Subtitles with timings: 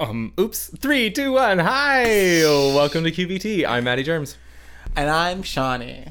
[0.00, 0.70] Um, oops.
[0.78, 1.58] Three, two, one.
[1.58, 2.04] Hi.
[2.44, 3.66] Welcome to QVT.
[3.66, 4.36] I'm Maddie Germs.
[4.94, 6.04] And I'm Shawnee.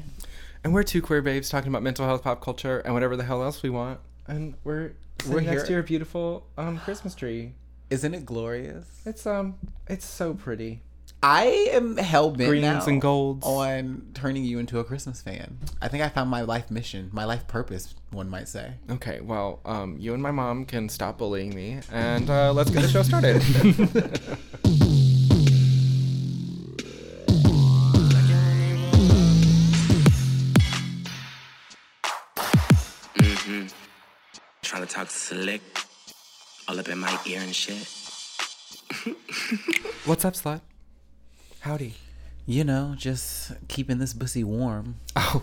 [0.62, 3.42] And we're two queer babes talking about mental health, pop culture, and whatever the hell
[3.42, 4.00] else we want.
[4.26, 4.92] And we're
[5.26, 7.54] we're next to your beautiful um Christmas tree.
[7.88, 8.86] Isn't it glorious?
[9.06, 9.54] It's um
[9.86, 10.82] it's so pretty.
[11.22, 13.44] I am hell bent Greens now and golds.
[13.44, 15.58] on turning you into a Christmas fan.
[15.82, 18.74] I think I found my life mission, my life purpose, one might say.
[18.88, 22.82] Okay, well, um, you and my mom can stop bullying me, and uh, let's get
[22.82, 23.36] the show started.
[33.16, 33.66] mm-hmm.
[34.62, 35.62] Trying to talk slick,
[36.68, 37.88] all up in my ear and shit.
[40.04, 40.60] What's up, slut?
[41.60, 41.94] Howdy.
[42.46, 44.96] You know, just keeping this pussy warm.
[45.16, 45.42] Oh,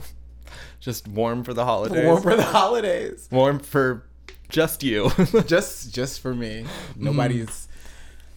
[0.79, 2.05] just warm for the holidays.
[2.05, 3.27] Warm for the holidays.
[3.31, 4.05] Warm for
[4.49, 5.11] just you.
[5.45, 6.65] just just for me.
[6.95, 7.67] Nobody's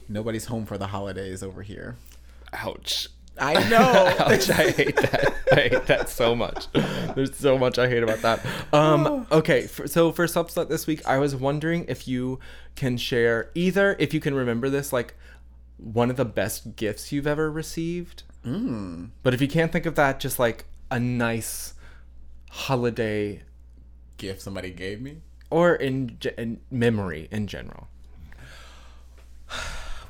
[0.09, 1.96] nobody's home for the holidays over here.
[2.52, 3.09] Ouch.
[3.41, 3.79] I know.
[4.18, 5.34] Ouch, I hate that.
[5.52, 6.66] I hate that so much.
[6.73, 8.45] There's so much I hate about that.
[8.73, 12.40] Um, okay, for, so for Subslut this week, I was wondering if you
[12.74, 15.15] can share either, if you can remember this, like
[15.79, 18.24] one of the best gifts you've ever received.
[18.45, 19.10] Mm.
[19.23, 21.74] But if you can't think of that, just like a nice
[22.51, 23.43] holiday
[24.16, 25.18] Gift somebody gave me.
[25.51, 27.88] or in, in memory in general.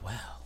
[0.02, 0.40] Well,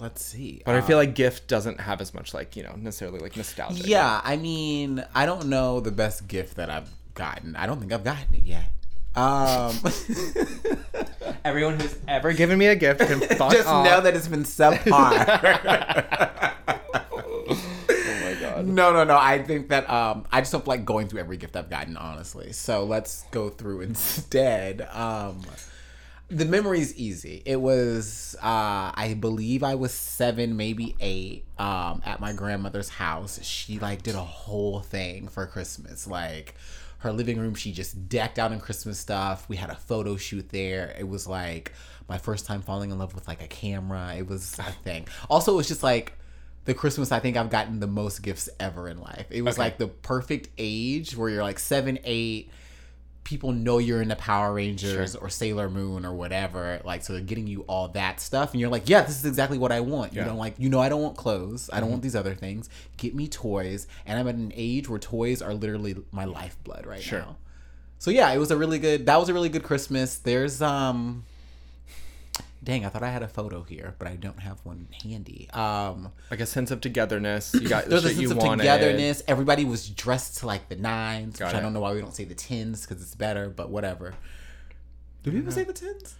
[0.00, 0.62] let's see.
[0.66, 3.82] But I feel like gift doesn't have as much like, you know, necessarily like nostalgia.
[3.88, 7.56] Yeah, I mean, I don't know the best gift that I've gotten.
[7.56, 8.70] I don't think I've gotten it yet.
[9.16, 9.76] Um,
[11.44, 13.84] Everyone who's ever given me a gift can fuck just off.
[13.84, 14.84] know that it's been subpar.
[17.88, 18.66] oh my god.
[18.66, 19.16] no, no, no.
[19.16, 22.52] I think that um, I just don't like going through every gift I've gotten, honestly.
[22.52, 24.88] So let's go through instead.
[24.92, 25.42] Um,
[26.28, 27.42] the memory's easy.
[27.44, 33.38] It was, uh, I believe I was seven, maybe eight, um, at my grandmother's house.
[33.42, 36.54] She like did a whole thing for Christmas, like
[37.04, 37.54] her living room.
[37.54, 39.48] She just decked out in Christmas stuff.
[39.48, 40.94] We had a photo shoot there.
[40.98, 41.72] It was like
[42.08, 44.14] my first time falling in love with like a camera.
[44.18, 45.06] It was a thing.
[45.30, 46.14] Also, it was just like
[46.64, 49.26] the Christmas I think I've gotten the most gifts ever in life.
[49.30, 49.62] It was Okay.
[49.64, 52.50] like the perfect age where you're like seven, eight.
[53.24, 55.20] People know you're into Power Rangers Sure.
[55.20, 56.80] or Sailor Moon or whatever.
[56.84, 59.56] Like, so they're getting you all that stuff, and you're like, yeah, this is exactly
[59.58, 60.12] what I want.
[60.12, 60.26] You Yeah.
[60.26, 61.70] don't like, you know, I don't want clothes.
[61.72, 62.68] I don't want these other things.
[62.98, 67.02] Get me toys, and I'm at an age where toys are literally my lifeblood right
[67.02, 67.20] Sure.
[67.20, 67.36] now.
[67.98, 69.06] So yeah, it was a really good.
[69.06, 70.18] That was a really good Christmas.
[70.18, 71.24] There's um.
[72.64, 75.50] Dang, I thought I had a photo here, but I don't have one handy.
[75.52, 77.52] Um, Like a sense of togetherness.
[77.54, 78.64] You got the there's a sense of wanted.
[78.64, 79.22] togetherness.
[79.28, 82.14] Everybody was dressed to like the nines, Got which I don't know why we don't
[82.14, 84.14] say the tens because it's better, but whatever.
[85.22, 86.14] Do people say the tens?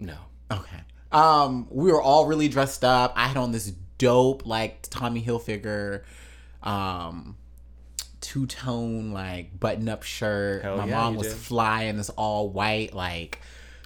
[0.00, 0.16] No.
[0.50, 0.80] Okay.
[1.12, 3.12] Um, we were all really dressed up.
[3.14, 6.02] I had on this dope like Tommy Hilfiger,
[6.62, 7.36] um,
[8.20, 10.62] two tone like button up shirt.
[10.62, 11.36] Hell My yeah, mom was did.
[11.36, 13.40] flying this all white like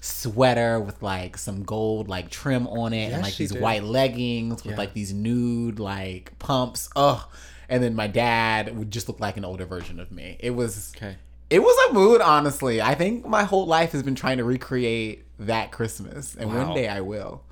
[0.04, 3.62] sweater with like some gold like trim on it Yes, and like these did.
[3.62, 4.78] white leggings with Yeah.
[4.78, 6.90] like these nude like pumps.
[6.94, 7.20] Ugh.
[7.68, 10.36] And then my dad would just look like an older version of me.
[10.40, 11.16] It was Okay.
[11.50, 12.82] it was a mood, honestly.
[12.82, 16.66] I think my whole life has been trying to recreate that Christmas, and Wow.
[16.66, 17.42] one day I will.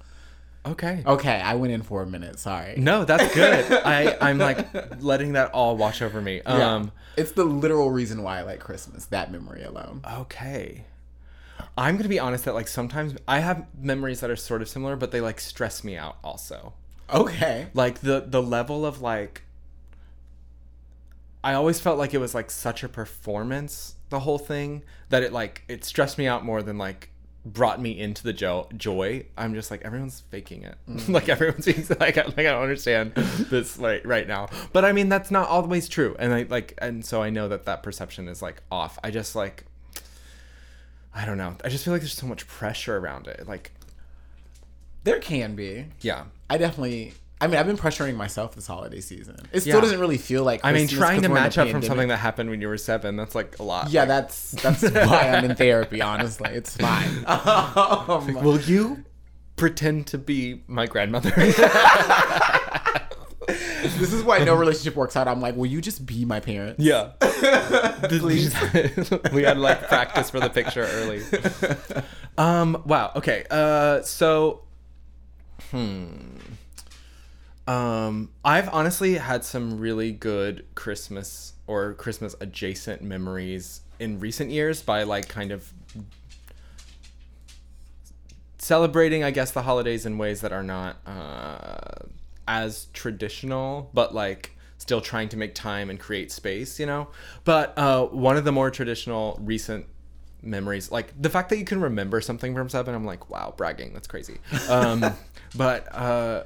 [0.64, 1.02] Okay.
[1.04, 2.38] Okay, I went in for a minute.
[2.38, 2.74] Sorry.
[2.76, 3.72] No, that's good.
[3.84, 6.42] I I'm like letting that all wash over me.
[6.46, 6.74] Yeah.
[6.74, 6.92] Um.
[7.16, 9.06] it's the literal reason why I like Christmas.
[9.06, 10.02] That memory alone.
[10.20, 10.84] Okay.
[11.76, 14.96] I'm gonna be honest that like sometimes I have memories that are sort of similar,
[14.96, 16.74] but they like stress me out also.
[17.12, 17.68] Okay.
[17.74, 19.42] Like the the level of like.
[21.44, 25.32] I always felt like it was like such a performance, the whole thing, that it
[25.32, 27.10] like it stressed me out more than like
[27.44, 29.26] brought me into the jo- joy.
[29.36, 30.76] I'm just like everyone's faking it.
[30.88, 31.08] Mm.
[31.14, 34.48] like everyone's being like I, like I don't understand this like right now.
[34.72, 37.64] But I mean that's not always true, and I like and so I know that
[37.64, 38.98] that perception is like off.
[39.02, 39.64] I just like
[41.14, 41.54] I don't know.
[41.64, 43.46] I just feel like there's so much pressure around it.
[43.46, 43.72] Like
[45.04, 45.86] There can be.
[46.00, 46.24] yeah.
[46.48, 47.14] I definitely.
[47.40, 49.36] I mean, I've been pressuring myself this holiday season.
[49.52, 49.90] It still Yeah.
[49.90, 50.60] doesnfrom really feel like.
[50.62, 51.86] I mean, Christmas trying 'cause to we're in a match up from pandemic.
[51.88, 53.90] something that happened when you were seven, that's like a lot.
[53.90, 56.00] Yeah, that's that's why I'm in therapy.
[56.00, 57.24] Honestly, it's fine.
[57.26, 59.04] Um, Will you
[59.56, 61.30] pretend to be my grandmother?
[63.98, 65.28] this is why no relationship works out.
[65.28, 66.80] I'm like, will you just be my parent?
[66.80, 67.12] yeah.
[68.08, 68.54] Please.
[69.32, 71.22] we had like practice for the picture early.
[72.38, 72.82] Um.
[72.86, 73.12] Wow.
[73.16, 73.44] Okay.
[73.50, 74.02] Uh.
[74.02, 74.62] So.
[75.70, 76.36] Hmm.
[77.66, 78.30] Um.
[78.44, 85.04] I've honestly had some really good Christmas or Christmas adjacent memories in recent years by
[85.04, 85.72] like kind of
[88.62, 92.06] celebrating, I guess, the holidays in ways that are not uh,
[92.52, 97.08] as traditional, but like still trying to make time and create space, you know.
[97.44, 99.86] But uh, one of the more traditional recent
[100.42, 103.94] memories, like the fact that you can remember something from seven, I'm like, wow, bragging,
[103.94, 104.38] that's crazy.
[104.68, 105.02] Um,
[105.56, 106.44] but uh,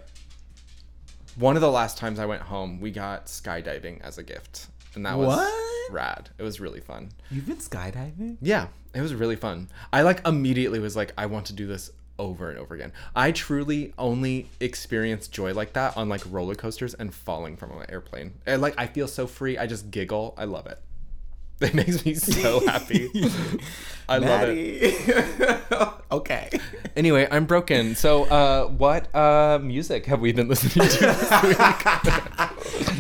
[1.37, 5.05] one of the last times I went home, we got skydiving as a gift, and
[5.07, 5.93] that was What?
[5.93, 6.31] rad.
[6.39, 7.11] It was really fun.
[7.33, 8.37] You've been skydiving?
[8.41, 9.69] Yeah, it was really fun.
[9.93, 12.93] I like immediately was like, I want to do this over and over again.
[13.15, 17.91] I truly only experience joy like that on like roller coasters and falling from an
[17.91, 18.35] airplane.
[18.47, 19.59] And like I feel so free.
[19.59, 20.35] I just giggle.
[20.37, 20.79] I love it.
[21.61, 23.09] It makes me so happy.
[24.09, 25.63] I love it.
[26.13, 26.51] Okay.
[26.95, 27.97] Anyway, I'm broken.
[27.97, 32.51] So, uh, what uh, music have we been listening to?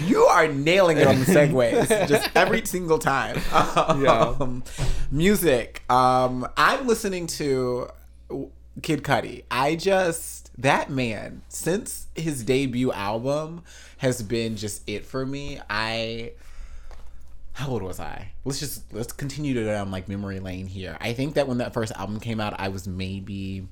[0.07, 3.37] You are nailing it on the segues, just every single time.
[3.55, 4.35] Yeah.
[4.41, 4.65] Um,
[5.13, 5.83] music.
[5.89, 7.91] Um, I'm listening to
[8.83, 9.45] Kid Cudi.
[9.51, 13.63] I just that man since his debut album
[13.99, 15.61] has been just it for me.
[15.69, 16.33] I
[17.53, 18.33] how old was I?
[18.45, 20.97] Let's just let's continue to go down like memory lane here.
[21.01, 23.67] I think that when that first album came out, I was maybe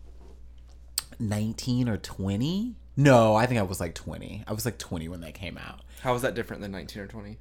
[1.19, 2.77] 19 or 20.
[2.97, 4.45] No, I think I was like 20.
[4.47, 5.81] I was like 20 when that came out.
[6.01, 7.37] How was that different than 19 or 20?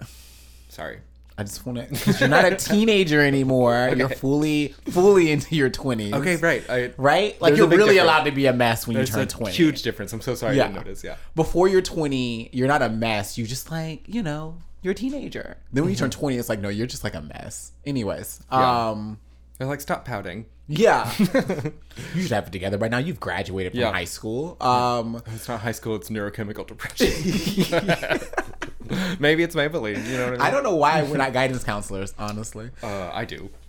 [0.68, 1.00] Sorry.
[1.36, 3.92] I just want to because you're not a teenager anymore.
[3.96, 6.12] You're fully fully into your 20s.
[6.12, 6.62] Okay, right.
[6.70, 7.40] I, Right?
[7.42, 8.00] Like you're really difference.
[8.02, 9.52] allowed to be a mess when you There's turn a 20.
[9.52, 10.12] huge difference.
[10.12, 11.02] I'm so sorry I didn't notice.
[11.02, 11.16] Yeah.
[11.34, 13.36] Before you're 20, you're not a mess.
[13.36, 15.56] You just like, you know, you're a teenager.
[15.72, 17.72] Then when you turn 20, it's like, no, you're just like a mess.
[17.84, 18.54] Anyways, Mm-hmm.
[18.54, 18.88] Yeah.
[18.90, 19.18] um,
[19.58, 20.46] They're like, stop pouting.
[20.68, 21.12] yeah.
[21.18, 22.98] you should have it together by now.
[22.98, 23.90] You've graduated from Yeah.
[23.92, 24.56] high school.
[24.60, 25.96] Um, It's not high school.
[25.96, 28.20] It's neurochemical depression.
[29.18, 30.04] Maybe it's Maybelline.
[30.06, 30.40] You know what I mean?
[30.40, 32.70] I don't know why we're not guidance counselors, honestly.
[32.82, 33.50] Uh, I do.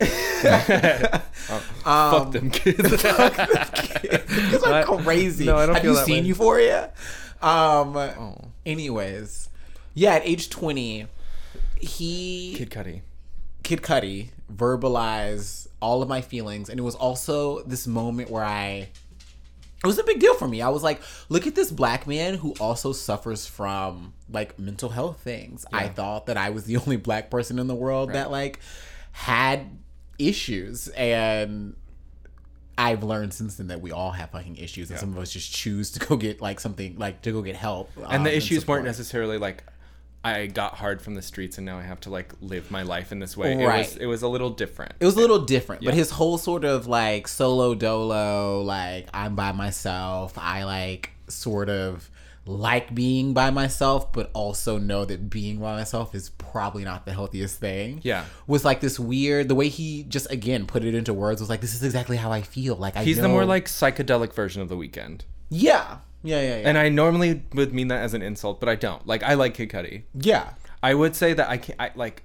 [1.84, 2.90] Um, fuck them kids.
[2.90, 3.04] These
[4.64, 5.04] are What?
[5.04, 5.44] crazy.
[5.46, 6.28] No, I don't Have you seen way.
[6.28, 6.92] Euphoria?
[7.40, 9.48] Um, oh, anyways,
[9.94, 11.06] yeah, at age 20,
[11.78, 13.02] he Kid Cudi.
[13.62, 18.88] Kid Cudi verbalized all of my feelings, and it was also this moment where I.
[19.84, 20.62] It was a big deal for me.
[20.62, 25.20] I was like, look at this black man who also suffers from like mental health
[25.20, 25.66] things.
[25.72, 28.60] I thought that I was the only black person in the world that like
[29.12, 29.78] had
[30.18, 31.76] issues and
[32.78, 35.52] I've learned since then that we all have fucking issues, and some of us just
[35.52, 37.90] choose to go get like something like to go get help.
[37.96, 38.78] And um, the issues support.
[38.78, 39.64] weren't necessarily like
[40.34, 43.12] I got hard from the streets and now I have to like live my life
[43.12, 43.52] in this way.
[43.52, 43.78] It Right.
[43.86, 44.94] was it was a little different.
[45.00, 49.34] It was a little different, but his whole sort of like solo dolo, like I'm
[49.36, 50.36] by myself.
[50.36, 52.10] I like sort of
[52.48, 57.12] like being by myself, but also know that being by myself is probably not the
[57.12, 58.00] healthiest thing.
[58.04, 58.24] Yeah.
[58.46, 61.60] Was like this weird, the way he just again put it into words was like,
[61.60, 62.76] this is exactly how I feel.
[62.76, 65.22] Like I He's the more like psychedelic version of the Weeknd.
[65.48, 65.98] Yeah.
[66.22, 66.68] Yeah, yeah, yeah.
[66.68, 69.06] And I normally would mean that as an insult, but I don't.
[69.06, 70.02] Like I like Kid Cudi.
[70.14, 70.50] yeah.
[70.82, 71.80] I would say that I can't.
[71.80, 72.22] I like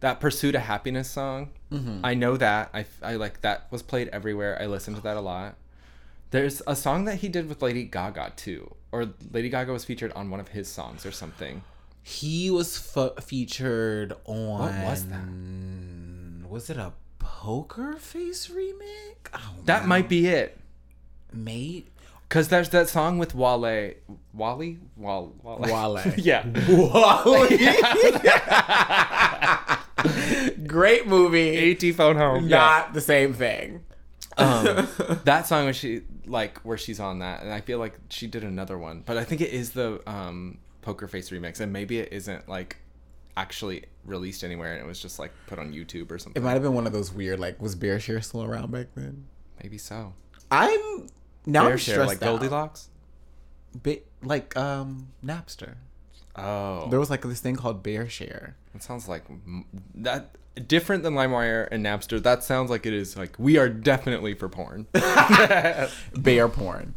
[0.00, 1.50] that Pursuit of Happiness song.
[1.72, 2.00] Mm-hmm.
[2.04, 2.70] I know that.
[2.74, 4.56] I, I like that was played everywhere.
[4.60, 5.56] I listened to that a lot.
[6.30, 8.74] There's a song that he did with Lady Gaga too.
[8.92, 11.62] Or Lady Gaga was featured on one of his songs or something.
[12.02, 16.48] He was f- featured on What was that?
[16.48, 19.28] Was it a poker face remake?
[19.34, 20.58] Oh, That might be it.
[21.32, 21.88] mate.
[22.30, 23.90] Cause there's that song with Wale,
[24.32, 25.58] Wally, Wale, Wale.
[25.58, 26.00] Wale.
[26.16, 27.48] yeah, Wale.
[30.66, 31.58] Great movie.
[31.58, 31.92] E.T.
[31.92, 32.46] phone home.
[32.46, 33.84] Yeah, Not the same thing.
[34.38, 34.88] um,
[35.24, 38.44] that song was she like where she's on that, and I feel like she did
[38.44, 42.12] another one, but I think it is the um, Poker Face remix, and maybe it
[42.12, 42.76] isn't like
[43.36, 46.40] actually released anywhere, and it was just like put on YouTube or something.
[46.40, 49.26] It might have been one of those weird, like, was Bearshare still around back then?
[49.62, 50.14] Maybe so.
[50.50, 51.08] I'm
[51.52, 52.20] now I'm Fair share, like.
[52.20, 52.88] Goldilocks.
[53.82, 55.74] Bit like um Napster.
[56.36, 58.56] Oh, There was like this thing called Bear Share.
[58.74, 59.64] It sounds like m-
[59.96, 62.22] that different than LimeWire and Napster.
[62.22, 64.86] That sounds like it is like we are definitely for porn.
[66.14, 66.94] Bear porn.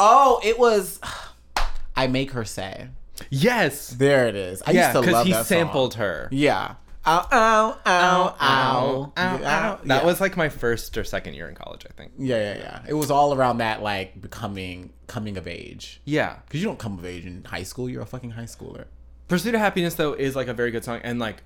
[0.00, 1.00] Oh, it was.
[1.96, 2.88] I make her say.
[3.30, 3.90] yes.
[3.90, 4.62] There it is.
[4.66, 6.00] I yeah, used to because love he that sampled song.
[6.02, 6.28] her.
[6.32, 6.74] Yeah.
[7.06, 9.12] Ow, ow, ow, ow.
[9.16, 10.04] Ow, That yeah.
[10.04, 12.12] was like my first or second year in college, I think.
[12.18, 12.82] Yeah, yeah, yeah.
[12.88, 16.00] It was all around that, like, becoming, coming of age.
[16.06, 16.36] Yeah.
[16.46, 17.90] Because you don't come of age in high school.
[17.90, 18.86] You're a fucking high schooler.
[19.28, 21.42] Pursuit of Happiness though is like a very good song and like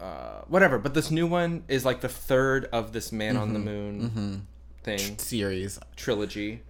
[0.00, 3.58] uh whatever, but this new one is like the third of this Man on the
[3.58, 3.68] Mm-hmm.
[3.68, 4.46] Moon
[4.82, 5.78] thing Series.
[5.96, 6.62] trilogy.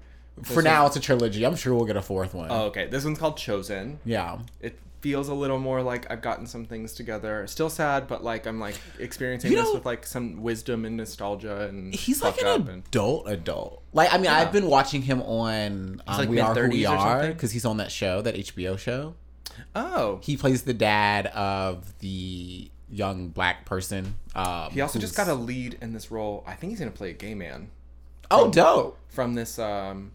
[0.42, 1.44] For now, it's a trilogy.
[1.44, 2.48] I'm sure we'll get a fourth one.
[2.50, 2.86] Oh, okay.
[2.86, 3.98] This one's called Chosen.
[4.04, 4.38] yeah.
[4.60, 7.46] It feels a little more like I've gotten some things together.
[7.46, 11.66] Still sad, but like I'm like experiencing You this with like some wisdom and nostalgia
[11.68, 13.82] and He's like an up and adult adult.
[13.92, 17.28] Like I mean, I've been watching him on um, like We Are Who We Are
[17.28, 19.14] because he's on that show, that HBO show.
[19.74, 20.20] oh.
[20.22, 24.16] He plays the dad of the young black person.
[24.34, 26.44] Um, He also just got a lead in this role.
[26.46, 27.70] I think he's gonna play a gay man
[28.30, 28.98] oh dope.
[29.08, 29.58] from this.
[29.58, 30.12] um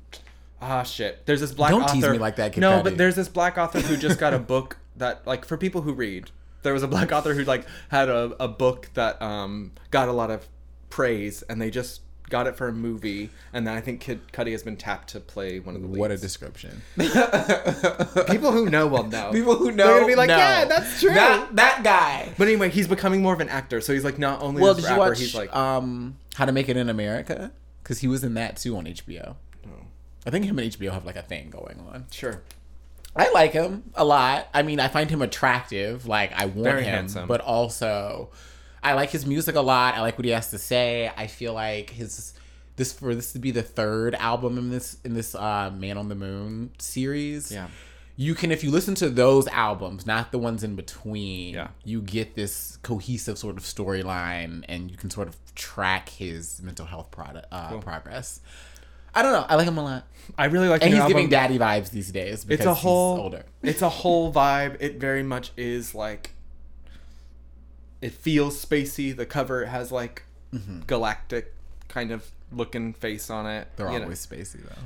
[0.61, 1.25] Ah shit.
[1.25, 1.93] There's this black Don't author.
[1.95, 2.83] tease me like that, Kid No, Cudi.
[2.85, 5.93] but there's this black author who just got a book that like for people who
[5.93, 6.31] read.
[6.63, 10.13] There was a black author who like had a, a book that um got a
[10.13, 10.47] lot of
[10.89, 14.51] praise and they just got it for a movie and then I think Kid Cudi
[14.53, 15.99] has been tapped to play one of the leads.
[15.99, 16.81] What a description.
[16.97, 19.31] People who know will know.
[19.31, 20.37] People who know They're gonna be like, know.
[20.37, 21.13] yeah, that's true.
[21.13, 22.29] That that guy.
[22.37, 24.85] But anyway, he's becoming more of an actor, so he's like not only Well, this
[24.85, 27.51] did you rapper, watch he's like um How to Make It in America?
[27.83, 29.35] Because he was in that too on HBO.
[30.25, 32.05] I think him and HBO have like a thing going on.
[32.11, 32.41] sure.
[33.15, 34.49] I like him a lot.
[34.53, 36.05] I mean, I find him attractive.
[36.05, 37.27] Like I want Very him, handsome.
[37.27, 38.31] but also
[38.83, 39.95] I like his music a lot.
[39.95, 41.11] I like what he has to say.
[41.15, 42.33] I feel like his
[42.75, 46.09] this for this to be the third album in this in this uh, Man on
[46.09, 47.51] the Moon series.
[47.51, 47.67] Yeah.
[48.17, 51.53] You can if you listen to those albums, not the ones in between.
[51.55, 51.69] Yeah.
[51.83, 56.85] You get this cohesive sort of storyline, and you can sort of track his mental
[56.85, 58.39] health product uh, progress.
[59.15, 59.45] I don't know.
[59.47, 60.07] I like him a lot,
[60.37, 62.43] I really like and he's new giving daddy vibes these days.
[62.43, 63.45] Because It's a whole he's older.
[63.63, 64.77] It's a whole vibe.
[64.79, 66.31] It very much is like
[68.01, 69.15] it feels spacey.
[69.15, 70.81] The cover has like mm-hmm.
[70.87, 71.53] galactic
[71.87, 73.67] kind of looking face on it.
[73.75, 74.03] They're you know.
[74.03, 74.81] always spacey though.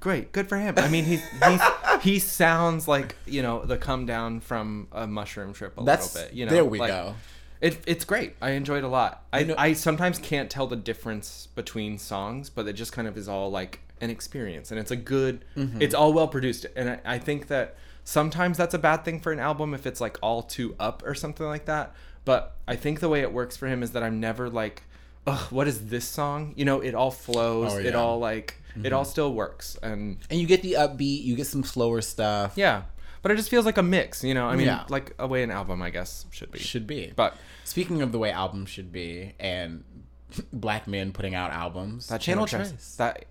[0.00, 0.32] great.
[0.32, 0.74] Good for him.
[0.76, 1.62] I mean, he's he's
[2.02, 6.28] he sounds like you know the come down from a mushroom trip a That's little
[6.28, 6.36] bit.
[6.36, 7.14] You know, there we like, go.
[7.60, 8.36] It, it's great.
[8.40, 9.24] I enjoy it a lot.
[9.32, 13.16] I, know- I sometimes can't tell the difference between songs, but it just kind of
[13.18, 15.44] is all like an experience, and it's a good.
[15.56, 15.82] Mm-hmm.
[15.82, 19.30] It's all well produced, and I, I think that sometimes that's a bad thing for
[19.32, 21.94] an album if it's like all too up or something like that.
[22.24, 24.82] But I think the way it works for him is that I'm never like,
[25.26, 26.54] ugh, what is this song?
[26.56, 27.72] You know, it all flows.
[27.74, 27.90] Oh, It yeah.
[27.90, 27.98] Mm-hmm.
[28.00, 31.64] all like it all still works, and And you get the upbeat, you get some
[31.64, 32.52] slower stuff.
[32.56, 32.82] yeah.
[33.22, 34.46] But it just feels like a mix, you know.
[34.46, 34.84] I mean, Yeah.
[34.88, 36.58] like a way an album, I guess, should be.
[36.58, 37.12] Should be.
[37.14, 39.84] But Speaking of the way albums should be, and
[40.52, 42.96] black men putting out albums, That Channel channel Tres.
[42.96, 42.96] tres.
[42.96, 43.24] That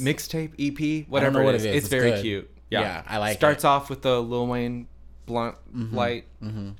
[0.00, 1.64] mixtape, EP, whatever know what it is.
[1.64, 1.76] it is.
[1.76, 2.22] It's, It's very good.
[2.22, 2.50] cute.
[2.70, 2.80] Yeah.
[2.80, 3.60] Yeah, I like Starts it.
[3.60, 4.88] Starts off with the Lil Wayne
[5.26, 5.94] blunt mm-hmm.
[5.94, 6.24] light.
[6.42, 6.70] Mm-hmm.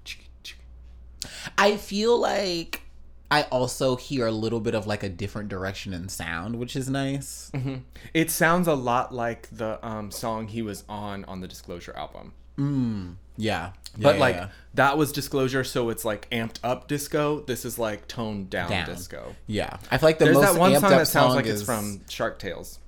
[1.57, 2.83] I feel like
[3.31, 6.89] I also hear a little bit of like a different direction in sound, which is
[6.89, 7.51] nice.
[7.55, 7.77] Mm-hmm.
[8.13, 12.33] It sounds a lot like the um, song he was on on the Disclosure album.
[12.59, 14.49] Mm, yeah, But Yeah, like yeah.
[14.75, 17.41] that was Disclosure, so it's like amped up disco.
[17.41, 18.87] This is like toned down, Down.
[18.87, 19.35] disco.
[19.47, 21.61] yeah, I feel like the There's most that one song that sounds song like is...
[21.61, 22.79] it's from Shark Tales.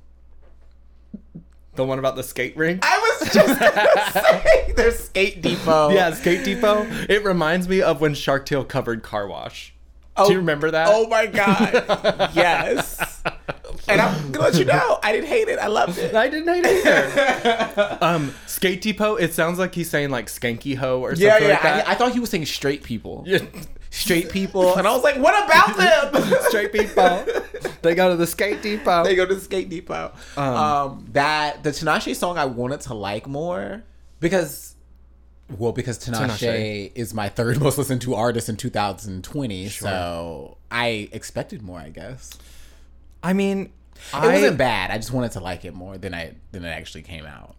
[1.74, 2.80] The one about the skate rink.
[2.82, 5.90] I was just gonna say there's Skate Depot.
[5.90, 6.86] Yeah, Skate Depot.
[7.08, 9.74] It reminds me of when Shark Tale covered Car Wash.
[10.16, 10.88] Do oh, you remember that?
[10.90, 13.22] Oh my god, yes.
[13.88, 15.58] And I'm gonna let you know, I didn't hate it.
[15.58, 16.14] I loved it.
[16.14, 17.98] I didn't hate it either.
[18.04, 19.16] um, Skate Depot.
[19.16, 21.48] It sounds like he's saying like skanky ho or something Yeah, yeah.
[21.54, 21.88] like that.
[21.88, 23.22] I, I thought he was saying straight people.
[23.26, 23.38] Yeah.
[23.90, 25.76] Straight people, and I was like, "What about
[26.12, 27.24] them?" Straight people.
[27.80, 29.04] They go to the Skate Depot.
[29.04, 30.12] they go to the skate depot.
[30.36, 33.84] Um, that the Tinashe song I wanted to like more
[34.20, 34.74] because,
[35.56, 36.92] well, because Tinashe, Tinashe.
[36.94, 39.68] is my third most listened to artist in 2020.
[39.68, 41.78] So I expected more.
[41.78, 42.36] I guess
[43.26, 43.72] I mean,
[44.12, 44.92] it I, wasn't bad.
[44.92, 47.56] I just wanted to like it more than I than it actually came out.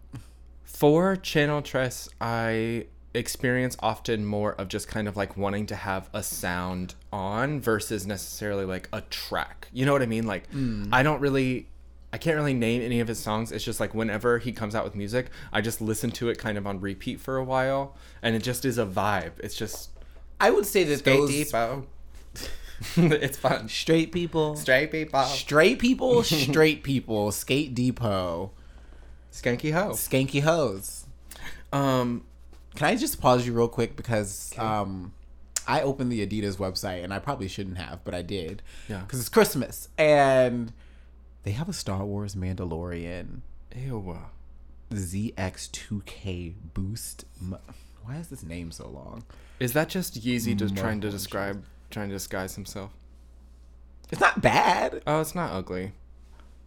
[0.64, 6.08] for Channel Tres, I experience often more of just kind of like wanting to have
[6.14, 9.68] a sound on versus necessarily like a track.
[9.70, 10.26] You know what I mean?
[10.26, 10.88] Like mm.
[10.90, 11.66] I don't really
[12.14, 13.52] I can't really name any of his songs.
[13.52, 16.56] It's just like whenever he comes out with music, I just listen to it kind
[16.56, 19.32] of on repeat for a while and it just is a vibe.
[19.40, 19.90] It's just
[20.40, 21.86] I would say that those Depot.
[22.96, 23.68] it's fun.
[23.68, 25.22] straight people, Straight people.
[25.24, 28.50] straight people, straight people, skate depot,
[29.32, 29.90] Skanky ho.
[29.90, 31.06] skanky hoes.
[31.72, 32.24] Um
[32.76, 35.12] Can I just pause you real quick because um,
[35.66, 38.62] I opened the Adidas website and I probably shouldn't have, but I did.
[38.88, 39.00] Yeah.
[39.00, 40.72] Because it's Christmas and
[41.42, 43.40] they have a Star Wars Mandalorian
[43.76, 44.16] ew.
[44.92, 47.24] ZX2K boost.
[48.02, 49.24] Why is this name so long?
[49.60, 52.90] Is that just Yeezy just trying to describe trying to disguise himself?
[54.10, 55.02] It's not bad.
[55.06, 55.92] Oh, it's not ugly.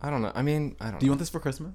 [0.01, 0.32] I don't know.
[0.36, 1.13] I mean, I don't Do you know.
[1.13, 1.74] want this for Christmas?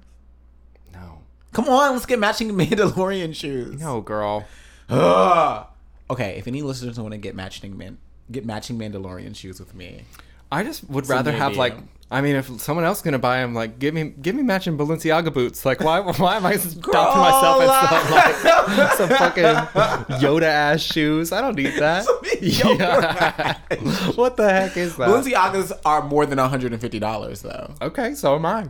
[0.93, 1.19] No.
[1.53, 3.79] Come on, let's get matching Mandalorian shoes.
[3.79, 4.45] No, girl.
[4.89, 5.67] Ugh.
[6.09, 7.97] Okay, if any listeners want to get matching man
[8.31, 10.03] get matching Mandalorian shoes with me,
[10.51, 11.75] I just would So rather have like.
[12.09, 14.77] I mean, if someone else is gonna buy them, like give me give me matching
[14.77, 15.65] Balenciaga boots.
[15.65, 21.33] Like, why why am I stopping myself at some like some fucking Yoda ass shoes?
[21.33, 22.05] I don't need that.
[22.41, 23.57] Yeah.
[24.15, 25.09] what the heck is that?
[25.09, 27.73] Balenciagas are more than $150 though.
[27.81, 28.67] Okay, so am I.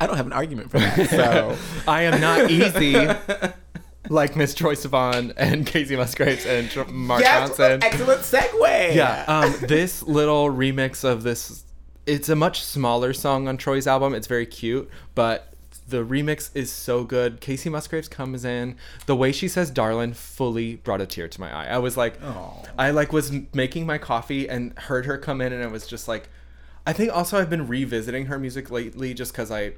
[0.00, 1.08] I don't have an argument for that.
[1.08, 1.56] So
[1.88, 3.08] I am not easy
[4.08, 7.82] like Miss Troye Sivan and Kacey Musgraves and Tr- Mark yes, Ronson.
[7.82, 8.94] excellent segue.
[8.94, 11.64] Yeah, um, this little remix of this,
[12.06, 14.14] it's a much smaller song on Troye's album.
[14.14, 15.52] It's very cute, but
[15.88, 17.40] the remix is so good.
[17.40, 18.76] Kacey Musgraves comes in.
[19.06, 21.66] The way she says "darling" fully brought a tear to my eye.
[21.68, 22.62] I was like, Aw.
[22.78, 26.08] I like was making my coffee and heard her come in, and I was just
[26.08, 26.28] like,
[26.86, 29.72] I think also I've been revisiting her music lately just because I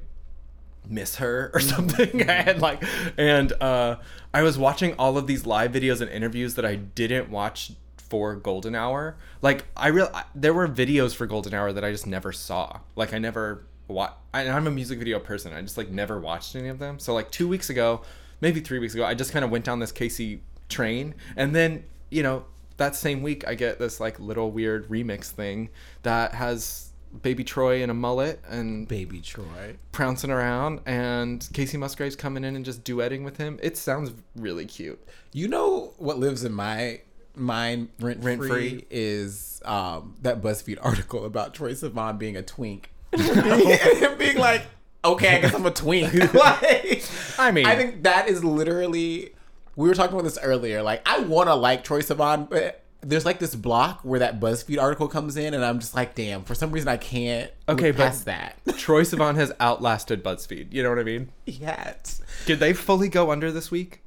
[0.89, 2.23] miss her or something.
[2.29, 2.83] And like
[3.17, 3.97] and uh
[4.33, 8.35] i was watching all of these live videos and interviews that i didn't watch for
[8.35, 9.17] golden hour.
[9.43, 12.81] Like i real there were videos for golden hour that i just never saw.
[12.97, 15.53] Like i never wa- I, i'm a music video person.
[15.53, 16.99] I just like never watched any of them.
[16.99, 18.03] So like two weeks ago
[18.41, 21.15] maybe three weeks ago i just kind of went down this Kacey train.
[21.37, 22.45] And then you know
[22.79, 25.69] that same week i get this like little weird remix thing
[26.05, 26.91] that has
[27.23, 29.77] baby troye in a mullet and Baby Troye.
[29.93, 33.59] prancing around and Kacey Musgraves coming in and just duetting with him.
[33.63, 35.03] It sounds really cute.
[35.33, 37.01] You know what lives in my
[37.35, 38.87] mind rent free Rent-free?
[38.91, 42.91] is um, that BuzzFeed article about Troye Sivan being a twink.
[43.13, 44.63] and being like,
[45.05, 46.13] okay, I guess I'm a twink.
[46.35, 47.03] like,
[47.39, 49.31] I mean- I think that is literally.
[49.77, 50.83] We were talking about this earlier.
[50.83, 54.81] Like, I want to like Troye Sivan, but there's like this block where that BuzzFeed
[54.81, 56.45] article comes in, and I'm just like, damn.
[56.45, 57.51] For some reason, I can't.
[57.69, 58.57] Okay, but- past that.
[58.67, 60.73] Troye Sivan has outlasted BuzzFeed.
[60.73, 61.31] You know what I mean?
[61.47, 62.21] Yes.
[62.47, 64.03] Did they fully go under this week?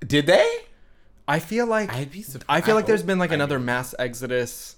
[0.00, 0.48] Did they?
[1.28, 2.46] I feel like I'd be surprised.
[2.48, 4.76] I feel like there's been like another mass exodus.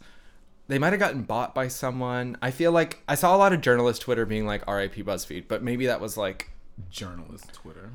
[0.69, 2.37] They might have gotten bought by someone.
[2.43, 5.63] I feel like I saw a lot of journalist Twitter being like RIP BuzzFeed, but
[5.63, 6.51] maybe that was like
[6.91, 7.91] journalist Twitter.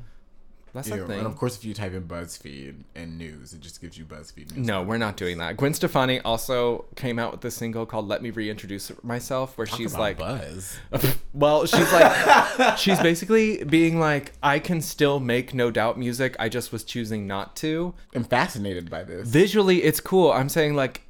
[0.72, 1.02] That's Ew.
[1.02, 1.18] a thing.
[1.18, 4.54] And of course, if you type in BuzzFeed and news, it just gives you BuzzFeed
[4.54, 4.66] news.
[4.66, 5.56] No, we're not doing that.
[5.56, 9.78] Gwen Stefani also came out with this single called "Let Me Reintroduce Myself," where Talk
[9.78, 10.78] she's like, Buzz.
[11.34, 16.36] well, she's like, she's basically being like, I can still make no doubt music.
[16.38, 17.94] I just was choosing not to.
[18.14, 19.28] I'm fascinated by this.
[19.28, 20.32] Visually, it's cool.
[20.32, 21.02] I'm saying like,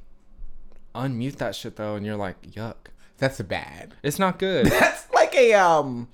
[0.95, 2.75] unmute that shit though, and you're like, yuck.
[3.19, 3.95] That's bad.
[4.01, 4.65] It's not good.
[4.67, 6.07] That's like a um.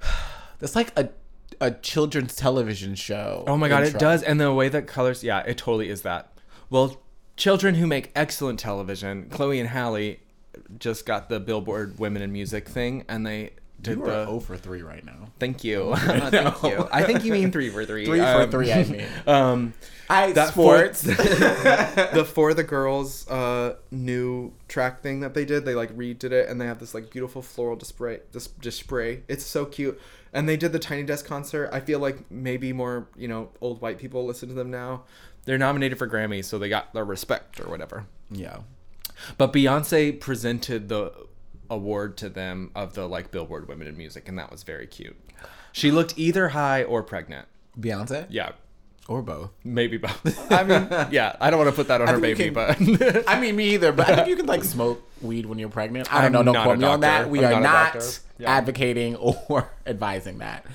[0.60, 1.10] That's like a
[1.64, 3.44] a children's television show.
[3.46, 4.22] Oh my god, it does.
[4.22, 6.30] And the way that colors, yeah, it totally is that.
[6.70, 7.00] Well,
[7.36, 10.18] children who make excellent television, Chloe and Halle
[10.78, 14.22] just got the Billboard Women in Music thing, and they did You the.
[14.22, 15.28] are 0 for 3 right now.
[15.38, 15.94] Thank you.
[15.96, 16.88] Thank you.
[16.92, 18.04] I think you mean three for three.
[18.06, 19.06] Three for Um, three, I mean.
[19.26, 19.74] Um,
[20.08, 21.02] I that sports.
[21.02, 26.30] For, the For the Girls uh, new track thing that they did, they like redid
[26.32, 28.20] it, and they have this like beautiful floral display.
[28.32, 29.98] This display, it's so cute.
[30.34, 31.70] And they did the Tiny Desk concert.
[31.72, 35.04] I feel like maybe more you know old white people listen to them now.
[35.44, 38.06] They're nominated for Grammys, so they got their respect or whatever.
[38.30, 38.58] yeah.
[39.38, 41.12] But Beyonce presented the
[41.70, 45.16] award to them of the like Billboard Women in Music, and that was very cute.
[45.72, 47.46] She looked either high or pregnant.
[47.78, 48.52] Beyonce Yeah,
[49.08, 49.50] or both.
[49.64, 50.50] maybe both.
[50.52, 52.78] I mean, yeah, I don't want to put that on I her baby, you but
[53.28, 53.92] I mean, me either.
[53.92, 56.12] But I think you can like smoke weed when you're pregnant.
[56.12, 56.52] I don't I'm know.
[56.52, 57.28] Don't quote me on that.
[57.30, 58.20] We I'm are not not.
[58.38, 58.50] Yeah.
[58.50, 60.66] advocating or advising that.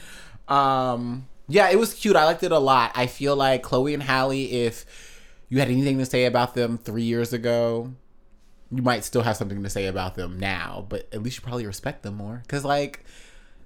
[0.47, 2.15] Um, yeah, it was cute.
[2.15, 2.91] I liked it a lot.
[2.95, 4.85] I feel like Chloe and Halle, if
[5.49, 7.91] you had anything to say about them three years ago,
[8.71, 10.85] you might still have something to say about them now.
[10.87, 13.03] But at least you probably respect them more because like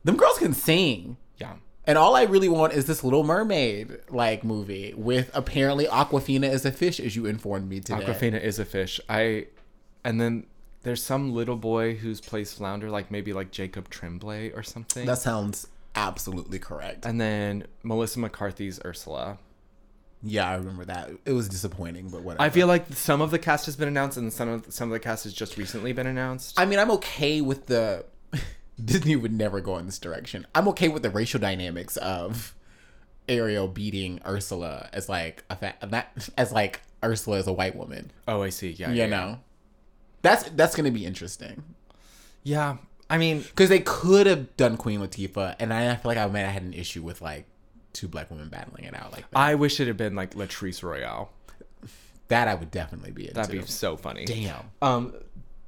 [0.06, 1.18] them girls can sing.
[1.38, 1.54] yeah.
[1.86, 6.66] And all I really want is this Little Mermaid like movie with apparently Awkwafina as
[6.66, 8.04] a fish, as you informed me today.
[8.04, 9.02] Awkwafina is a fish.
[9.10, 9.48] I,
[10.04, 10.46] and then
[10.84, 15.06] there's some little boy who's plays flounder, like maybe like Jacob Tremblay or something.
[15.06, 17.06] That sounds absolutely correct.
[17.06, 19.38] and then Melissa McCarthy's Ursula.
[20.26, 21.12] Yeah, I remember that.
[21.26, 22.42] It was disappointing, but whatever.
[22.42, 24.94] I feel like some of the cast has been announced, and some of some of
[24.94, 26.58] the cast has just recently been announced.
[26.58, 28.06] I mean, I'm okay with the
[28.84, 30.48] Disney would never go in this direction.
[30.56, 32.56] I'm okay with the racial dynamics of
[33.30, 38.12] Ariel beating Ursula as like a fa- that as like Ursula as a white woman.
[38.28, 38.72] oh, I see.
[38.72, 39.40] Yeah, You yeah, know,
[40.22, 41.64] that's that's gonna be interesting
[42.44, 42.78] Yeah,
[43.10, 46.40] I mean, because they could have done Queen Latifah, and I feel like I might
[46.40, 47.46] have had an issue with like
[47.94, 49.38] two black women battling it out like that.
[49.38, 51.30] I wish it had been like Latrice Royale.
[52.30, 53.36] that I would definitely be into.
[53.36, 54.26] That'd be so funny.
[54.26, 54.72] Damn.
[54.82, 55.14] Um,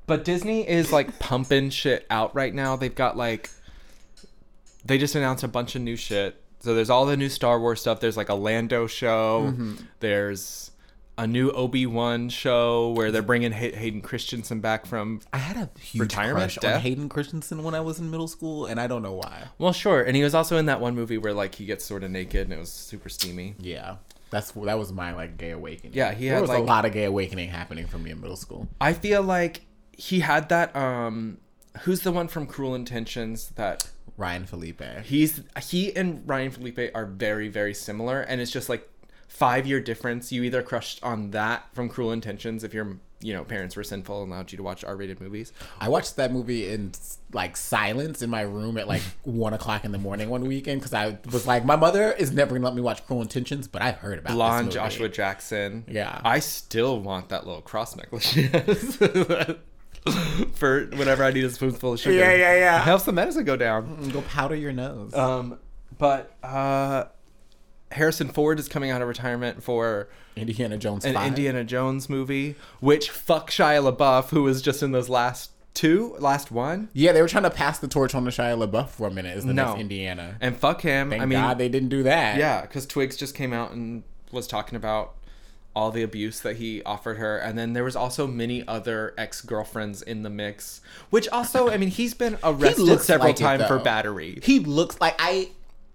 [0.08, 2.76] but Disney is like pumping shit out right now.
[2.76, 3.50] They've got like,
[4.84, 6.42] they just announced a bunch of new shit.
[6.60, 8.00] So there's all the new Star Wars stuff.
[8.00, 9.52] There's like a Lando show.
[9.52, 9.76] Mm-hmm.
[10.00, 10.72] There's
[11.18, 15.22] a new Obi Wan show where they're bringing Hay- Hayden Christensen back from.
[15.32, 16.76] I had a huge Retirement crush death?
[16.76, 19.46] on Hayden Christensen when I was in middle school, and I don't know why.
[19.58, 22.04] Well, sure, and he was also in that one movie where like he gets sort
[22.04, 23.56] of naked and it was super steamy.
[23.60, 23.98] Yeah,
[24.30, 25.94] that's that was my like gay awakening.
[25.94, 28.38] Yeah, he there had, was a lot of gay awakening happening for me in middle
[28.38, 28.68] school.
[28.82, 29.62] I feel like
[29.98, 30.76] he had that.
[30.76, 31.38] um
[31.82, 35.04] Who's the one from Cruel Intentions that Ryan Phillippe.
[35.04, 38.90] he's he and Ryan Phillippe are very very similar, and it's just like
[39.28, 40.32] five year difference.
[40.32, 44.24] You either crushed on that from Cruel Intentions if your you know parents were sinful
[44.24, 45.52] and allowed you to watch R rated movies.
[45.80, 46.94] I watched that movie in
[47.34, 50.94] like silence in my room at like one o'clock in the morning one weekend because
[50.94, 53.98] I was like, my mother is never gonna let me watch Cruel Intentions, but I've
[53.98, 54.72] heard about Blonde.
[54.72, 55.84] Joshua Jackson.
[55.90, 56.22] Yeah.
[56.24, 58.34] I still want that little cross necklace.
[60.56, 62.16] For whenever I need a spoonful of sugar.
[62.16, 62.80] Yeah, yeah, yeah.
[62.82, 64.10] It helps the medicine go down.
[64.12, 65.14] Go powder your nose.
[65.14, 65.58] Um,
[65.98, 67.06] but uh,
[67.92, 71.06] Harrison Ford is coming out of retirement for Indiana Jones.
[71.06, 71.28] an 5.
[71.28, 76.52] Indiana Jones movie, which fuck Shia LaBeouf, who was just in those last two, last
[76.52, 79.12] one, Yeah, they were trying to pass the torch on to Shia LaBeouf for a
[79.12, 79.38] minute.
[79.38, 79.68] Is the No.
[79.70, 80.38] next Indiana?
[80.40, 81.10] and fuck him.
[81.10, 82.38] Thank I mean, God they didn't do that.
[82.38, 85.15] yeah, because Twigs just came out and was talking about
[85.76, 89.42] all the abuse that he offered her, and then there was also many other ex
[89.42, 93.66] girlfriends in the mix, which also, I mean, he's been arrested looks several like times
[93.66, 94.40] for battery.
[94.42, 95.50] he looks like I.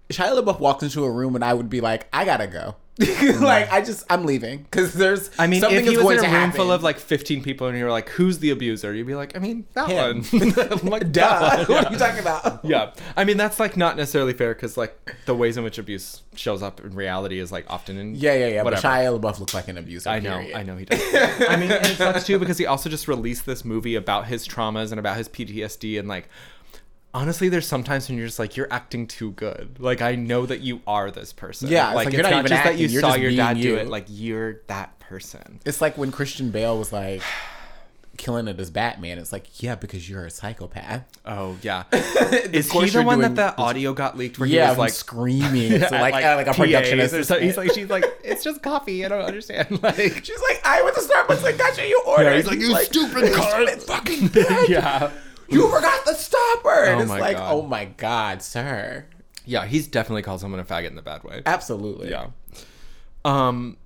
[0.09, 2.75] Shia LaBeouf walks into a room and I would be like, I gotta go.
[3.39, 6.19] like I just I'm leaving because there's I mean, something if he is was going
[6.19, 6.57] in a room happen.
[6.57, 8.93] full of like 15 people and you were like, who's the abuser?
[8.93, 10.23] You'd be like, I mean, that Him.
[10.23, 10.81] one.
[10.91, 11.65] Like, Duh.
[11.65, 11.77] one.
[11.77, 12.63] what are you talking about?
[12.65, 12.91] yeah.
[13.15, 16.61] I mean, that's like not necessarily fair because like the ways in which abuse shows
[16.61, 18.15] up in reality is like often in.
[18.15, 18.63] Yeah, yeah, yeah.
[18.63, 18.81] Whatever.
[18.81, 20.09] But Shia LaBeouf looks like an abuser.
[20.09, 20.57] I know, period.
[20.57, 21.01] I know he does.
[21.49, 24.47] I mean, and it sucks too because he also just released this movie about his
[24.47, 26.27] traumas and about his PTSD and like.
[27.13, 29.77] Honestly, there's sometimes when you're just like you're acting too good.
[29.79, 31.67] Like I know that you are this person.
[31.67, 33.59] Yeah, it's like, like, it's not not even just that you you're saw your dad
[33.59, 33.87] do it.
[33.87, 35.59] Like you're that person.
[35.65, 37.21] It's like when Christian Bale was like
[38.17, 39.17] killing it as Batman.
[39.17, 41.03] It's like, yeah, because you're a psychopath.
[41.25, 41.83] Oh yeah.
[41.91, 44.87] Is he the one doing that the audio got leaked where yeah, he was like
[44.87, 45.71] like screaming.
[45.81, 47.25] It's at, like uh, like, a production PAs or assistant.
[47.25, 47.47] something.
[47.47, 49.03] He's like she's like it's just coffee.
[49.03, 49.81] I don't understand.
[49.81, 52.23] Like She's like, I went to Starbucks and got you your order.
[52.23, 54.69] Yeah, he's like, "You stupid cunt." It's fucking bad.
[54.69, 55.11] yeah.
[55.51, 56.83] You forgot the stopper.
[56.85, 57.53] And Oh it's like, God.
[57.53, 59.05] oh my god, sir.
[59.45, 61.41] Yeah, he's definitely called someone a faggot in the bad way.
[61.45, 62.09] Absolutely.
[62.09, 62.27] Yeah.
[63.25, 63.77] Um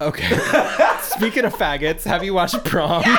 [0.00, 0.28] okay.
[1.02, 3.02] Speaking of faggots, have you watched prom?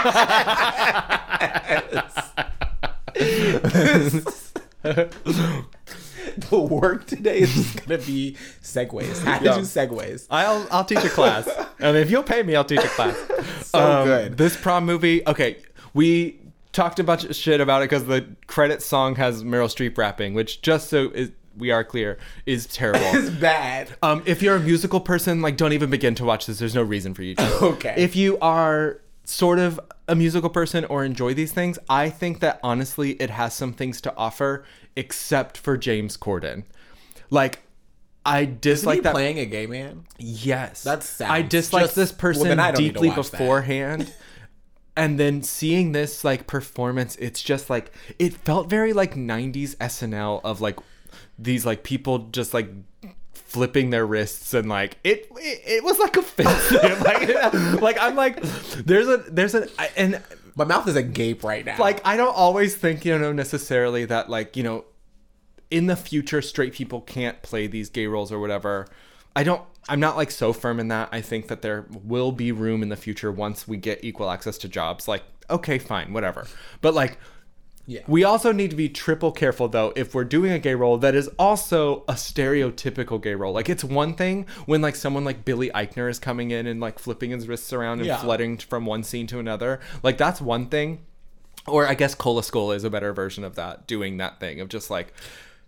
[6.49, 9.23] The work today is just gonna be segues.
[9.23, 9.55] How to Yeah.
[9.55, 10.27] do segues.
[10.29, 11.49] I'll I'll teach a class.
[11.79, 13.17] And if you'll pay me, I'll teach a class.
[13.63, 14.37] So Um, good.
[14.37, 15.57] This prom movie, okay,
[15.95, 16.39] we
[16.71, 20.33] talked a bunch of shit about it because the credit song has Meryl Streep rapping,
[20.33, 23.01] which just so is, we are clear is terrible.
[23.13, 23.89] It's bad.
[24.01, 26.59] um, if you're a musical person, like don't even begin to watch this.
[26.59, 27.43] There's no reason for you to.
[27.61, 27.95] Okay.
[27.97, 32.59] If you are sort of a musical person or enjoy these things, I think that
[32.63, 36.63] honestly it has some things to offer, except for James Corden.
[37.29, 37.59] Like,
[38.25, 39.13] I dislike he that.
[39.13, 40.05] playing a gay man?
[40.19, 40.83] Yes.
[40.83, 41.31] that's sad.
[41.31, 44.13] I dislike this person then I don't need to deeply beforehand.
[44.95, 50.41] And then seeing this like performance, it's just like it felt very like 90s SNL
[50.43, 50.77] of like
[51.39, 52.69] these like people just like
[53.33, 57.27] flipping their wrists and like it it, it was like offensive like
[57.81, 58.41] like I'm like
[58.85, 60.21] there's a there's a and
[60.55, 61.77] My mouth is agape right now.
[61.77, 64.85] like I don't always think you know necessarily that like you know
[65.69, 68.87] in the future straight people can't play these gay roles or whatever.
[69.35, 71.09] I don't I'm not like so firm in that.
[71.11, 74.57] I think that there will be room in the future once we get equal access
[74.59, 75.07] to jobs.
[75.07, 76.47] Like okay, fine, whatever.
[76.81, 77.17] But like
[77.87, 78.01] Yeah.
[78.07, 81.15] We also need to be triple careful though if we're doing a gay role that
[81.15, 83.53] is also a stereotypical gay role.
[83.53, 86.99] Like it's one thing when like someone like Billy Eichner is coming in and like
[86.99, 88.17] flipping his wrists around and Yeah.
[88.17, 89.79] flooding from one scene to another.
[90.03, 90.99] Like that's one thing.
[91.67, 94.69] Or I guess Cola Skull is a better version of that, doing that thing of
[94.69, 95.13] just like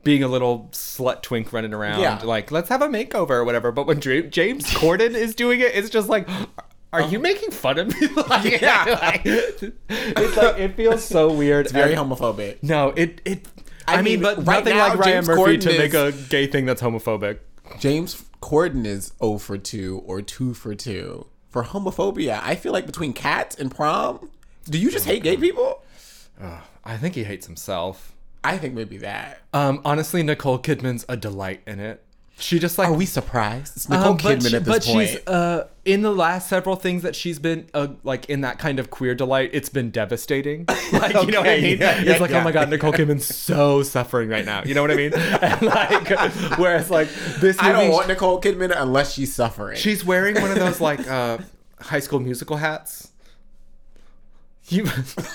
[0.04, 2.20] being a little slut twink running around, Yeah.
[2.24, 3.72] like let's have a makeover or whatever.
[3.72, 6.28] But when Dra- James Corden is doing it, it's just like,
[6.92, 7.20] are you uh-huh.
[7.20, 8.08] making fun of me?
[8.28, 8.84] like, Yeah.
[9.02, 11.66] like, it's like it feels so weird.
[11.68, 12.62] it's very And- homophobic.
[12.62, 13.48] no, it it.
[13.86, 15.94] I, I mean, mean, but right nothing now, like Ryan James Murphy Corden to make
[15.94, 17.40] a gay thing that's homophobic.
[17.80, 21.26] James Corden is 0 for 2 or 2 for 2.
[21.50, 24.30] For homophobia, I feel like between cats and prom,
[24.66, 25.84] do you just oh hate gay people?
[26.86, 28.14] I think he hates himself.
[28.44, 29.40] I think maybe that.
[29.54, 32.04] Um, honestly, Nicole Kidman's a delight in it.
[32.40, 33.78] She just like Are we surprised?
[33.78, 35.10] It's Nicole Um, but Kidman she- at this but point.
[35.10, 38.80] she's uh in the last several things that she's been uh, like in that kind
[38.80, 39.52] of queer delight.
[39.54, 40.66] It's been devastating.
[40.94, 41.78] Like you know what I mean?
[41.80, 42.42] yeah, yeah, it's like yeah.
[42.42, 44.64] oh my god, Nicole Kidman's so suffering right now.
[44.64, 45.14] You know what I mean?
[45.42, 49.78] And like whereas like this movie, I don't want Nicole Kidman unless she's suffering.
[49.78, 51.38] she's wearing one of those like uh
[51.80, 53.10] High School Musical hats.
[54.74, 54.88] You,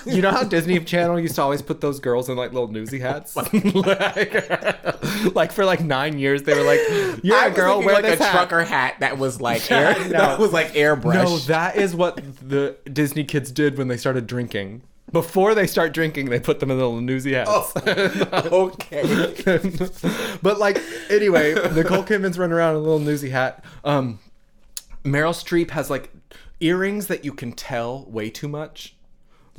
[0.05, 2.99] you know how Disney Channel used to always put those girls in like little newsy
[2.99, 3.35] hats,
[3.73, 6.79] like, like for like nine years they were like,
[7.23, 10.03] "You're I a girl, wear like a hat." trucker hat that was like Yeah, air,
[10.03, 10.09] no.
[10.09, 11.13] that was like airbrush.
[11.13, 14.81] No, that is what the Disney kids did when they started drinking.
[15.11, 17.73] Before they start drinking, they put them in little newsy hats.
[17.75, 18.71] Oh.
[18.89, 19.71] okay.
[20.43, 23.63] but like anyway, Nicole Kidman's running around in a little newsy hat.
[23.83, 24.19] Um,
[25.03, 26.11] Meryl Streep has like
[26.59, 28.95] earrings that you can tell way too much.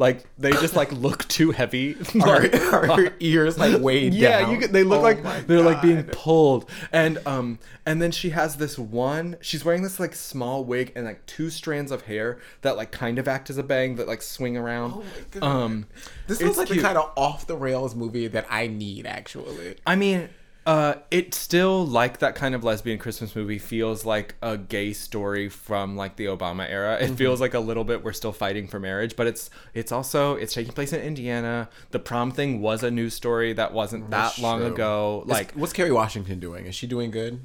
[0.00, 1.94] Like they just like look too heavy.
[2.22, 4.50] Are, Like- are her ears like weighed yeah, down?
[4.52, 8.30] you could, they look Oh like they're like being pulled, and um, and then she
[8.30, 9.36] has this one.
[9.42, 13.18] She's wearing this like small wig and like two strands of hair that like kind
[13.18, 14.92] of act as a bang that like swing around.
[14.94, 15.42] Oh my God.
[15.46, 15.86] Um,
[16.26, 16.78] This it's like cute.
[16.78, 19.76] the kind of off the rails movie that I need actually.
[19.86, 20.30] I mean,
[20.66, 25.48] uh, it's still like that kind of lesbian Christmas movie feels like a gay story
[25.48, 26.96] from like the Obama era.
[27.00, 27.12] Mm-hmm.
[27.14, 30.34] It feels like a little bit we're still fighting for marriage, but it's it's also
[30.34, 31.68] it's taking place in Indiana.
[31.90, 34.72] The prom thing was a news story that wasn't that That's long true.
[34.74, 35.22] ago.
[35.24, 36.66] Is- Like, what's Kerry Washington doing?
[36.66, 37.40] Is she doing good?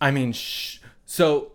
[0.00, 1.52] I mean, sh- so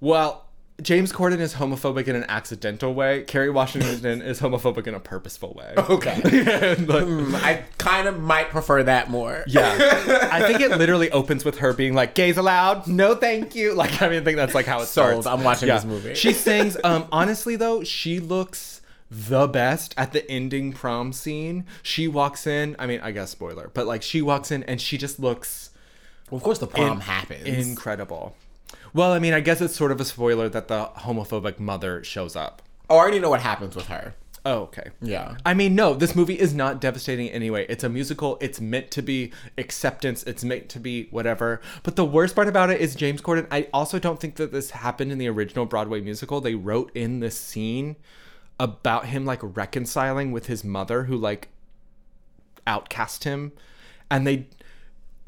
[0.00, 0.46] well.
[0.80, 3.24] James Corden is homophobic in an accidental way.
[3.24, 5.74] Kerry Washington is homophobic in a purposeful way.
[5.76, 6.20] Okay.
[6.78, 9.42] Hmm, I kind of might prefer that more.
[9.46, 9.76] Yeah.
[10.32, 12.86] I think it literally opens with her being like, gays allowed?
[12.86, 13.74] No, thank you.
[13.74, 15.22] Like, I mean, I think that's like how it Sold.
[15.22, 15.26] starts.
[15.26, 16.14] I'm watching this movie.
[16.14, 21.64] She sings, um, honestly though, she looks the best at the ending prom scene.
[21.82, 24.96] She walks in, I mean, I guess spoiler, but like she walks in and she
[24.98, 25.70] just looks
[26.30, 27.46] Well, of course, the prom in- happens.
[27.48, 28.36] incredible.
[28.98, 32.34] Well, I mean, I guess it's sort of a spoiler that the homophobic mother shows
[32.34, 32.62] up.
[32.90, 34.16] oh, I already know what happens with her.
[34.44, 34.90] Oh, okay.
[35.00, 35.36] Yeah.
[35.46, 37.64] I mean, no, this movie is not devastating anyway.
[37.68, 38.38] It's a musical.
[38.40, 40.24] It's meant to be acceptance.
[40.24, 41.60] It's meant to be whatever.
[41.84, 43.46] But the worst part about it is James Corden.
[43.52, 46.40] I also don't think that this happened in the original Broadway musical.
[46.40, 47.94] They wrote in this scene
[48.58, 51.50] about him like reconciling with his mother who like
[52.66, 53.52] outcast him.
[54.10, 54.48] And they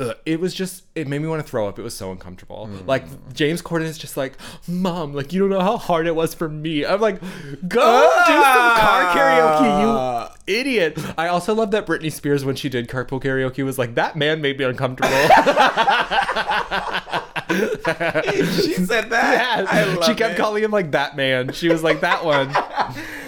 [0.00, 1.78] Ugh, it was just it made me want to throw up.
[1.78, 2.70] It was so uncomfortable.
[2.72, 2.86] Mm.
[2.86, 4.32] Like james corden is just like
[4.66, 6.86] mom like you don't know how hard it was for me.
[6.86, 7.20] I'm like
[7.68, 10.34] go do some car karaoke you ah.
[10.46, 10.98] idiot.
[11.18, 14.40] I also love that britney spears when she did carpool karaoke was like that man
[14.40, 15.10] made me uncomfortable.
[17.50, 19.66] She said that.
[19.72, 20.36] I love she kept it.
[20.36, 21.52] calling him like that man.
[21.52, 22.48] She was like that one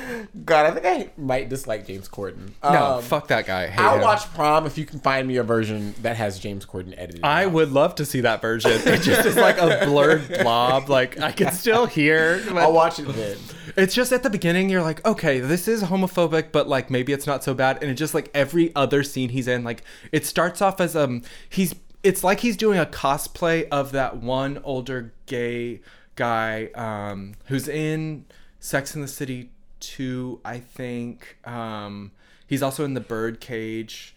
[0.47, 2.53] God, I think I might dislike James Corden.
[2.65, 4.01] no Um, fuck that guy hate I'll him.
[4.01, 7.21] watch prom if you can find me a version that has James Corden edited.
[7.23, 7.53] I out.
[7.53, 8.71] would love to see that version.
[8.73, 10.89] It just is like a blurred blob.
[10.89, 12.43] Like I can still hear.
[12.49, 13.37] but- I'll watch it then.
[13.77, 17.27] It's just at the beginning, you're like, okay, this is homophobic, but like maybe it's
[17.27, 17.79] not so bad.
[17.83, 21.23] And it just like every other scene he's in, like it starts off as um
[21.49, 25.81] he's it's like he's doing a cosplay of that one older gay
[26.17, 28.25] guy um who's in
[28.61, 29.51] Sex in the City
[29.83, 31.37] 2, I think.
[31.45, 32.13] Um
[32.47, 34.15] he's also in the Birdcage.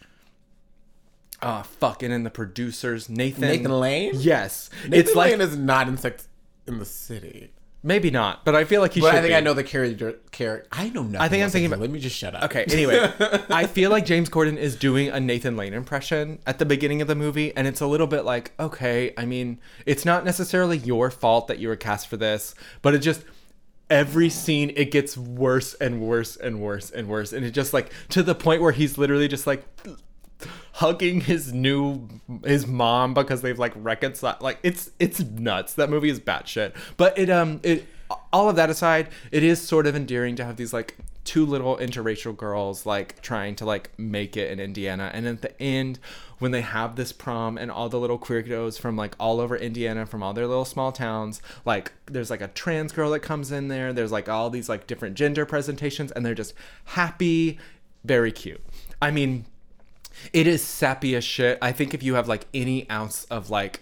[1.41, 3.09] Uh fucking in the producers.
[3.09, 4.11] Nathan Nathan Lane?
[4.15, 4.69] Yes.
[4.83, 6.27] Nathan it's like Lane is not in Sex
[6.65, 7.51] in the City.
[7.83, 9.35] maybe not, but I feel like he But should I think be.
[9.35, 10.13] I know the character.
[10.31, 10.67] Character.
[10.71, 11.17] I know nothing.
[11.21, 12.43] I think I'm thinking Sex and the about- Let me just shut up.
[12.45, 13.11] Okay, anyway,
[13.49, 17.07] I feel like James Corden is doing a Nathan Lane impression at the beginning of
[17.07, 21.11] the movie, and it's a little bit like, okay, I mean, it's not necessarily your
[21.11, 23.23] fault that you were cast for this, but it just
[23.89, 27.91] every scene it gets worse and worse and worse and worse, and it just like
[28.09, 29.65] to the point where he's literally just like
[30.73, 32.07] hugging his new
[32.43, 35.73] his mom because they've like reconciled like it's it's nuts.
[35.73, 36.73] That movie is batshit.
[36.97, 37.85] But it um it
[38.31, 41.75] all of that aside it is sort of endearing to have these like two little
[41.77, 45.11] interracial girls like trying to like make it in indiana.
[45.13, 45.99] And at the end
[46.39, 49.55] when they have this prom and all the little queer kiddos from like all over
[49.57, 53.51] indiana from all their little small towns like there's like a trans girl that comes
[53.51, 53.91] in there.
[53.91, 56.53] There's like all these like different gender presentations and they're just
[56.85, 57.57] happy
[58.03, 58.61] very cute.
[59.01, 59.45] I mean
[60.31, 61.57] it is sappy as shit.
[61.61, 63.81] I think if you have like any ounce of like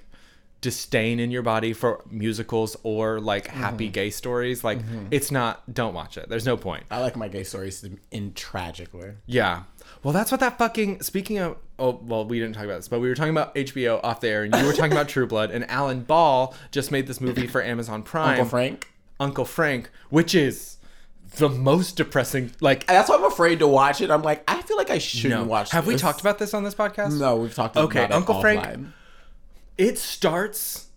[0.63, 3.91] disdain in your body for musicals or like happy mm-hmm.
[3.91, 5.07] gay stories, like mm-hmm.
[5.11, 5.61] it's not.
[5.71, 6.29] Don't watch it.
[6.29, 6.85] There's no point.
[6.89, 9.11] I like my gay stories in end tragically.
[9.27, 9.63] Yeah.
[10.01, 11.01] Well, that's what that fucking.
[11.01, 13.99] Speaking of, oh well, we didn't talk about this, but we were talking about HBO
[14.03, 17.05] off the air, and you were talking about True Blood, and Alan Ball just made
[17.05, 18.87] this movie for Amazon Prime, Uncle Frank.
[19.19, 20.77] Uncle Frank, which is
[21.35, 22.51] the most depressing.
[22.61, 24.09] Like, That's why I'm afraid to watch it.
[24.09, 25.47] I'm like, I feel like I shouldn't no.
[25.47, 25.71] watch.
[25.71, 27.19] Have we talked about this on this podcast?
[27.19, 28.87] No, we've talked Okay, about it Uncle Frank-.
[29.77, 30.87] It starts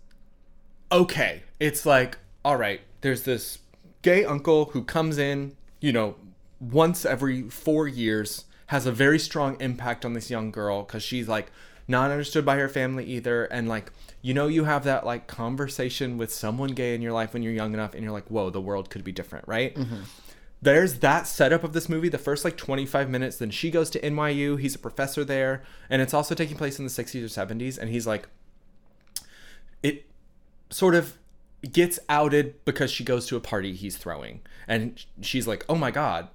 [0.91, 1.43] okay.
[1.59, 3.59] It's like, all right, there's this
[4.01, 6.15] gay uncle who comes in, you know,
[6.59, 11.27] once every four years, has a very strong impact on this young girl because she's
[11.27, 11.51] like
[11.87, 13.45] not understood by her family either.
[13.45, 17.33] And like you know you have that like conversation with someone gay in your life
[17.33, 19.75] when you're young enough and you're like whoa the world could be different right?
[19.75, 20.01] Mm-hmm.
[20.61, 22.09] There's that setup of this movie.
[22.09, 25.63] The first like 25 minutes then she goes to nyu he's a professor there.
[25.89, 28.27] And it's also taking place in the 60s or 70s and he's like
[29.83, 30.05] it
[30.69, 31.17] sort of
[31.71, 34.41] gets outed because she goes to a party he's throwing.
[34.67, 36.29] And she's like oh my god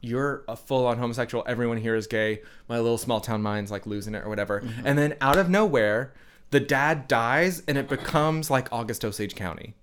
[0.00, 1.42] you're a full-on homosexual.
[1.48, 2.40] Everyone here is gay.
[2.68, 4.60] My little small town mind's like losing it or whatever.
[4.60, 4.86] Mm-hmm.
[4.86, 6.12] And then out of nowhere
[6.50, 9.74] the dad dies and it becomes like august osage county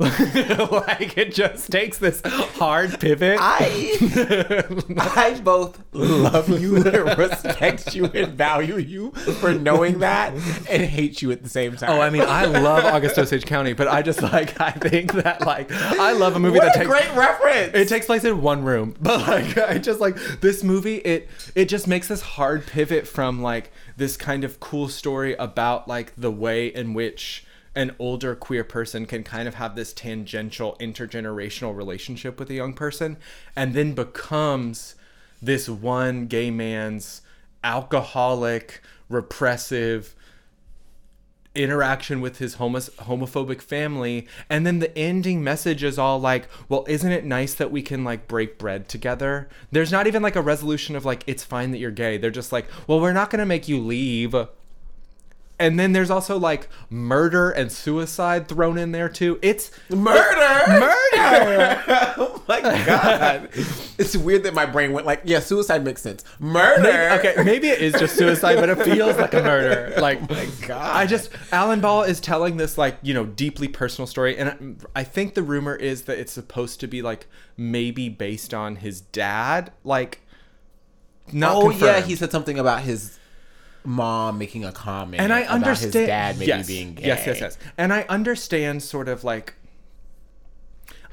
[0.70, 4.62] like it just takes this hard pivot I
[4.96, 10.32] I both love you and respect you and value you for knowing that
[10.70, 11.90] and hate you at the same time.
[11.90, 15.42] Oh, I mean, I love August Osage County, but I just like I think that
[15.42, 17.74] like I love a movie what that a takes great reference.
[17.74, 20.96] it takes place in one room, but like I just like this movie.
[20.96, 25.88] It it just makes this hard pivot from like this kind of cool story about
[25.88, 30.76] like the way in which an older queer person can kind of have this tangential
[30.80, 33.16] intergenerational relationship with a young person,
[33.54, 34.96] and then becomes
[35.40, 37.22] this one gay man's
[37.62, 40.14] alcoholic, repressive
[41.54, 44.26] interaction with his homos- homophobic family.
[44.48, 48.04] And then the ending message is all like well isn't it nice that we can
[48.04, 49.48] like break bread together?
[49.72, 52.18] There's not even like a resolution of like it's fine that you're gay.
[52.18, 54.34] They're just like well we're not going to make you leave
[55.60, 60.80] and then there's also like murder and suicide thrown in there too it's murder.
[60.80, 61.82] murder
[62.18, 63.48] oh my god.
[63.98, 66.24] it's weird that my brain went like, yeah, suicide makes sense.
[66.38, 66.82] Murder.
[66.82, 69.94] Maybe, okay, maybe it is just suicide, but it feels like a murder.
[69.96, 70.96] Oh like, oh my God.
[70.96, 75.04] I just Alan Ball is telling this like you know deeply personal story, and I
[75.04, 79.72] think the rumor is that it's supposed to be like maybe based on his dad,
[79.84, 80.20] like.
[81.32, 83.19] Not Oh yeah, he said something about his
[83.84, 87.06] mom making a comment and I about understand his dad maybe yes, being gay.
[87.06, 87.58] Yes, yes, yes.
[87.78, 89.54] And I understand sort of like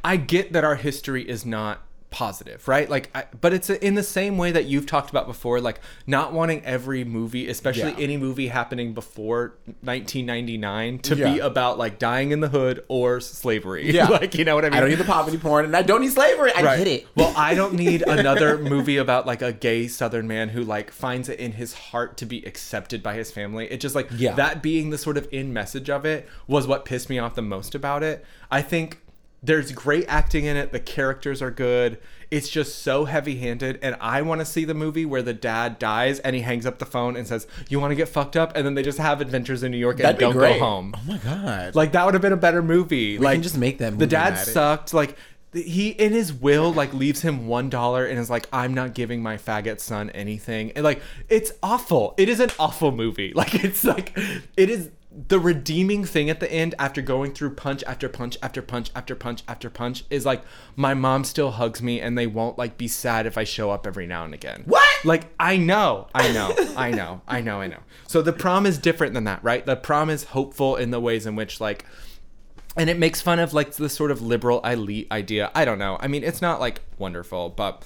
[0.03, 2.89] I get that our history is not positive, right?
[2.89, 6.31] Like I, but it's in the same way that you've talked about before like not
[6.33, 7.97] wanting every movie, especially Yeah.
[7.99, 9.55] any movie happening before
[10.15, 13.91] 1999 to be about like dying in the hood or slavery.
[13.91, 14.07] Yeah.
[14.09, 14.77] like you know what I mean?
[14.77, 16.51] I don't need the poverty porn and I don't need slavery.
[16.55, 16.77] I Right.
[16.77, 17.07] get it.
[17.15, 21.29] Well, I don't need another movie about like a gay Southern man who like finds
[21.29, 23.69] it in his heart to be accepted by his family.
[23.71, 24.33] It just like Yeah.
[24.35, 27.41] that being the sort of in message of it was what pissed me off the
[27.41, 28.25] most about it.
[28.49, 29.01] I think
[29.43, 30.71] there's great acting in it.
[30.71, 32.00] The characters are good.
[32.30, 36.19] It's just so heavy-handed, and I want to see the movie where the dad dies
[36.19, 38.65] and he hangs up the phone and says, "You want to get fucked up?" and
[38.65, 40.60] then they just have adventures in New York and That'd be don't great.
[40.60, 40.93] go home.
[40.97, 41.73] Oh my god.
[41.76, 43.17] Like that would have been a better movie.
[43.17, 44.93] We like can just make that The dad sucked.
[44.93, 45.15] Like
[45.54, 49.23] he in his will like leaves him one dollar and is like, I'm not giving
[49.23, 50.73] my faggot son anything.
[50.73, 52.13] And like it's awful.
[52.17, 53.32] It is an awful movie.
[53.38, 54.12] Like it's like
[54.58, 58.62] it is the redeeming thing at the end after going through punch after punch after
[58.62, 60.43] punch after punch after punch is like
[60.75, 63.88] my mom still hugs me and they won't like be sad if I show up
[63.88, 64.62] every now and again.
[64.65, 64.88] What?
[65.03, 67.80] Like I know, I know, I know, I know, I know.
[68.08, 69.65] So the prom is different than that, right?
[69.65, 71.84] The prom is hopeful in the ways in which like
[72.75, 75.49] and it makes fun of like the sort of liberal elite idea.
[75.56, 75.97] I don't know.
[75.99, 77.84] I mean, it's not like wonderful, but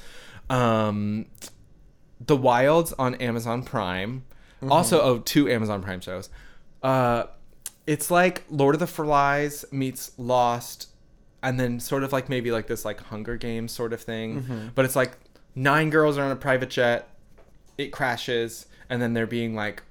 [0.50, 1.28] um
[2.20, 4.26] The Wilds on Amazon Prime.
[4.70, 6.30] Also, oh, two Amazon Prime shows.
[6.84, 7.26] Uh
[7.88, 10.89] it's like Lord of the Flies meets Lost
[11.44, 14.72] and then sort of like maybe like this like Hunger Games sort of thing.
[14.76, 15.13] But it's like
[15.56, 17.10] nine girls are on a private jet.
[17.78, 19.84] It crashes and then they're being like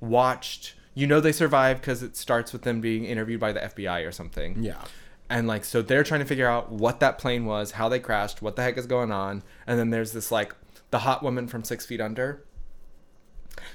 [0.00, 0.74] watched.
[0.94, 4.12] You know they survive because it starts with them being interviewed by the FBI or
[4.12, 4.62] something.
[4.62, 4.84] Yeah.
[5.30, 8.42] And like so they're trying to figure out what that plane was, how they crashed,
[8.42, 9.42] what the heck is going on.
[9.66, 10.54] And then there's this like
[10.90, 12.44] the hot woman from Six Feet Under.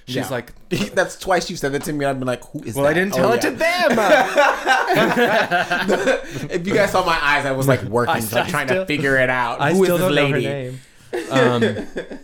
[0.05, 0.29] She's Yeah.
[0.29, 0.51] like
[0.93, 2.05] That's twice you said that to me.
[2.05, 2.91] I've been like, who is Well, that?
[2.91, 3.49] I didn't Oh, tell it yeah.
[3.49, 3.97] to them.
[6.51, 8.85] if you guys saw my eyes, I was like working, so I'm still- trying to
[8.85, 9.61] figure it out.
[9.61, 10.45] I Who is still this don't lady?
[10.45, 10.71] know her
[11.59, 11.71] name.
[11.79, 12.19] Um,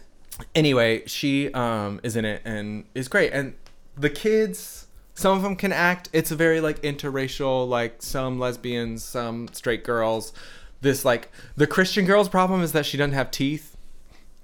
[0.55, 3.31] anyway, she um, is in it and is great.
[3.34, 3.53] And
[3.97, 6.10] the kids, some of them can act.
[6.13, 10.34] It's a very like interracial, like some lesbians, some straight girls.
[10.81, 13.70] This like the Christian girl's problem is that she doesn't have teeth.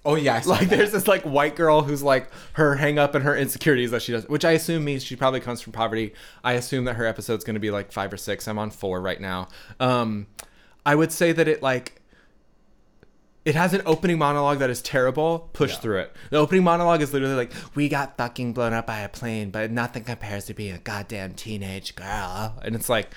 [0.06, 0.78] Oh yeah, Like that.
[0.78, 4.14] there's this like white girl who's like her hang up and her insecurities that she
[4.14, 6.14] does, which I assume means she probably comes from poverty.
[6.44, 8.48] I assume that her episode's going to be like five or six.
[8.48, 9.50] I'm on four right now.
[9.82, 10.28] Um,
[10.86, 12.02] I would say that it like
[13.44, 15.50] it has an opening monologue that is terrible.
[15.54, 15.78] Push Yeah.
[15.80, 16.16] through it.
[16.32, 19.72] The opening monologue is literally like, "We got fucking blown up by a plane, but
[19.72, 23.10] nothing compares to being a goddamn teenage girl." And it's like,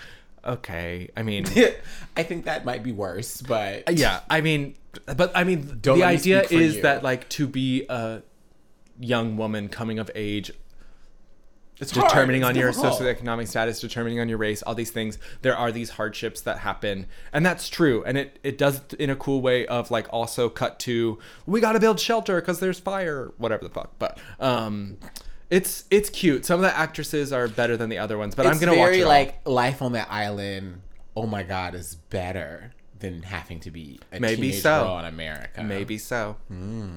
[0.45, 1.11] okay.
[1.17, 1.47] I mean,
[2.17, 4.21] I think that might be worse, but yeah.
[4.29, 4.75] I mean,
[5.05, 6.83] but I mean, Don't the idea is you.
[6.83, 8.23] that like to be a
[8.99, 10.53] young woman coming of age
[11.81, 12.09] it's hard.
[12.09, 15.19] determining It's on your socioeconomic status, determining on your race, all these things.
[15.41, 18.05] There are these hardships that happen, and that's true.
[18.05, 21.73] And it it does in a cool way of like also cut to we got
[21.73, 23.99] to build shelter because there's fire, whatever the fuck.
[23.99, 24.99] But um,
[25.51, 26.47] it's it's cute.
[26.47, 29.01] Some of the actresses are better than the other ones, but I'm gonna watch very
[29.01, 29.09] it all.
[29.09, 30.81] like life on that island.
[31.17, 34.85] Oh my god, is better than having to be a Maybe teenage so.
[34.85, 35.63] girl in America.
[35.63, 36.37] Maybe so.
[36.49, 36.95] Hmm.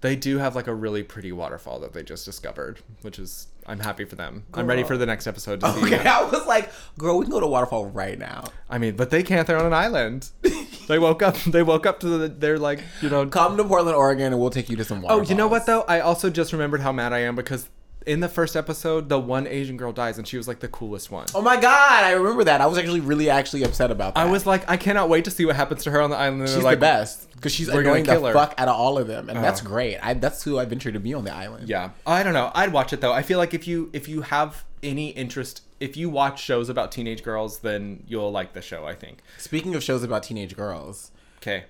[0.00, 3.80] They do have like a really pretty waterfall that they just discovered, which is I'm
[3.80, 4.44] happy for them.
[4.52, 5.94] I'm ready for the next episode to see.
[5.94, 8.44] Okay, I was like, girl, we can go to waterfall right now.
[8.68, 9.46] I mean, but they can't.
[9.46, 10.28] They're on an island.
[10.88, 11.36] they woke up.
[11.44, 12.28] They woke up to the.
[12.28, 13.26] They're like, you know.
[13.26, 15.82] Come to Portland, Oregon, and we'll take you to some oh, you know what though?
[15.82, 17.70] I also just remembered how mad I am because
[18.06, 21.10] in the first episode, the one Asian girl dies, and she was like the coolest
[21.10, 21.26] one.
[21.34, 22.60] Oh my god, I remember that.
[22.60, 24.20] I was actually really actually upset about that.
[24.20, 26.42] I was like, I cannot wait to see what happens to her on the island.
[26.42, 28.98] And She's like, the best because she's "We're annoying the her." fuck out of all
[28.98, 29.66] of them, and that's Oh.
[29.66, 29.98] great.
[29.98, 31.68] I, that's who I venture to be on the island.
[31.68, 32.50] Yeah, I don't know.
[32.54, 33.12] I'd watch it though.
[33.12, 36.92] I feel like if you if you have any interest, if you watch shows about
[36.92, 38.86] teenage girls, then you'll like the show.
[38.86, 39.18] I think.
[39.38, 41.64] Speaking of shows about teenage girls, Okay.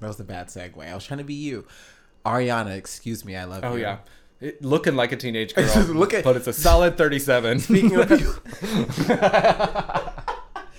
[0.00, 0.84] that was a bad segue.
[0.90, 1.64] I was trying to be you,
[2.26, 2.76] Ariana.
[2.76, 3.82] Excuse me, I love Oh you.
[3.82, 3.98] yeah.
[4.40, 7.58] It, looking like a teenage girl, Look at- but it's a solid thirty-seven.
[7.58, 8.34] Speaking of you,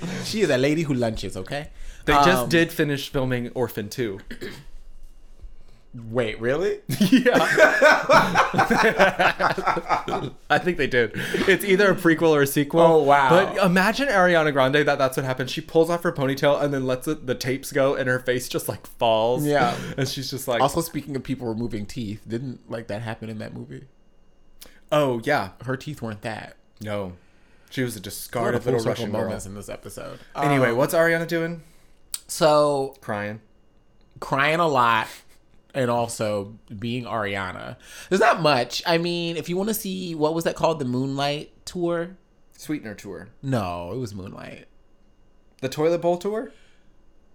[0.23, 1.35] she is a lady who lunches.
[1.35, 1.69] Okay.
[2.05, 4.19] they just Um, did finish filming Orphan Two.
[5.93, 6.79] Wait, really?
[7.11, 7.33] Yeah.
[10.49, 11.11] I think they did.
[11.15, 12.81] It's either a prequel or a sequel.
[12.81, 13.29] Oh, wow.
[13.29, 15.49] But imagine Ariana Grande that that's what happened.
[15.49, 18.47] She pulls off her ponytail and then lets it, the tapes go and her face
[18.47, 19.45] just like falls.
[19.45, 19.75] Yeah.
[19.97, 23.39] And she's just like, Also, speaking of people removing teeth, didn't like that happen in
[23.39, 23.85] that movie?
[24.91, 25.49] oh, yeah.
[25.65, 26.55] Her teeth weren't that.
[26.81, 27.13] No.
[27.69, 29.21] She was a What a discarded little circle Russian girl.
[29.23, 30.19] moments in this episode.
[30.35, 31.61] Anyway, Um, what's Ariana doing?
[32.27, 33.39] so Crying.
[34.19, 35.07] crying a lot
[35.73, 37.77] and also being Ariana.
[38.09, 38.81] There's not much.
[38.85, 42.17] I mean, if you want to see what was that called, the Moonlight tour?
[42.57, 43.29] Sweetener tour.
[43.41, 44.65] No, it was Moonlight.
[45.61, 46.51] The toilet bowl tour?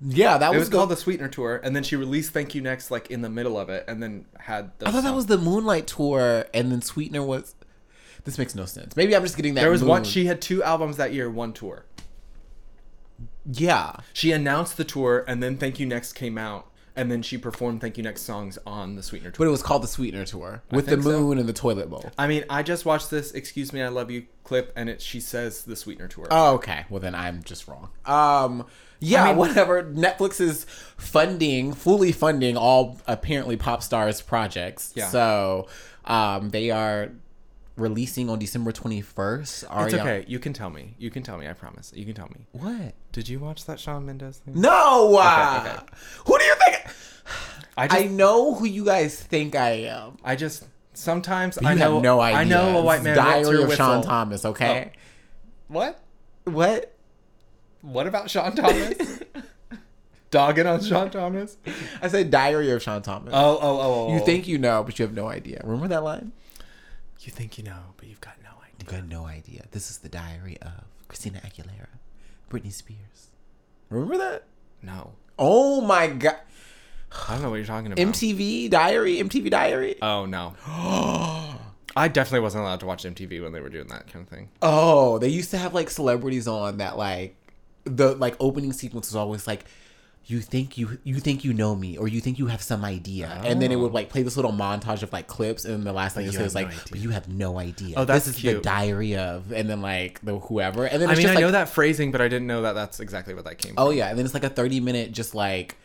[0.01, 2.55] Yeah, that It was, was the- called the Sweetener tour, and then she released Thank
[2.55, 4.89] You Next like in the middle of it, and then had the.
[4.89, 7.55] I thought that was the Moonlight tour, and then Sweetener was.
[8.25, 8.97] This makes no sense.
[8.97, 9.61] Maybe I'm just getting that.
[9.61, 10.03] There was one.
[10.05, 11.85] She had two albums that year, one tour.
[13.51, 17.37] Yeah, She announced the tour, and then Thank You Next came out, and then she
[17.39, 19.45] performed Thank You Next songs on the Sweetener tour.
[19.45, 21.09] but it was called the Sweetener tour with the think so.
[21.21, 22.11] moon and the toilet bowl.
[22.17, 25.21] I mean, I just watched this "Excuse Me, I Love You" clip, and it she
[25.21, 26.29] says the Sweetener tour.
[26.31, 26.85] Oh, okay.
[26.91, 27.91] Well, then I'm just wrong.
[28.07, 28.67] Um,
[29.01, 29.83] yeah, I mean- whatever.
[29.83, 30.65] Netflix is
[30.97, 34.93] funding, fully funding all apparently pop stars projects.
[34.95, 35.09] Yeah.
[35.09, 35.67] So,
[36.05, 37.11] um, they are
[37.77, 39.65] releasing on December 21st.
[39.67, 40.25] Ariana- it's okay.
[40.29, 40.95] You can tell me.
[40.97, 41.49] You can tell me.
[41.49, 41.93] I promise.
[41.95, 42.47] You can tell me.
[42.53, 42.95] What?
[43.13, 44.61] Did you watch that Shawn Mendes thing?
[44.61, 45.17] No.
[45.21, 45.85] Uh, okay.
[46.27, 46.64] Who do you think?
[47.77, 50.17] I just, I know who you guys think I am.
[50.25, 52.39] I just sometimes You I know have no idea.
[52.39, 54.03] I know a white man Diary your of Sean.
[54.03, 54.45] Thomas.
[54.45, 54.93] Okay.
[54.95, 55.01] Oh.
[55.69, 56.01] What?
[56.45, 56.95] What?
[57.83, 59.21] What about Sean Thomas?
[60.31, 61.57] Dogging on Sean Thomas?
[62.03, 63.33] I said Diary of Sean Thomas.
[63.35, 64.15] Oh, oh, oh, oh.
[64.15, 64.25] You oh.
[64.25, 65.61] think you know, but you have no idea.
[65.65, 66.33] Remember that line?
[67.27, 68.75] you think you know, but you've got no idea.
[68.81, 69.65] You've got no idea.
[69.71, 71.89] This is the diary of Christina Aguilera,
[72.51, 73.29] Britney Spears.
[73.89, 74.45] Remember that?
[74.83, 75.13] No.
[75.39, 76.39] Oh my god.
[77.29, 77.99] I don't know what you're talking about.
[77.99, 79.17] MTV Diary?
[79.17, 79.97] MTV Diary?
[80.03, 80.55] oh no.
[81.97, 84.49] I definitely wasn't allowed to watch MTV when they were doing that kind of thing.
[84.61, 87.37] Oh, they used to have like celebrities on that like
[87.85, 89.65] the like opening sequence was always like
[90.27, 93.29] you think you you think you know me or you think you have some idea
[93.45, 96.15] and then it would like play this little montage of like clips and the last
[96.15, 96.83] thing it you says have like idea.
[96.91, 98.55] but you have no idea Oh, that's this is cute.
[98.55, 101.35] the diary of and then like the whoever and then I it's mean, just I
[101.35, 103.89] like know that phrasing, but I didn't know that that's exactly what that came Oh
[103.91, 103.99] from.
[103.99, 105.77] yeah, and then it's like a thirty minute, just like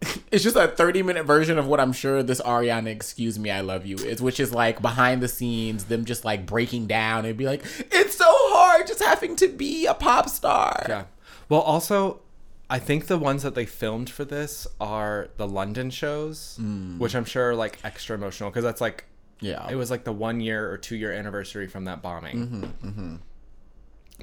[0.30, 3.60] it's just a thirty minute version of what I'm sure this Ariana "Excuse Me, I
[3.60, 7.36] Love You" is, which is like behind the scenes, them just like breaking down and
[7.36, 11.04] be like, "It's so hard just having to be a pop star." Yeah.
[11.48, 12.20] Well, also,
[12.68, 16.98] I think the ones that they filmed for this are the London shows, mm.
[16.98, 19.04] which I'm sure are like extra emotional because that's like
[19.40, 19.66] yeah.
[19.70, 22.36] it was like the one year or two year anniversary from that bombing.
[22.36, 23.16] Mm-hmm, mm-hmm.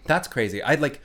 [0.06, 0.62] That's crazy.
[0.62, 1.02] I'd like,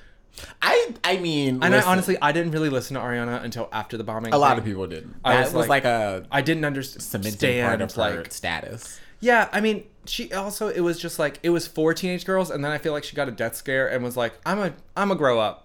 [0.63, 3.97] I I mean, and listen, I honestly I didn't really listen to Ariana until after
[3.97, 4.33] the bombing.
[4.33, 4.59] a lot thing.
[4.59, 5.15] of people didn't.
[5.25, 7.25] I That was was, like- like, a I didn't understand
[7.63, 9.01] part of her status.
[9.21, 9.49] yeah.
[9.53, 12.71] I mean, she also it was just like it was for teenage girls, and then
[12.73, 15.17] I feel like she got a death scare and was like, I'm a I'm a
[15.17, 15.65] grow up.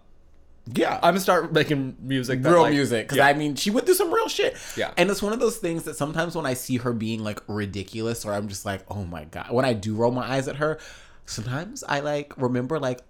[0.73, 2.41] Yeah, I'm gonna start making music.
[2.41, 3.27] That, real like- music because Yeah.
[3.27, 4.55] I mean she went through some real shit.
[4.77, 4.91] Yeah.
[4.97, 8.23] and it's one of those things that sometimes when I see her being like ridiculous,
[8.25, 9.51] or I'm just like, oh my god.
[9.51, 10.79] When I do roll my eyes at her,
[11.25, 13.01] sometimes I like remember like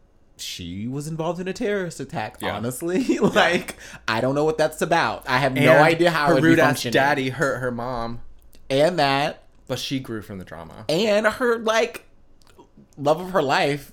[0.44, 2.38] she was involved in a terrorist attack.
[2.42, 2.56] Yeah.
[2.56, 3.78] Honestly, like
[4.08, 5.28] I don't know what that's about.
[5.28, 8.22] I have no idea how her rude ass daddy hurt her mom,
[8.70, 10.86] and that, but she grew from the drama.
[10.90, 12.06] and her like
[12.98, 13.92] love of her life.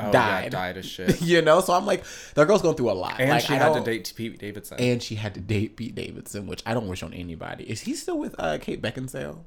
[0.00, 0.44] Oh, died.
[0.44, 1.20] Yeah, died as shit.
[1.20, 2.04] You know, so I'm like,
[2.34, 3.16] that girl's going through a lot.
[3.18, 4.78] And Like, she I had to date Pete Davidson.
[4.78, 7.64] and she had to date Pete Davidson, which I don't wish on anybody.
[7.68, 9.40] Is he still with uh, Kate Beckinsale?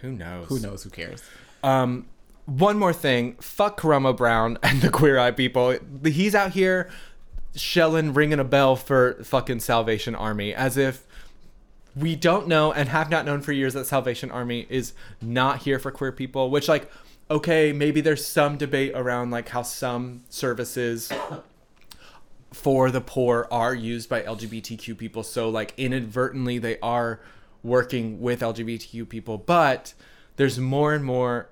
[0.00, 0.48] Who knows?
[0.48, 0.82] Who knows?
[0.82, 1.22] Who cares?
[1.62, 2.06] Um,
[2.46, 3.34] one more thing.
[3.40, 5.76] Fuck Karamo Brown and the Queer Eye people.
[6.04, 6.90] He's out here
[7.54, 11.06] shelling, ringing a bell for fucking Salvation Army as if
[11.94, 15.78] we don't know and have not known for years that Salvation Army is not here
[15.78, 16.90] for queer people, which, like,
[17.30, 21.12] okay, maybe there's some debate around, like, how some services
[22.52, 25.22] for the poor are used by LGBTQ people.
[25.22, 27.20] So, like, inadvertently, they are
[27.62, 29.94] working with LGBTQ people, but
[30.36, 31.48] there's more and more.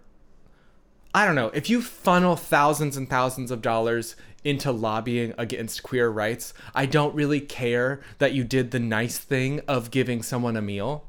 [1.14, 1.48] I don't know.
[1.54, 7.14] If you funnel thousands and thousands of dollars into lobbying against queer rights, I don't
[7.14, 11.04] really care that you did the nice thing of giving someone a meal.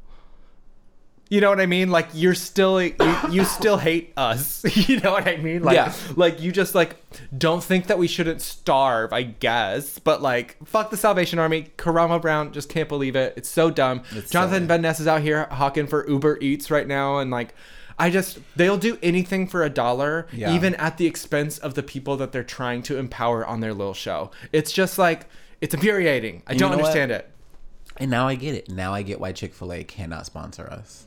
[1.29, 1.91] You know what I mean?
[1.91, 2.93] Like you're still you,
[3.29, 4.65] you still hate us.
[4.89, 5.63] You know what I mean?
[5.63, 5.93] Like Yeah.
[6.17, 6.97] like you just like
[7.37, 9.97] don't think that we shouldn't starve, I guess.
[9.97, 11.71] But like fuck the Salvation Army.
[11.77, 13.33] Karamo Brown just can't believe it.
[13.37, 14.01] It's so dumb.
[14.11, 14.67] It's Jonathan silly.
[14.67, 17.53] Van Ness is out here hawking for Uber Eats right now and like
[18.01, 20.53] I just they'll do anything for a dollar, Yeah.
[20.53, 23.93] even at the expense of the people that they're trying to empower on their little
[23.93, 24.31] show.
[24.51, 25.27] It's just like
[25.61, 26.41] it's infuriating.
[26.47, 26.85] I You don't know what?
[26.87, 27.29] understand it.
[27.97, 28.69] And now I get it.
[28.69, 31.05] Now I get why Chick Fil A cannot sponsor us.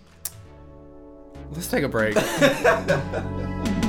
[1.50, 2.14] Let's take a break.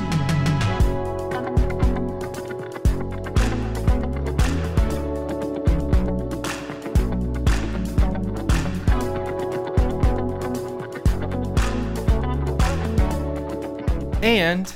[14.26, 14.74] and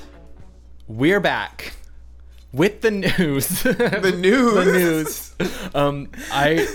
[0.86, 1.72] we're back
[2.52, 3.48] with the news.
[3.64, 4.54] the news.
[4.54, 5.26] the news.
[5.74, 6.68] Um, I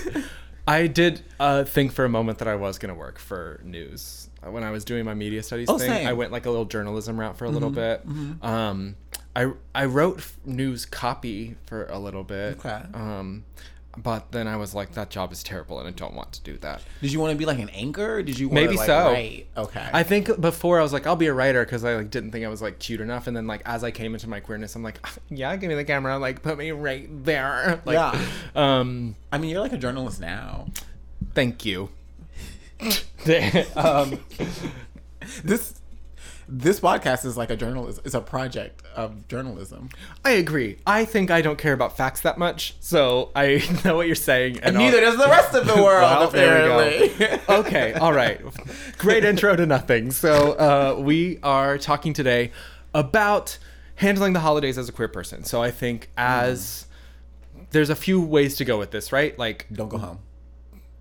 [0.66, 4.62] I did uh, think for a moment that I was gonna work for news when
[4.62, 5.88] I was doing my media studies Oh, thing.
[5.88, 6.06] same.
[6.06, 8.02] I went like a little journalism route for a little bit.
[8.42, 8.96] Um,
[9.34, 12.58] I I wrote news copy for a little bit.
[12.58, 12.82] Okay.
[12.92, 13.44] Um,
[13.96, 16.56] but then I was like, that job is terrible, and I don't want to do
[16.58, 16.82] that.
[17.00, 18.22] Did you want to be like an anchor?
[18.22, 19.04] Did you want Maybe to, like, so.
[19.12, 19.46] write?
[19.56, 19.88] Okay.
[19.92, 22.44] I think before I was like, I'll be a writer because I like didn't think
[22.44, 24.82] I was like cute enough, and then like as I came into my queerness, I'm
[24.82, 24.98] like,
[25.30, 27.80] yeah, give me the camera, like put me right there.
[27.86, 28.20] Like, Yeah.
[28.54, 30.66] Um, I mean, you're like a journalist now.
[31.34, 31.90] thank you.
[33.76, 34.18] um,
[35.44, 35.80] This
[36.48, 38.00] this podcast is like a journalist.
[38.04, 39.88] It's a project of journalism.
[40.24, 40.78] I agree.
[40.86, 44.60] I think I don't care about facts that much, so I know what you're saying.
[44.60, 47.40] And I'll- neither does the rest of the world, Well, apparently.
[47.48, 48.40] okay, all right.
[48.98, 50.10] Great intro to nothing.
[50.12, 52.52] So, uh, we are talking today
[52.94, 53.58] about
[53.96, 55.42] handling the holidays as a queer person.
[55.44, 56.86] So, I think as
[57.70, 59.36] there's a few ways to go with this, right?
[59.38, 60.20] Like, Don't go home.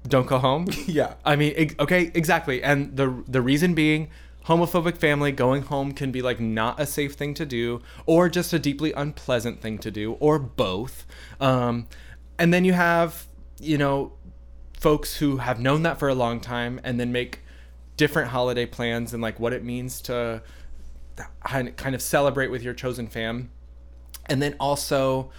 [0.07, 0.67] don't go home.
[0.87, 1.13] Yeah.
[1.23, 2.63] I mean, okay, exactly.
[2.63, 4.09] And the the reason being
[4.47, 8.53] homophobic family going home can be like not a safe thing to do or just
[8.53, 11.05] a deeply unpleasant thing to do or both.
[11.39, 11.87] Um
[12.37, 13.27] and then you have,
[13.59, 14.11] you know,
[14.79, 17.39] folks who have known that for a long time and then make
[17.97, 20.41] different holiday plans and like what it means to
[21.43, 23.49] kind of celebrate with your chosen fam
[24.25, 25.31] and then also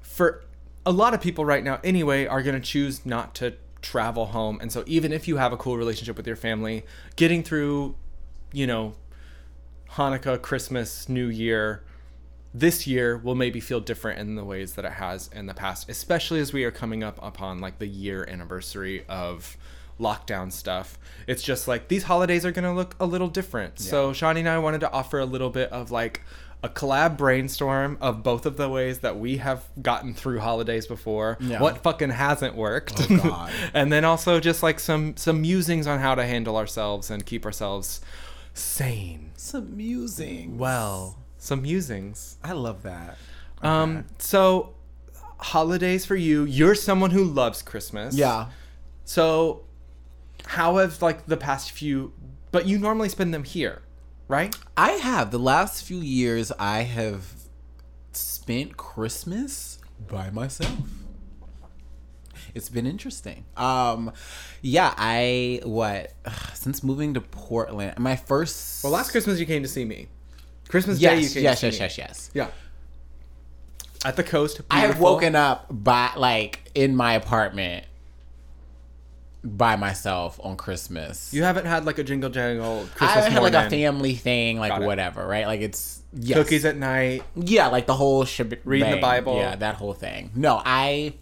[0.00, 0.44] for
[0.86, 3.52] a lot of people right now anyway are going to choose not to
[3.82, 6.84] travel home and so even if you have a cool relationship with your family
[7.16, 7.96] getting through
[8.54, 8.94] you know
[9.92, 11.82] hanukkah christmas new year
[12.52, 15.88] this year will maybe feel different in the ways that it has in the past
[15.88, 19.56] especially as we are coming up upon like the year anniversary of
[20.00, 20.98] lockdown stuff
[21.28, 24.48] it's just like these holidays are going to look a little different so shawnee and
[24.48, 26.22] i wanted to offer a little bit of like
[26.64, 31.36] a collab brainstorm of both of the ways that we have gotten through holidays before
[31.38, 31.60] Yeah.
[31.60, 33.52] what fucking hasn't worked Oh, God.
[33.74, 37.44] and then also just like some some musings on how to handle ourselves and keep
[37.44, 38.00] ourselves
[38.54, 40.58] sane Some musings.
[40.58, 43.18] well some musings I love that.
[43.62, 44.74] um so
[45.38, 48.46] holidays for you you're someone who loves christmas Yeah.
[49.04, 49.64] so
[50.46, 52.12] how have like the past few
[52.52, 53.82] but you normally spend them here
[54.28, 55.30] right I have.
[55.30, 57.32] The last few years, I have
[58.12, 59.78] spent Christmas
[60.08, 60.72] by myself.
[62.54, 63.44] It's been interesting.
[63.56, 64.12] Um,
[64.62, 66.12] yeah, I what
[66.54, 68.82] since moving to Portland, my first.
[68.84, 70.08] well last christmas you came to see me
[70.68, 72.30] christmas day you yes, came yes, to yes, see me yes, yes.
[72.34, 72.48] yeah
[74.04, 77.86] at the coast I have woken up by like in my apartment
[79.42, 81.32] by myself on Christmas.
[81.34, 84.80] You haven't had like a jingle jangle I Christmas had like a family thing, like
[84.80, 85.46] whatever, right?
[85.46, 86.36] Like it's yes.
[86.36, 87.22] cookies at night.
[87.36, 89.00] Yeah, like the whole shib- Reading the.
[89.00, 89.36] Bible.
[89.36, 90.30] Yeah, that whole thing.
[90.34, 91.14] No, I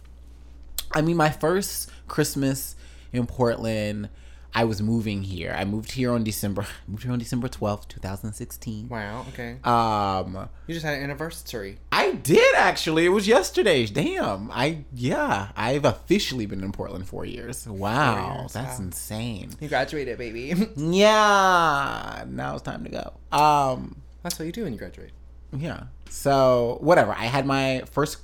[0.94, 2.76] I mean my first Christmas
[3.12, 4.08] in Portland,
[4.54, 5.54] I was moving here.
[5.56, 8.88] I moved here on December moved here on December 12th, 2016.
[8.88, 9.24] Wow.
[9.30, 9.56] Okay.
[9.64, 11.78] Um You just had an anniversary.
[11.90, 13.06] I did actually.
[13.06, 13.86] It was yesterday.
[13.86, 14.50] Damn.
[14.50, 17.66] I yeah, I've officially been in Portland 4 years.
[17.66, 18.40] Wow.
[18.40, 18.84] years, that's wow.
[18.86, 19.50] insane.
[19.60, 20.54] You graduated, baby.
[20.76, 22.24] Yeah.
[22.28, 23.36] Now it's time to go.
[23.36, 25.12] Um That's what you do when you graduate.
[25.56, 25.84] Yeah.
[26.10, 27.12] So whatever.
[27.12, 28.18] I had my first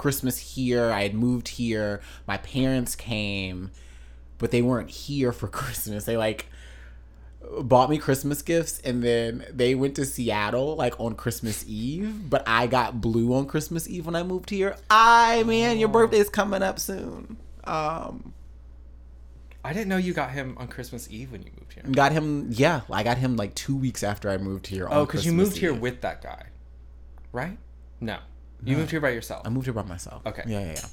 [0.00, 0.90] Christmas here.
[0.90, 2.00] I had moved here.
[2.26, 3.70] My parents came,
[4.38, 6.04] but they weren't here for Christmas.
[6.04, 6.46] They like
[7.62, 12.42] bought me Christmas gifts and then they went to Seattle like on Christmas Eve, but
[12.46, 14.76] I got blue on Christmas Eve when I moved here.
[14.90, 17.38] I man, your birthday's coming up soon.
[17.64, 18.32] Um
[19.64, 21.82] I didn't know you got him on Christmas Eve when you moved here.
[21.92, 25.24] got him yeah, I got him like 2 weeks after I moved here Oh, because
[25.26, 26.46] you moved here with that guy,
[27.32, 27.56] right?
[28.00, 28.18] No,
[28.64, 29.46] you moved here by yourself.
[29.46, 30.26] I moved here by myself.
[30.26, 30.42] Okay.
[30.46, 30.86] Yeah, yeah, yeah.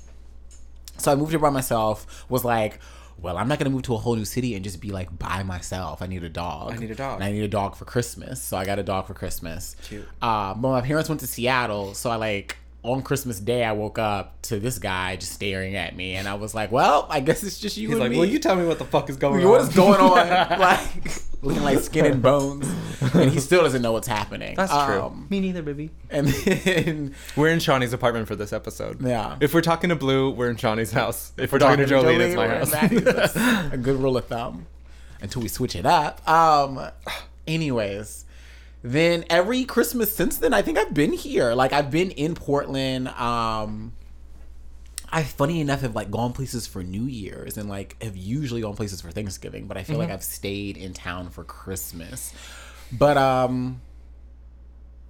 [0.98, 2.26] So I moved here by myself.
[2.30, 2.80] Was like,
[3.20, 5.44] well, I'm not gonna move to a whole new city and just be like by
[5.44, 6.02] myself.
[6.02, 6.74] I need a dog.
[6.74, 7.16] I need a dog.
[7.16, 8.42] And I need a dog for Christmas.
[8.42, 9.76] So I got a dog for Christmas.
[9.84, 10.08] Cute.
[10.22, 14.00] Uh, but my parents went to Seattle, so I like on Christmas Day I woke
[14.00, 17.44] up to this guy just staring at me, and I was like, well, I guess
[17.44, 18.18] it's just you He's and like, me.
[18.18, 20.10] "Will you tell me what the fuck is going on?" what is going on?
[20.60, 22.68] like looking like skin and bones,
[23.14, 24.56] and he still doesn't know what's happening.
[24.56, 25.02] That's true.
[25.02, 25.90] Um, Me neither, baby.
[26.10, 29.02] and then We're in Shawnee's apartment for this episode.
[29.06, 29.38] Yeah.
[29.42, 31.34] If we're talking to Blue, we're in Shawnee's house.
[31.38, 33.72] If we're talking to Jolene, it's my house.
[33.74, 34.66] A good rule of thumb
[35.22, 36.28] until we switch it up.
[36.30, 36.80] Um,
[37.48, 38.26] anyways,
[38.92, 41.54] then every Christmas since then, I think I've been here.
[41.54, 43.08] Like I've been in Portland.
[43.10, 43.94] Um,
[45.10, 48.76] I funny enough have like gone places for New Year's and like have usually gone
[48.76, 50.02] places for Thanksgiving, but I feel Mm-hmm.
[50.02, 52.34] like I've stayed in town for Christmas.
[52.92, 53.82] But um,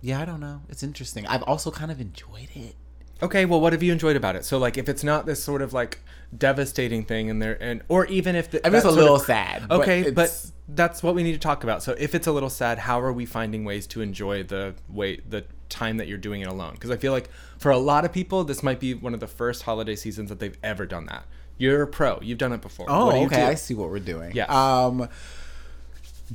[0.02, 0.62] yeah, I don't know.
[0.70, 1.26] It's interesting.
[1.28, 2.76] I've also kind of enjoyed it.
[3.22, 4.46] Okay, well, what have you enjoyed about it?
[4.46, 6.00] So, like, if it's not this sort of like
[6.38, 9.24] devastating thing, and there, and or even if the, I mean, it's a little of-
[9.24, 9.64] sad.
[9.72, 11.82] Okay, but, it's- that's what we need to talk about.
[11.82, 15.18] So, if it's a little sad, how are we finding ways to enjoy the way
[15.28, 16.74] the time that you're doing it alone?
[16.74, 19.28] Because I feel like for a lot of people, this might be one of the
[19.28, 21.24] first holiday seasons that they've ever done that.
[21.58, 22.20] You're a pro.
[22.22, 22.86] You've done it before.
[22.88, 23.38] Oh, What do you okay.
[23.38, 23.42] do?
[23.48, 24.34] I see what we're doing.
[24.36, 24.48] Yes.
[24.52, 25.10] Um,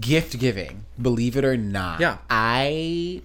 [0.01, 2.01] gift giving, believe it or not.
[2.01, 2.19] Yeah.
[2.31, 3.23] I.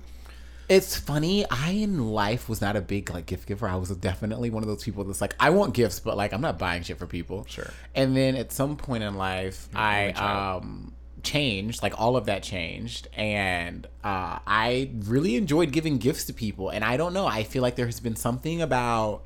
[0.70, 1.46] It's funny.
[1.50, 3.68] I in life was not a big like gift giver.
[3.68, 6.42] I was definitely one of those people that's like, I want gifts, but like I'm
[6.42, 7.46] not buying shit for people.
[7.48, 7.72] Sure.
[7.96, 10.94] And then at some point in life, I um
[11.24, 11.84] changed.
[11.84, 16.70] Like all of that changed, and uh, I really enjoyed giving gifts to people.
[16.70, 17.28] And I don't know.
[17.28, 19.24] I feel like there has been something about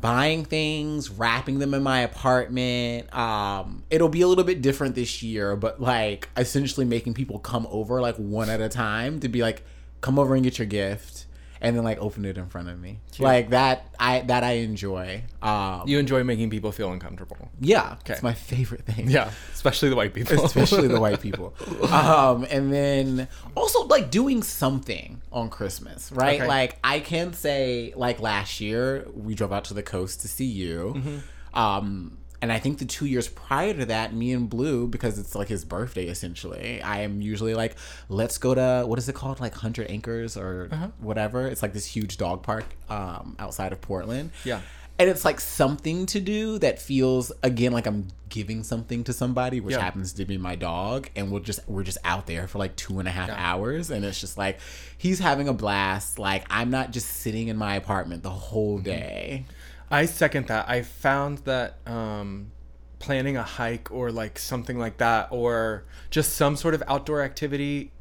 [0.00, 3.14] buying things, wrapping them in my apartment.
[3.14, 7.66] Um, it'll be a little bit different this year, but like essentially making people come
[7.70, 9.64] over like one at a time to be like,
[10.06, 11.26] come over and get your gift,
[11.60, 13.00] and then like open it in front of me.
[13.18, 15.24] Like that, I that I enjoy.
[15.42, 17.48] Um, You enjoy making people feel uncomfortable.
[17.60, 19.10] yeah, it's my favorite thing.
[19.10, 20.44] Yeah, especially the white people.
[20.44, 21.54] especially the white people.
[22.06, 23.26] Um, and then
[23.56, 26.40] also like doing something on Christmas, right?
[26.40, 26.48] Okay.
[26.48, 30.44] Like I can say, like last year we drove out to the coast to see
[30.46, 30.94] you.
[30.96, 31.58] Mm-hmm.
[31.58, 35.34] Um, and I think the two years prior to that, me and Blue, because it's
[35.34, 37.74] like his birthday essentially, I am usually like,
[38.08, 40.88] let's go to what is it called, like Hundred Acres or Uh-huh.
[41.00, 41.48] whatever.
[41.48, 44.30] It's like this huge dog park um, outside of Portland.
[44.44, 44.60] Yeah.
[44.98, 49.60] And it's like something to do that feels again like I'm giving something to somebody,
[49.60, 49.82] which Yeah.
[49.82, 52.98] happens to be my dog, and we'll just we're just out there for like two
[52.98, 54.58] and a half hours, and it's just like
[54.96, 56.18] he's having a blast.
[56.18, 59.44] Like I'm not just sitting in my apartment the whole day.
[59.90, 60.68] I second that.
[60.68, 62.50] I found that um,
[62.98, 67.92] planning a hike or like something like that, or just some sort of outdoor activity,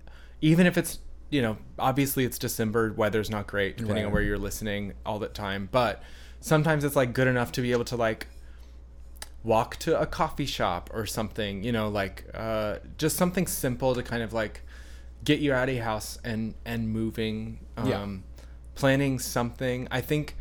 [0.41, 4.37] even if it's you know obviously it's December, weather's not great depending on where you're
[4.37, 6.01] listening all the time, but
[6.39, 8.27] sometimes it's like good enough to be able to like
[9.43, 14.01] walk to a coffee shop or something, you know, like uh, just something simple to
[14.01, 14.61] kind of like
[15.23, 17.59] get you out of your house and and moving.
[17.77, 18.07] Um, Yeah.
[18.75, 19.87] Planning something.
[19.89, 20.35] I think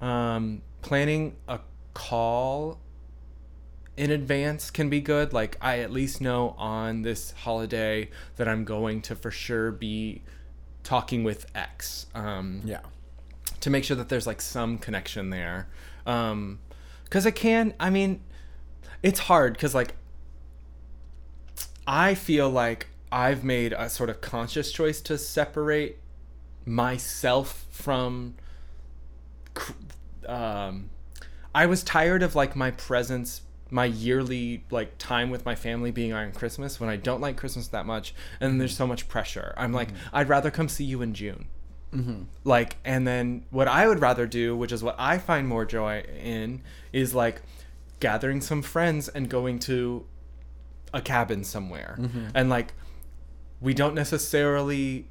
[0.00, 1.60] um, planning a
[1.94, 2.78] call
[3.96, 5.32] in advance can be good.
[5.32, 10.22] Like I at least know on this holiday that I'm going to for sure be
[10.84, 12.06] talking with X.
[12.14, 12.80] Um, Yeah.
[13.60, 15.66] to make sure that there's like some connection there
[16.06, 16.60] um
[17.04, 18.20] because it can i mean
[19.02, 19.94] it's hard because like
[21.86, 25.98] i feel like i've made a sort of conscious choice to separate
[26.64, 28.34] myself from
[30.28, 30.90] um
[31.54, 36.12] i was tired of like my presence my yearly like time with my family being
[36.12, 39.54] on Christmas when I don't like Christmas that much and there's so much pressure.
[39.56, 40.16] I'm like, mm-hmm.
[40.16, 41.48] I'd rather come see you in June.
[41.92, 42.22] Mm-hmm.
[42.44, 46.04] Like, and then what I would rather do, which is what I find more joy
[46.22, 46.62] in,
[46.92, 47.42] is like
[48.00, 50.06] gathering some friends and going to
[50.92, 51.96] a cabin somewhere.
[51.98, 52.28] Mm-hmm.
[52.34, 52.74] And like,
[53.60, 55.08] we don't necessarily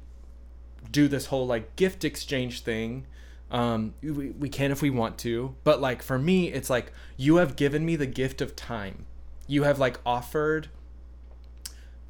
[0.90, 3.06] do this whole like gift exchange thing.
[3.50, 7.36] Um, we, we can if we want to, but like for me, it's like you
[7.36, 9.06] have given me the gift of time.
[9.46, 10.68] You have like offered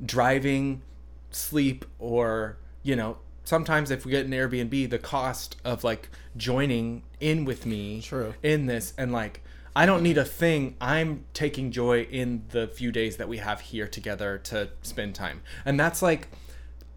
[0.05, 0.83] driving,
[1.31, 7.03] sleep, or you know, sometimes if we get an Airbnb, the cost of like joining
[7.21, 8.35] in with me True.
[8.43, 9.43] in this and like
[9.75, 10.75] I don't need a thing.
[10.81, 15.43] I'm taking joy in the few days that we have here together to spend time.
[15.65, 16.29] And that's like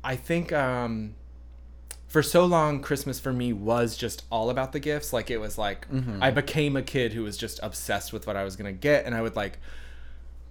[0.03, 1.15] I think um
[2.11, 5.13] for so long Christmas for me was just all about the gifts.
[5.13, 6.21] Like it was like mm-hmm.
[6.21, 9.05] I became a kid who was just obsessed with what I was going to get
[9.05, 9.59] and I would like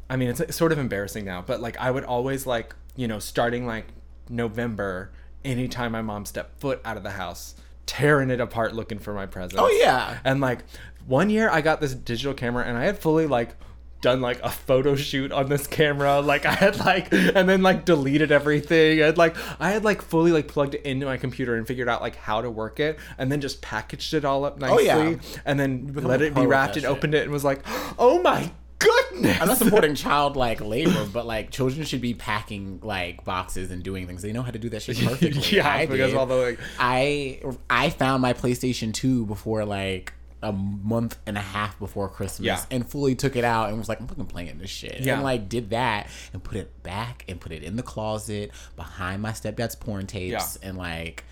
[0.08, 3.18] I mean, it's sort of embarrassing now, but like I would always like, you know,
[3.18, 3.88] starting like
[4.30, 5.12] November,
[5.44, 9.26] anytime my mom stepped foot out of the house, tearing it apart looking for my
[9.26, 9.56] presents.
[9.58, 10.18] Oh, yeah.
[10.24, 10.60] And like
[11.06, 13.54] one year I got this digital camera and I had fully like
[14.00, 16.20] done like a photo shoot on this camera.
[16.20, 19.02] Like I had like and then like deleted everything.
[19.02, 21.88] I had like I had like fully like plugged it into my computer and figured
[21.88, 24.84] out like how to work it and then just packaged it all up oh, nicely
[24.84, 25.40] yeah.
[25.44, 26.90] and then let it be wrapped and shit.
[26.90, 27.60] opened it and was like,
[27.98, 32.80] "Oh my goodness." I'm not supporting child like labor, but like children should be packing
[32.82, 34.22] like boxes and doing things.
[34.22, 35.40] They know how to do that shit perfectly.
[35.56, 36.16] Yeah, I because did.
[36.18, 40.12] all the, like- I I found my PlayStation 2 before like
[40.42, 42.62] a month and a half before Christmas Yeah.
[42.70, 45.00] and fully took it out and was like, I'm fucking playing this shit.
[45.00, 45.14] Yeah.
[45.14, 49.20] And like did that and put it back and put it in the closet behind
[49.22, 51.24] my stepdad's porn tapes and like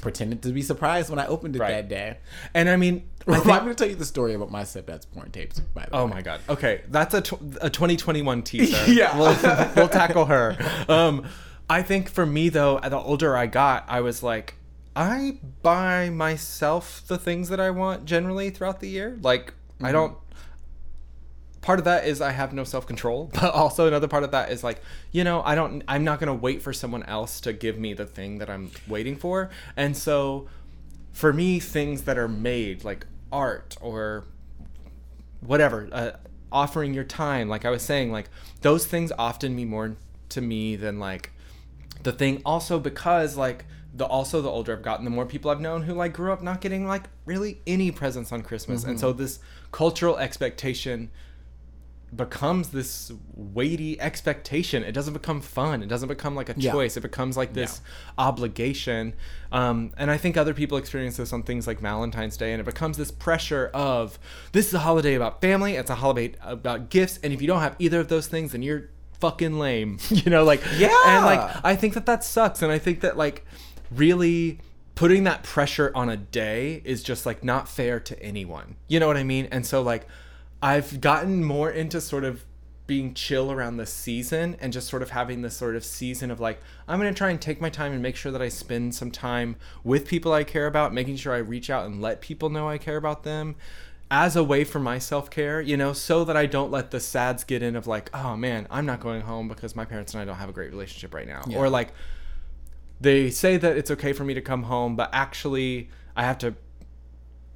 [0.00, 1.70] pretended to be surprised when I opened it Right.
[1.70, 2.18] that day.
[2.54, 5.30] And I mean, I I'm going to tell you the story about my stepdad's porn
[5.30, 6.10] tapes, by the oh way.
[6.14, 6.40] my god.
[6.48, 8.90] Okay, that's a, tw- a 2021 teaser.
[8.92, 9.16] Yeah.
[9.18, 9.36] we'll,
[9.76, 10.56] we'll tackle her.
[10.88, 11.26] Um,
[11.70, 14.54] I think for me though, the older I got, I was like,
[14.94, 19.18] I buy myself the things that I want generally throughout the year.
[19.22, 20.16] Like I don't.
[21.60, 24.50] Part of that is I have no self control, but also another part of that
[24.50, 24.80] is like,
[25.12, 25.82] you know, I don't.
[25.86, 29.16] I'm not gonna wait for someone else to give me the thing that I'm waiting
[29.16, 30.48] for, and so
[31.12, 34.24] for me, things that are made like art or
[35.40, 36.10] whatever uh,
[36.50, 38.28] offering your time like i was saying like
[38.62, 39.96] those things often mean more
[40.28, 41.30] to me than like
[42.02, 43.64] the thing also because like
[43.98, 46.42] the also the older i've gotten the more people i've known who like grew up
[46.42, 49.38] not getting like really any presents on christmas and so this
[49.72, 51.10] cultural expectation
[52.16, 54.82] becomes this weighty expectation.
[54.82, 55.82] It doesn't become fun.
[55.82, 56.72] It doesn't become like a Yeah.
[56.72, 56.96] choice.
[56.96, 57.82] It becomes like this
[58.16, 59.12] obligation.
[59.52, 62.64] Um, and I think other people experience this on things like Valentine's Day, and it
[62.64, 64.18] becomes this pressure of
[64.52, 65.74] this is a holiday about family.
[65.74, 68.62] It's a holiday about gifts, and if you don't have either of those things, then
[68.62, 68.88] you're
[69.20, 69.98] fucking lame.
[70.08, 70.96] you know, like Yeah.
[71.06, 73.44] And like I think that that sucks, and I think that like
[73.90, 74.60] really
[74.94, 78.76] putting that pressure on a day is just like not fair to anyone.
[78.88, 79.46] You know what I mean?
[79.52, 80.06] And so like
[80.60, 82.44] I've gotten more into sort of
[82.88, 86.40] being chill around the season and just sort of having this sort of season of
[86.40, 88.94] like I'm going to try and take my time and make sure that I spend
[88.94, 92.48] some time with people I care about, making sure I reach out and let people
[92.48, 93.56] know I care about them
[94.10, 97.44] as a way for my self-care, you know, so that I don't let the sads
[97.44, 100.24] get in of like, oh man, I'm not going home because my parents and I
[100.24, 101.42] don't have a great relationship right now.
[101.54, 101.92] Or like
[103.00, 106.54] they say that it's okay for me to come home, but actually I have to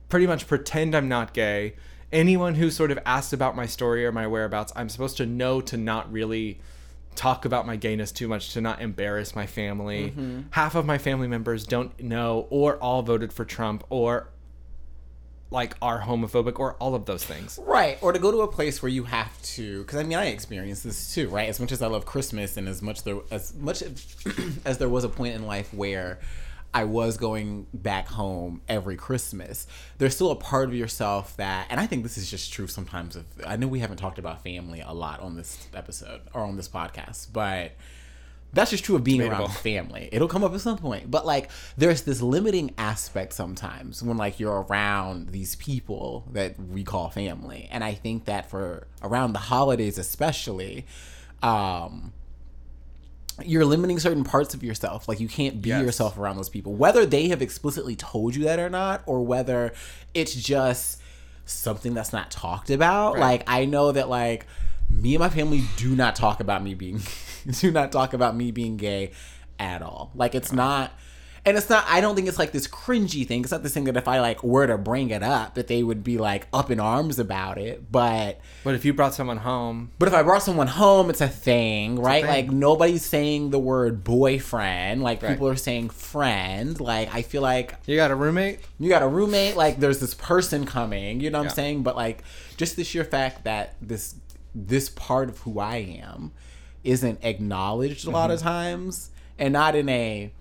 [0.09, 1.75] pretty much pretend I'm not gay.
[2.13, 5.61] Anyone who sort of asks about my story or my whereabouts, I'm supposed to know
[5.63, 6.61] to not really
[7.15, 10.11] talk about my gayness too much, to not embarrass my family.
[10.11, 10.41] Mm-hmm.
[10.51, 14.29] Half of my family members don't know or all voted for Trump or
[15.53, 17.59] like are homophobic or all of those things.
[17.63, 20.27] Right, or to go to a place where you have to, because I mean, I
[20.27, 21.49] experienced this too, right?
[21.49, 23.83] As much as I love Christmas, and as much there, as much
[24.65, 26.19] as there was a point in life where
[26.75, 29.67] I was going back home every Christmas,
[29.99, 33.15] there's still a part of yourself that, and I think this is just true sometimes.
[33.15, 36.57] Of I know we haven't talked about family a lot on this episode or on
[36.57, 37.73] this podcast, but
[38.53, 39.47] that's just true of being Debatable.
[39.47, 40.09] around family.
[40.13, 41.11] It'll come up at some point.
[41.11, 46.85] But like there's this limiting aspect sometimes when like you're around these people that we
[46.85, 47.69] call family.
[47.71, 50.85] And I think that for around the holidays especially,
[51.43, 52.13] um
[53.45, 55.09] you're limiting certain parts of yourself.
[55.09, 55.83] Like you can't be Yes.
[55.83, 56.75] yourself around those people.
[56.75, 59.73] Whether they have explicitly told you that or not, or whether
[60.13, 61.01] it's just
[61.47, 63.15] something that's not talked about.
[63.15, 63.21] Right.
[63.21, 64.47] Like I know that like
[64.91, 67.01] me and my family do not talk about me being
[67.61, 69.13] do not talk about me being gay
[69.59, 70.11] at all.
[70.15, 70.93] Like it's not
[71.45, 71.85] And it's not.
[71.89, 73.41] I don't think it's like this cringy thing.
[73.43, 75.83] It's not this thing that if I like were to bring it up, that they
[75.83, 77.91] would be like up in arms about it.
[77.91, 81.27] But But if you brought someone home, but if I brought someone home, it's a
[81.27, 82.23] thing, right?
[82.25, 82.31] thing.
[82.33, 85.03] Like nobody's saying the word boyfriend.
[85.03, 85.33] Like Right.
[85.33, 86.79] people are saying friend.
[86.81, 88.61] Like I feel like you got a roommate.
[88.79, 89.57] you got a roommate.
[89.57, 91.19] Like there's this person coming.
[91.21, 91.51] You know what Yeah.
[91.51, 91.83] I'm saying?
[91.83, 92.23] But like
[92.57, 94.15] just the sheer fact that this
[94.55, 96.31] this part of who I am
[96.85, 98.35] isn't acknowledged a lot Mm-hmm.
[98.35, 100.33] of times, and not in a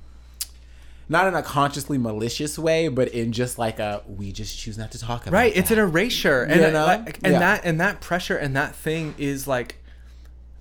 [1.10, 4.92] not in a consciously malicious way, but in just like a we just choose not
[4.92, 5.34] to talk about.
[5.34, 6.86] Right, it's an erasure, and You know?
[6.86, 7.39] like, and Yeah.
[7.39, 9.76] that and that pressure and that thing is like,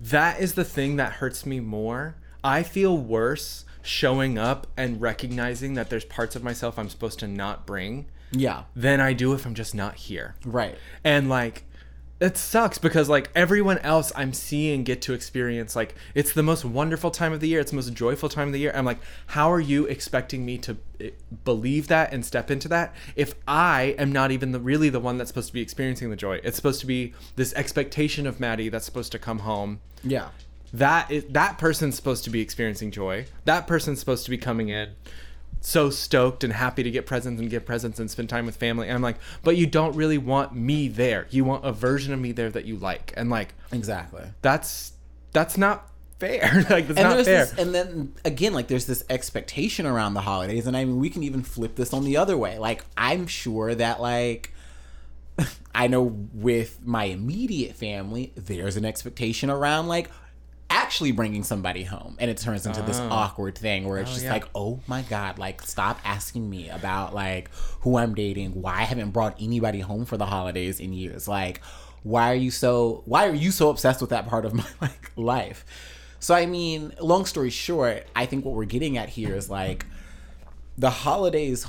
[0.01, 2.17] that is the thing that hurts me more.
[2.43, 7.29] I feel worse showing up and recognizing that there's parts of myself I'm supposed to
[7.29, 10.35] not bring yeah, than I do if I'm just not here.
[10.45, 10.77] right.
[11.05, 11.65] And like
[12.21, 16.65] it sucks because like everyone else I'm seeing get to experience like it's the most
[16.65, 17.61] wonderful time of the year.
[17.61, 18.73] It's the most joyful time of the year.
[18.75, 18.99] I'm like,
[19.29, 21.11] how are you expecting me to eh,
[21.45, 25.17] believe that and step into that if I am not even the really the one
[25.17, 26.41] that's supposed to be experiencing the joy?
[26.45, 29.81] It's supposed to be this expectation of Maddie that's supposed to come home.
[30.05, 30.29] Yeah.
[30.75, 33.27] That is that person's supposed to be experiencing joy.
[33.45, 34.91] That person's supposed to be coming in
[35.61, 38.89] so stoked and happy to get presents and get presents and spend time with family.
[38.89, 41.27] And I'm like, but you don't really want me there.
[41.31, 43.13] You want a version of me there that you like.
[43.17, 44.25] And like Exactly.
[44.43, 44.93] that's
[45.33, 45.89] that's not
[46.19, 46.67] fair.
[46.71, 47.47] like that's and not fair.
[47.47, 51.11] this, and then again, like there's this expectation around the holidays, and I mean, we
[51.11, 52.59] can even flip this on the other way.
[52.59, 54.53] Like, I'm sure that like.
[55.75, 56.03] I know
[56.35, 60.11] with my immediate family, there's an expectation around like
[60.91, 63.09] actually bringing somebody home, and it turns into this oh.
[63.13, 64.33] awkward thing where it's Oh, just yeah.
[64.33, 67.49] like, oh my god, like stop asking me about like
[67.83, 71.61] who I'm dating, why I haven't brought anybody home for the holidays in years, like
[72.03, 75.13] why are you so why are you so obsessed with that part of my like
[75.15, 75.65] life?
[76.19, 79.87] So I mean, long story short, I think what we're getting at here is like
[80.77, 81.69] the holidays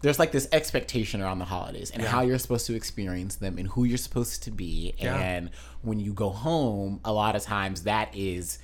[0.00, 3.68] there's like this expectation around the holidays and how you're supposed to experience them and
[3.68, 4.94] who you're supposed to be.
[4.98, 5.16] Yeah.
[5.16, 5.50] and
[5.82, 8.58] when you go home a lot of times that is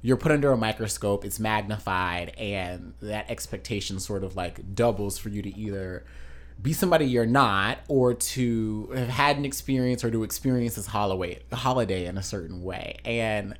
[0.00, 5.28] you're put under a microscope it's magnified and that expectation sort of like doubles for
[5.28, 6.04] you to either
[6.60, 11.40] be somebody you're not or to have had an experience or to experience this holiday
[11.52, 12.98] holiday in a certain way.
[13.04, 13.56] And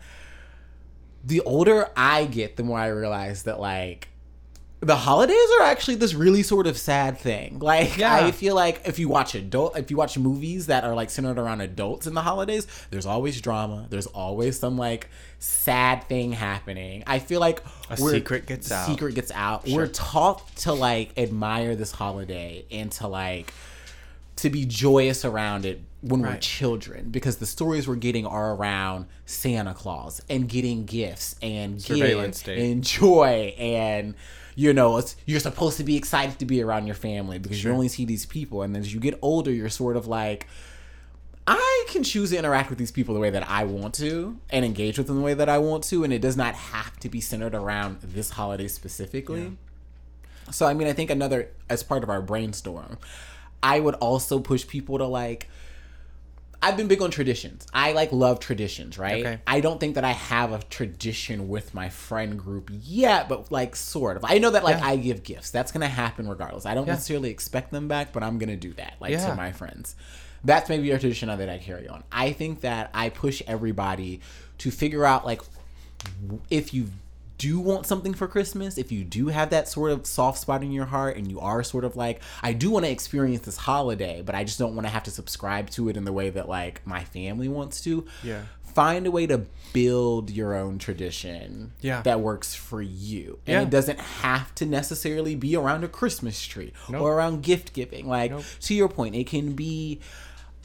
[1.25, 4.09] the older I get, the more I realize that like
[4.83, 7.61] the holidays are actually this really sort of sad thing.
[7.61, 8.15] Like Yeah.
[8.15, 11.39] I feel like if you watch adult if you watch movies that are like centered
[11.39, 13.87] around adults in the holidays, there's always drama.
[13.91, 15.09] There's always some like
[15.39, 17.05] sad thing happening.
[17.07, 18.87] I feel like A secret gets out.
[18.89, 19.69] Secret gets out.
[19.69, 23.55] We're taught to like admire this holiday and to like
[24.37, 29.07] to be joyous around it when we're children because the stories we're getting are around
[29.27, 34.17] Santa Claus and getting gifts and Surveillance and joy and
[34.55, 37.71] you know it's, you're supposed to be excited to be around your family because you
[37.71, 38.63] only see these people.
[38.63, 40.47] And as you get older you're sort of like
[41.47, 44.65] I can choose to interact with these people the way that I want to and
[44.65, 47.09] engage with them the way that I want to, and it does not have to
[47.09, 49.57] be centered around this holiday specifically.
[50.51, 52.99] So, I mean, I think another, as part of our brainstorm,
[53.63, 55.49] I would also push people to like,
[56.65, 57.67] I've been big on traditions.
[57.75, 59.27] I like love traditions, right?
[59.27, 59.41] Okay.
[59.47, 63.75] I don't think that I have a tradition with my friend group yet, but like
[63.75, 64.25] sort of.
[64.25, 64.87] I know that like Yeah.
[64.87, 65.51] I give gifts.
[65.51, 66.65] That's gonna happen regardless.
[66.65, 66.93] I don't Yeah.
[66.95, 69.27] necessarily expect them back, but I'm gonna do that, like Yeah.
[69.29, 69.97] to my friends.
[70.45, 72.05] That's maybe a tradition that I carry on.
[72.13, 74.21] I think that I push everybody
[74.59, 75.43] to figure out like
[76.51, 76.89] if you
[77.43, 80.71] do want something for Christmas, if you do have that sort of soft spot in
[80.73, 84.23] your heart and you are sort of like, I do want to experience this holiday,
[84.25, 86.49] but I just don't want to have to subscribe to it in the way that
[86.49, 88.05] like my family wants to.
[88.23, 88.43] Yeah.
[88.75, 89.43] Find a way to
[89.75, 92.01] build your own tradition Yeah.
[92.03, 93.39] that works for you.
[93.47, 93.63] And Yeah.
[93.63, 97.03] it doesn't have to necessarily be around a Christmas tree Nope.
[97.03, 98.07] or around gift giving.
[98.09, 98.45] Like Nope.
[98.61, 100.01] to your point, it can be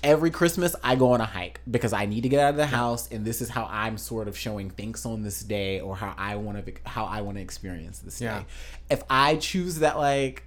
[0.04, 2.68] every Christmas I go on a hike because I need to get out of the
[2.68, 6.14] house and this is how I'm sort of showing thanks on this day or how
[6.18, 8.40] I want to how I want to experience this Yeah.
[8.40, 8.46] day.
[8.92, 10.44] If I choose that like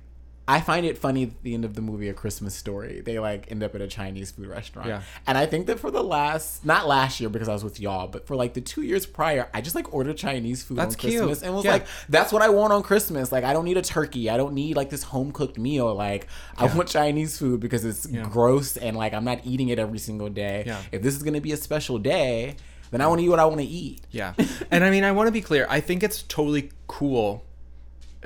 [0.53, 3.01] I find it funny at the end of the movie A Christmas Story.
[3.03, 4.89] They like end up at a Chinese food restaurant.
[4.89, 5.03] Yeah.
[5.27, 8.09] And I think that for the last not last year because I was with y'all,
[8.09, 10.99] but for like the 2 years prior, I just like ordered Chinese food That's on
[11.01, 11.19] cute.
[11.19, 11.73] Christmas and was Yeah.
[11.73, 13.31] like that's what I want on Christmas.
[13.31, 14.29] Like I don't need a turkey.
[14.29, 15.95] I don't need like this home cooked meal.
[15.95, 16.27] Like
[16.57, 20.29] I want Chinese food because it's gross and like I'm not eating it every single
[20.31, 20.65] day.
[20.67, 20.83] Yeah.
[20.91, 22.57] If this is gonna be a special day,
[22.91, 24.01] then I want to eat what I want to eat.
[24.11, 24.35] Yeah.
[24.71, 25.65] and I mean, I want to be clear.
[25.71, 27.45] I think it's totally cool.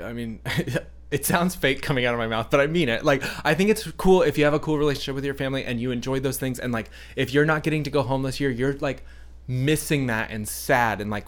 [0.03, 0.39] I mean,
[1.15, 3.05] it sounds fake coming out of my mouth, but I mean it.
[3.05, 5.79] Like, I think it's cool if you have a cool relationship with your family and
[5.79, 6.59] you enjoy those things.
[6.59, 9.01] And like, if you're not getting to go home this year, you're like
[9.47, 11.25] missing that and sad and like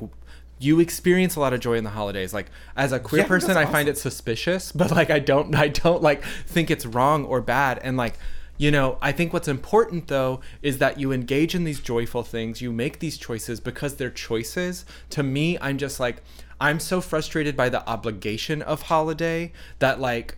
[0.60, 2.34] you experience a lot of joy in the holidays.
[2.34, 5.70] Like as a queer Yeah, person, I find it suspicious, but like I don't I
[5.70, 7.80] don't like think it's wrong or bad.
[7.82, 8.16] And like
[8.58, 12.60] you know, I think what's important though is that you engage in these joyful things,
[12.62, 14.84] you make these choices because they're choices.
[15.12, 16.18] To me, I'm just like
[16.60, 20.38] I'm so frustrated by the obligation of holiday that like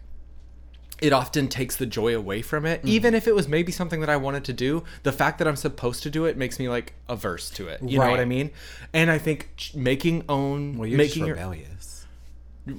[1.02, 2.80] it often takes the joy away from it.
[2.80, 2.90] Mm-hmm.
[2.90, 5.56] Even if it was maybe something that I wanted to do, the fact that I'm
[5.56, 7.82] supposed to do it makes me like averse to it.
[7.82, 8.52] You know what I mean?
[8.94, 11.79] And I think ch- making own Well, you're making just your rebellious.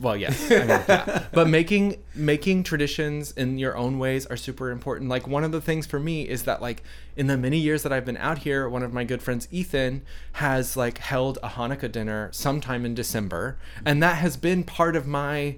[0.00, 1.24] Well, yes, I mean, yeah.
[1.32, 5.08] but making making traditions in your own ways are super important.
[5.08, 6.82] Like one of the things for me is that like
[7.16, 10.02] in the many years that I've been out here, one of my good friends Ethan
[10.34, 15.06] has like held a Hanukkah dinner sometime in December, and that has been part of
[15.08, 15.56] my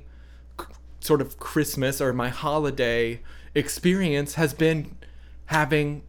[0.58, 0.66] c-
[1.00, 3.20] sort of Christmas or my holiday
[3.54, 4.96] experience has been
[5.46, 6.02] having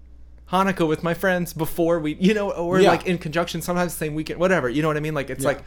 [0.50, 2.90] Hanukkah with my friends before we, you know, or Yeah.
[2.92, 4.70] like in conjunction, sometimes the same weekend, whatever.
[4.70, 5.14] You know what I mean?
[5.16, 5.50] Like it's Yeah.
[5.50, 5.64] like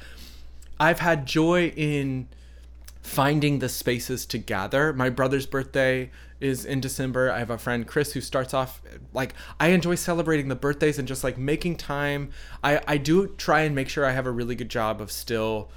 [0.81, 2.29] I've had joy in
[3.07, 4.93] finding the spaces to gather.
[4.93, 7.31] My brother's birthday is in December.
[7.31, 8.83] I have a friend Chris who starts off
[9.15, 12.31] like I enjoy celebrating the birthdays and just like making time.
[12.65, 15.71] I I do try and make sure I have a really good job of still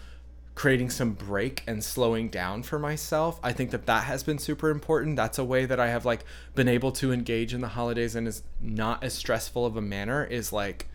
[0.56, 3.40] creating some break and slowing down for myself.
[3.44, 5.16] I think that that has been super important.
[5.16, 6.26] That's a way that I have like
[6.56, 10.26] been able to engage in the holidays and is not as stressful of a manner
[10.26, 10.88] is like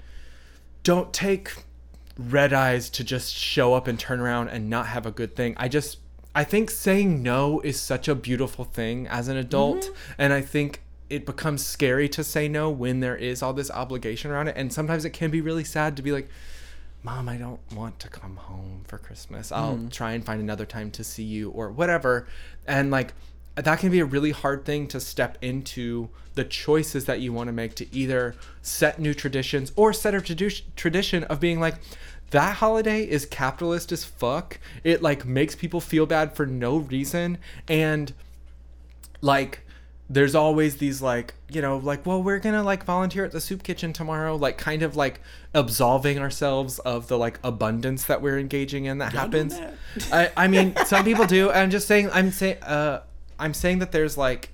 [0.83, 1.65] don't take
[2.19, 5.55] red eyes to just show up and turn around and not have a good thing.
[5.57, 5.99] I just
[6.35, 10.13] I think saying no is such a beautiful thing as an adult mm-hmm.
[10.19, 10.81] and I think
[11.11, 14.73] it becomes scary to say no when there is all this obligation around it and
[14.73, 16.29] sometimes it can be really sad to be like
[17.03, 19.53] mom i don't want to come home for christmas.
[19.53, 19.93] I'll mm.
[19.93, 22.27] try and find another time to see you or whatever
[22.67, 23.13] and like
[23.57, 27.47] that can be a really hard thing to step into the choices that you want
[27.47, 31.77] to make to either set new traditions or set a tradu- tradition of being like
[32.31, 34.59] that holiday is capitalist as fuck.
[34.83, 37.39] It like makes people feel bad for no reason.
[37.69, 38.13] And
[39.21, 39.61] like
[40.09, 43.63] there's always these like you know like well we're gonna like volunteer at the soup
[43.63, 45.19] kitchen tomorrow like kind of like
[45.55, 49.59] absolving ourselves of the like abundance that we're engaging in that Y'all happens.
[49.59, 49.75] that?
[50.13, 51.51] I, I mean some people do.
[51.51, 53.01] I'm just saying i'm saying uh
[53.39, 54.51] i'm saying that there's like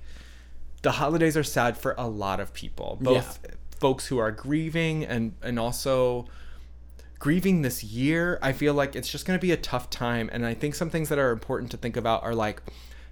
[0.83, 3.39] the holidays are sad for a lot of people both
[3.77, 6.27] folks who are grieving and and also
[7.21, 10.43] grieving this year i feel like it's just going to be a tough time and
[10.43, 12.63] i think some things that are important to think about are like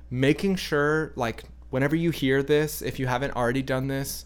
[0.09, 4.25] making sure like whenever you hear this if you haven't already done this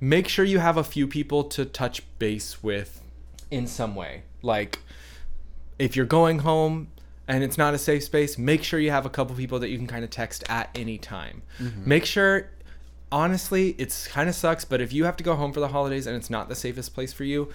[0.00, 3.02] make sure you have a few people to touch base with
[3.50, 4.78] in some way like
[5.80, 6.88] if you're going home
[7.28, 9.76] and it's not a safe space, make sure you have a couple people that you
[9.76, 11.42] can kind of text at any time.
[11.58, 11.88] Mm-hmm.
[11.88, 12.50] Make sure,
[13.12, 16.06] honestly, it's kind of sucks, but if you have to go home for the holidays
[16.06, 17.50] and it's not the safest place for you,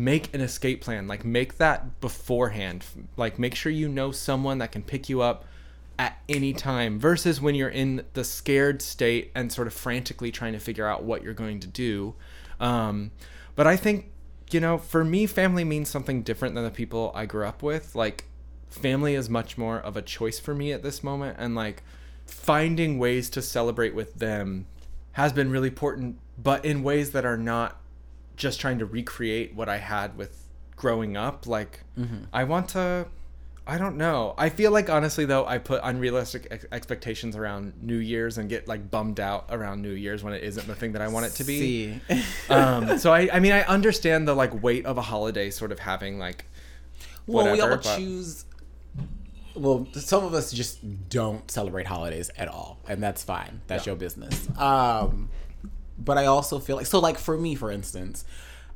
[0.00, 1.06] make an escape plan.
[1.06, 2.84] Like, make that beforehand.
[3.16, 5.44] Like, make sure you know someone that can pick you up
[5.98, 10.54] at any time versus when you're in the scared state and sort of frantically trying
[10.54, 12.14] to figure out what you're going to do.
[12.58, 13.10] Um,
[13.54, 14.10] but I think,
[14.50, 17.94] you know, for me, family means something different than the people I grew up with.
[17.94, 18.24] Like,
[18.70, 21.36] family is much more of a choice for me at this moment.
[21.38, 21.82] And, like,
[22.24, 24.64] finding ways to celebrate with them
[25.12, 27.79] has been really important, but in ways that are not
[28.40, 31.46] just trying to recreate what I had with growing up.
[31.46, 31.84] Like,
[32.32, 33.06] I want to.
[33.66, 34.34] I don't know.
[34.36, 38.66] I feel like honestly though, I put unrealistic ex- expectations around New Year's and get
[38.66, 41.34] like bummed out around New Year's when it isn't the thing that I want it
[41.34, 42.00] to be.
[42.08, 42.22] See.
[42.52, 45.78] Um, so I, I mean, I understand the like weight of a holiday sort of
[45.78, 46.46] having like
[47.26, 48.44] Whatever, well, we all but- choose.
[49.54, 53.60] Well, some of us just don't celebrate holidays at all, and that's fine.
[53.66, 53.90] That's Yeah.
[53.92, 54.48] your business.
[54.58, 55.28] Um,
[56.04, 58.24] but I also feel like so, like for me, for instance,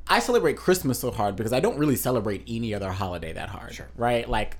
[0.07, 3.73] I celebrate Christmas so hard because I don't really celebrate any other holiday that hard.
[3.73, 3.87] Sure.
[3.97, 4.29] Right?
[4.29, 4.55] Like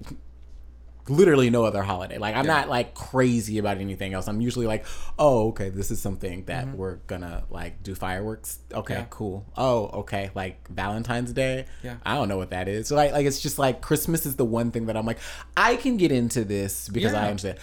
[1.07, 2.17] literally no other holiday.
[2.17, 4.27] Like I'm not like crazy about anything else.
[4.27, 4.85] I'm usually like,
[5.19, 8.57] oh, okay, this is something that we're gonna like do fireworks.
[8.73, 9.01] Okay, Mm-hmm.
[9.03, 9.07] Yeah.
[9.11, 9.45] cool.
[9.55, 11.65] Oh, okay, like Valentine's Day.
[11.83, 11.97] Yeah.
[12.03, 12.87] I don't know what that is.
[12.87, 15.19] So like, like it's just like Christmas is the one thing that I'm like,
[15.55, 17.29] I can get into this because I Yeah.
[17.29, 17.59] understand.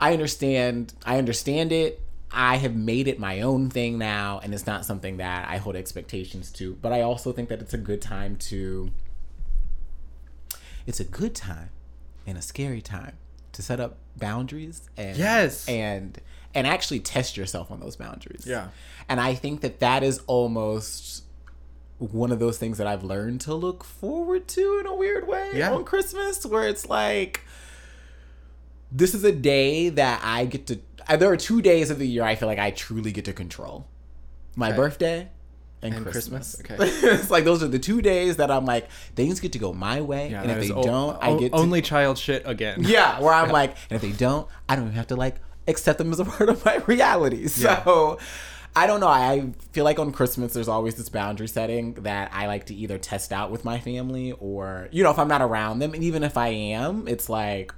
[0.00, 0.94] I understand.
[1.06, 2.00] I understand it.
[2.34, 5.76] I have made it my own thing now, and it's not something that I hold
[5.76, 6.74] expectations to.
[6.82, 8.90] But I also think that it's a good time to.
[10.86, 11.70] It's a good time,
[12.26, 13.16] and a scary time
[13.52, 15.68] to set up boundaries and Yes.
[15.68, 16.18] and
[16.54, 18.44] and actually test yourself on those boundaries.
[18.46, 18.68] Yeah.
[19.08, 21.24] and I think that that is almost
[21.98, 25.50] one of those things that I've learned to look forward to in a weird way
[25.54, 25.72] Yeah.
[25.72, 27.42] on Christmas, where it's like
[28.92, 30.80] this is a day that I get to.
[31.08, 33.86] There are two days of the year I feel like I truly get to control:
[34.56, 34.76] my Okay.
[34.76, 35.28] birthday
[35.82, 36.56] and, And Christmas.
[36.64, 37.14] Christmas, okay.
[37.16, 40.00] it's like those are the two days that I'm like things get to go my
[40.00, 42.78] way, and if they o- don't, I o- get to, only child shit again.
[42.84, 45.36] yeah, where I'm like, and if they don't, I don't even have to like
[45.68, 47.46] accept them as a part of my reality.
[47.48, 48.18] So
[48.76, 49.08] I don't know.
[49.08, 52.98] I feel like on Christmas there's always this boundary setting that I like to either
[52.98, 56.24] test out with my family or you know, if I'm not around them, and even
[56.24, 57.72] if I am, it's like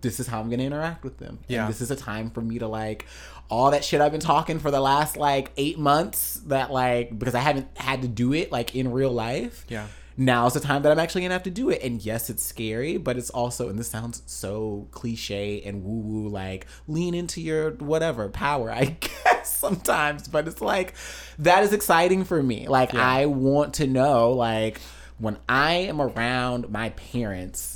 [0.00, 1.38] this is how I'm gonna interact with them.
[1.48, 1.66] And Yeah.
[1.66, 3.06] this is a time for me to like
[3.48, 7.34] all that shit I've been talking for the last like eight months that like because
[7.34, 9.86] I haven't had to do it like in real life Yeah.
[10.16, 11.82] now's the time that I'm actually gonna have to do it.
[11.82, 16.28] And yes, it's scary, but it's also, and this sounds so cliche and woo woo,
[16.28, 20.94] like lean into your whatever power, I guess sometimes, but it's like
[21.38, 22.66] that is exciting for me.
[22.68, 24.80] Like, I want to know, like,
[25.18, 27.75] when I am around my parents,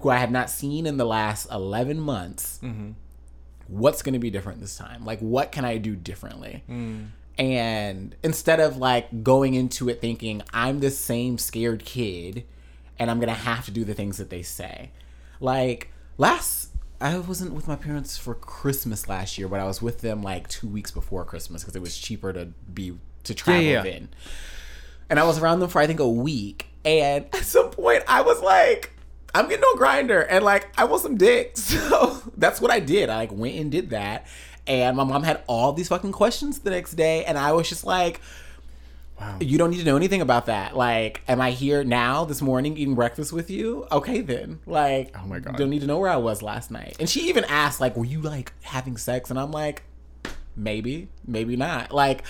[0.00, 2.92] who I have not seen in the last 11 months, mm-hmm.
[3.68, 5.04] what's going to be different this time?
[5.04, 6.64] Like, what can I do differently?
[6.68, 7.08] Mm.
[7.38, 12.44] And instead of like going into it thinking, I'm the same scared kid
[12.98, 14.90] and I'm going to have to do the things that they say.
[15.40, 16.70] Like, last.
[17.00, 20.46] I wasn't with my parents for Christmas last year, but I was with them like
[20.46, 23.82] two weeks before Christmas because it was cheaper to be to travel yeah.
[23.82, 24.08] then.
[25.10, 26.68] And I was around them for I think a week.
[26.84, 28.91] And at some point I was like,
[29.34, 31.56] I'm getting on Grindr and like I want some dick.
[31.56, 33.08] So that's what I did.
[33.08, 34.26] I like went and did that.
[34.66, 37.24] And my mom had all these fucking questions the next day.
[37.24, 38.20] And I was just like,
[39.20, 39.36] Wow.
[39.40, 40.76] you don't need to know anything about that.
[40.76, 43.86] Like, am I here now this morning eating breakfast with you?
[43.92, 44.58] Okay, then.
[44.66, 45.56] Like, Oh my God.
[45.56, 46.96] Don't need to know where I was last night.
[46.98, 49.30] And she even asked, like, were you like having sex?
[49.30, 49.82] And I'm like,
[50.56, 51.92] maybe, maybe not.
[51.92, 52.24] Like,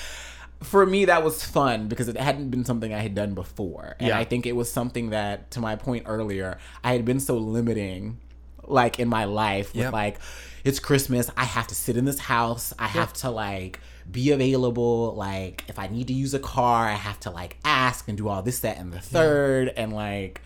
[0.63, 3.97] for me, that was fun because it hadn't been something I had done before.
[3.99, 4.19] And Yeah.
[4.19, 8.19] I think it was something that, to my point earlier, I had been so limiting,
[8.67, 9.93] like, in my life with, Yep.
[9.93, 10.19] like,
[10.65, 11.31] it's Christmas.
[11.37, 12.73] I have to sit in this house.
[12.79, 15.15] I have to, like, be available.
[15.17, 18.29] Like, if I need to use a car, I have to, like, ask and do
[18.29, 19.69] all this, that, and the third.
[19.77, 20.41] And, like,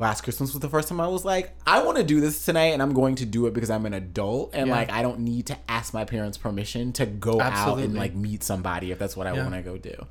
[0.00, 2.72] last Christmas was the first time I was like, I want to do this tonight
[2.72, 4.74] and I'm going to do it because I'm an adult and Yeah.
[4.74, 8.42] like I don't need to ask my parents permission to go out and like meet
[8.42, 9.42] somebody if that's what I Yeah.
[9.42, 10.06] want to go do.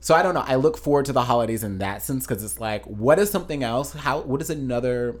[0.00, 0.44] So I don't know.
[0.46, 3.62] I look forward to the holidays in that sense because it's like, what is something
[3.62, 3.92] else?
[3.92, 4.20] How?
[4.20, 5.16] What is another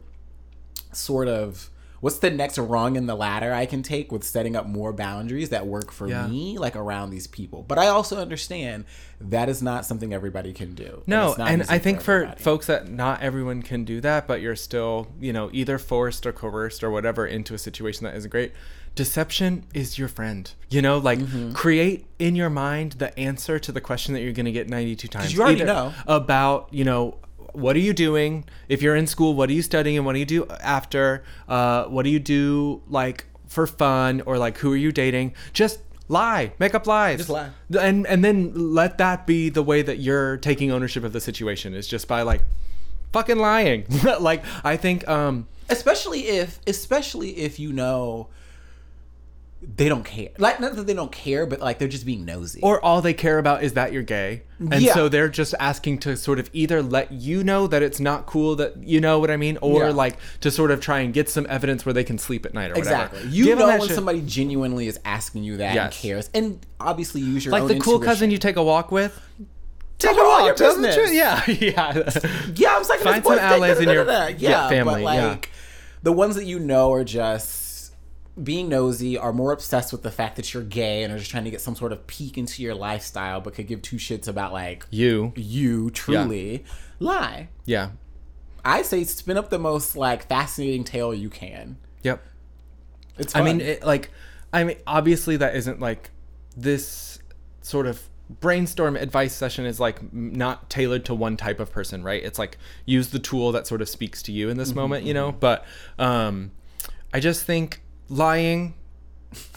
[0.92, 1.70] sort of?
[2.00, 5.50] What's the next rung in the ladder I can take with setting up more boundaries
[5.50, 6.26] that work for Yeah.
[6.26, 7.62] me, like around these people?
[7.68, 8.86] But I also understand
[9.20, 11.02] that is not something everybody can do.
[11.06, 12.42] No, not and I think for everybody.
[12.42, 16.32] folks that not everyone can do that, but you're still, you know, either forced or
[16.32, 18.52] coerced or whatever into a situation that isn't great.
[18.94, 20.50] Deception is your friend.
[20.68, 21.52] You know, like Mm-hmm.
[21.52, 25.06] create in your mind the answer to the question that you're going to get 92
[25.08, 25.32] times.
[25.32, 25.92] you already know.
[26.06, 27.16] about, you know,
[27.52, 28.44] what are you doing?
[28.68, 31.22] If you're in school, what are you studying and what do you do after?
[31.48, 35.34] Uh, what do you do like for fun or like who are you dating?
[35.52, 37.18] Just lie, make up lies.
[37.18, 37.50] Just lie.
[37.78, 41.74] And and then let that be the way that you're taking ownership of the situation
[41.74, 42.42] is just by like
[43.12, 43.86] fucking lying.
[44.20, 48.28] like I think um especially if especially if you know
[49.62, 52.60] they don't care like not that they don't care but like they're just being nosy
[52.62, 54.42] or all they care about is that you're gay.
[54.58, 54.94] And Yeah.
[54.94, 58.56] so they're just asking to sort of either let you know that it's not cool
[58.56, 59.90] that you know what I mean or Yeah.
[59.92, 62.70] like to sort of try and get some evidence where they can sleep at night
[62.70, 63.34] or exactly whatever.
[63.36, 63.94] you Give know when shit.
[63.94, 67.94] somebody genuinely is asking you that and cares and obviously use your like the cool
[67.96, 68.02] intuition.
[68.02, 69.20] cousin you take a walk with
[69.98, 71.12] take a walk your tell them the truth.
[71.12, 72.10] Yeah, yeah.
[72.56, 75.36] yeah i'm saying Find some allies in your- yeah, yeah, family, but yeah.
[76.02, 77.59] the ones that you know are just
[78.42, 81.44] being nosy are more obsessed with the fact that you're gay and are just trying
[81.44, 84.52] to get some sort of peek into your lifestyle but could give two shits about
[84.52, 85.32] like you.
[85.36, 86.64] you truly
[86.98, 87.90] lie Yeah.
[88.64, 91.78] I say spin up the most like fascinating tale you can.
[92.02, 92.22] Yep.
[93.18, 94.10] It's I mean, it, like,
[94.52, 96.10] I mean, obviously that isn't like
[96.56, 97.18] this
[97.62, 98.02] sort of
[98.40, 102.22] brainstorm advice session is like not tailored to one type of person, right?
[102.22, 105.14] It's like use the tool that sort of speaks to you in this moment, you
[105.14, 105.32] know.
[105.32, 105.64] But
[105.98, 106.52] um,
[107.12, 108.74] I just think lying,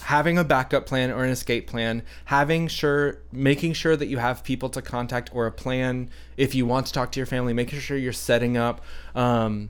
[0.03, 4.43] having a backup plan or an escape plan, having sure, making sure that you have
[4.43, 7.79] people to contact or a plan if you want to talk to your family, making
[7.79, 8.81] sure you're setting up.
[9.15, 9.69] Um,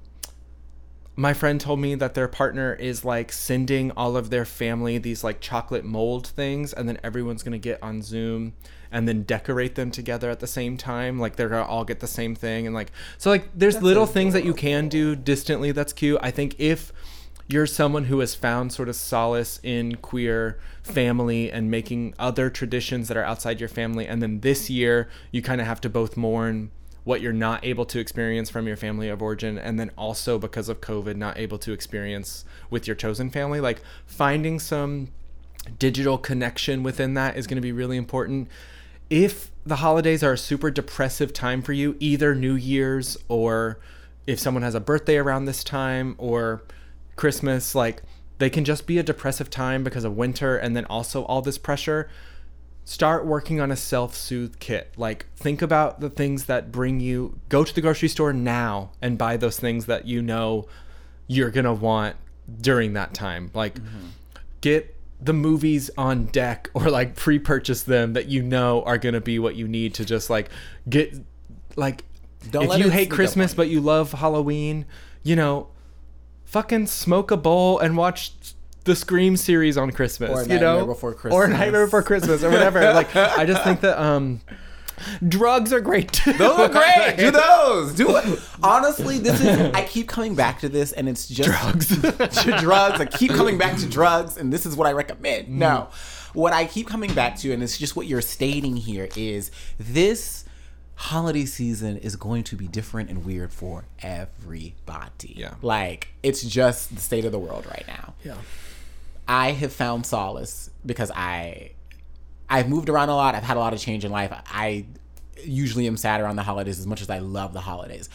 [1.16, 5.24] my friend told me that their partner is like sending all of their family these
[5.24, 8.54] like chocolate mold things and then everyone's going to get on Zoom
[8.92, 12.00] and then decorate them together at the same time like they're going to all get
[12.00, 15.72] the same thing and like so like there's little things that you can do distantly
[15.72, 16.94] that's cute i think if
[17.54, 23.08] you're someone who has found sort of solace in queer family and making other traditions
[23.08, 26.18] that are outside your family and then this year you kind of have to both
[26.18, 26.72] mourn
[27.06, 30.68] what you're not able to experience from your family of origin and then also because
[30.68, 32.44] of covid not able to experience
[32.74, 33.62] with your chosen family.
[33.62, 35.10] Like finding some
[35.80, 38.50] digital connection within that is going to be really important.
[39.10, 43.80] If the holidays are a super depressive time for you, either New Year's or
[44.26, 46.64] if someone has a birthday around this time or
[47.16, 48.04] Christmas, like
[48.44, 51.58] they can just be a depressive time because of winter and then also all this
[51.58, 52.10] pressure.
[52.86, 54.92] Start working on a self soothe kit.
[54.98, 57.40] Like, think about the things that bring you.
[57.48, 60.68] Go to the grocery store now and buy those things that you know
[61.28, 62.18] you're going to want
[62.60, 63.52] during that time.
[63.54, 63.78] Like,
[64.60, 69.14] get the movies on deck or like pre purchase them that you know are going
[69.14, 70.50] to be what you need to just like
[70.90, 71.16] get.
[71.78, 72.04] Like,
[72.52, 74.86] Don't if let you hate Christmas but you love Halloween,
[75.24, 75.70] you know,
[76.54, 78.32] fucking smoke a bowl and watch
[78.84, 80.30] the Scream series on Christmas.
[80.30, 81.50] Or you know, Before or Christmas.
[81.50, 82.80] Nightmare Before Christmas, or whatever.
[82.94, 84.40] like, I just think that um,
[85.28, 86.34] drugs are great too.
[86.34, 87.16] Those are great.
[87.18, 87.96] Do those.
[87.96, 88.40] Do it.
[88.62, 89.74] Honestly, this is.
[89.74, 91.88] I keep coming back to this, and it's just Drugs.
[92.44, 93.02] to drugs.
[93.02, 95.50] I keep coming back to drugs, and this is what I recommend.
[95.50, 95.90] No,
[96.34, 99.50] what I keep coming back to, and it's just what you're stating here, is
[99.80, 100.46] this
[100.96, 105.34] holiday season is going to be different and weird for everybody.
[105.36, 105.56] Yeah.
[105.62, 108.14] like it's just the state of the world right now.
[108.24, 108.36] yeah.
[109.28, 111.72] I have found solace because I
[112.50, 113.36] I've moved around a lot.
[113.36, 114.32] I've had a lot of change in life.
[114.48, 114.86] I
[115.44, 118.10] usually am sad around the holidays as much as I love the holidays.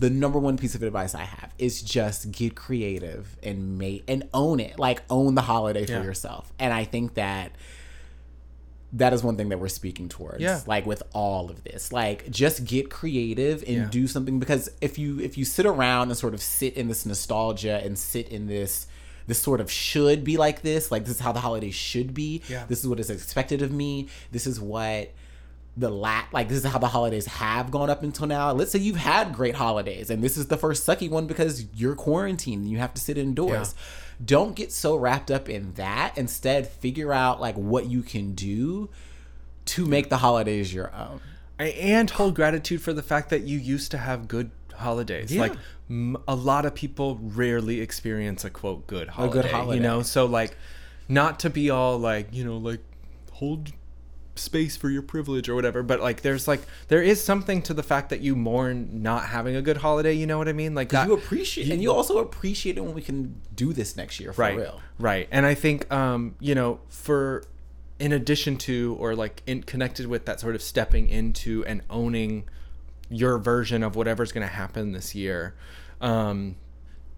[0.00, 4.28] The number one piece of advice I have is just get creative and make and
[4.34, 4.78] own it.
[4.78, 6.02] Like own the holiday for Yeah.
[6.02, 6.52] yourself.
[6.58, 7.52] And I think that
[8.94, 10.60] that is one thing that we're speaking towards Yeah.
[10.66, 13.88] like with all of this like just get creative and Yeah.
[13.90, 17.04] do something because if you if you sit around and sort of sit in this
[17.04, 18.86] nostalgia and sit in this
[19.26, 22.42] this sort of should be like this like this is how the holidays should be
[22.48, 22.64] Yeah.
[22.68, 25.10] this is what is expected of me this is what
[25.76, 28.78] the lat like this is how the holidays have gone up until now let's say
[28.78, 32.70] you've had great holidays and this is the first sucky one because you're quarantined and
[32.70, 33.74] you have to sit indoors
[34.24, 38.88] don't get so wrapped up in that instead figure out like what you can do
[39.64, 41.20] to make the holidays your own
[41.58, 45.32] and hold gratitude for the fact that you used to have good holidays.
[45.32, 45.42] Yeah.
[45.42, 45.54] Like
[45.88, 49.38] m- a lot of people rarely experience a quote good holiday.
[49.38, 49.76] A good holiday.
[49.76, 50.56] You know, so like
[51.08, 52.80] not to be all like you know like
[53.32, 53.72] hold
[54.36, 57.82] space for your privilege or whatever but like there's like there is something to the
[57.82, 60.74] fact that you mourn not having a good holiday you know what i mean?
[60.74, 64.18] Like that you appreciate and you also appreciate it when we can do this next
[64.18, 64.80] year for right real.
[64.98, 67.44] right and i think um you know for
[67.98, 72.44] in addition to or like in connected with that sort of stepping into and owning
[73.08, 75.54] your version of whatever's going to happen this year
[76.00, 76.56] um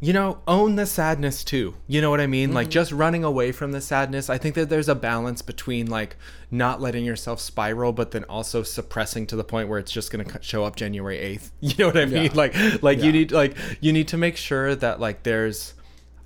[0.00, 1.74] you know own the sadness too.
[1.86, 2.52] You know what i mean?
[2.52, 2.72] Like mm-hmm.
[2.72, 4.28] just running away from the sadness.
[4.28, 6.16] I think that there's a balance between like
[6.50, 10.24] not letting yourself spiral but then also suppressing to the point where it's just going
[10.24, 12.24] to show up january 8th you know what i mean?
[12.24, 12.30] Yeah.
[12.34, 13.04] like like Yeah.
[13.04, 15.74] you need like you need to make sure that like there's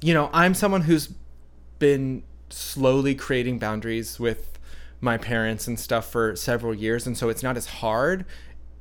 [0.02, 1.08] you know i'm someone who's
[1.78, 4.58] been slowly creating boundaries with
[5.00, 8.26] my parents and stuff for several years and so it's not as hard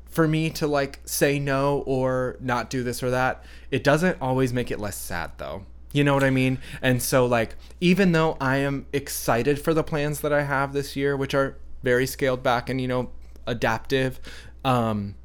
[0.09, 4.51] for me to like say no or not do this or that it doesn't always
[4.51, 5.65] make it less sad though.
[5.91, 6.59] You know what i mean?
[6.81, 10.95] And so like even though i am excited for the plans that i have this
[10.95, 13.09] year which are very scaled back and you know
[13.47, 14.19] adaptive
[14.65, 15.15] um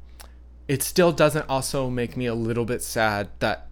[0.67, 3.67] it still doesn't also make me a little bit sad that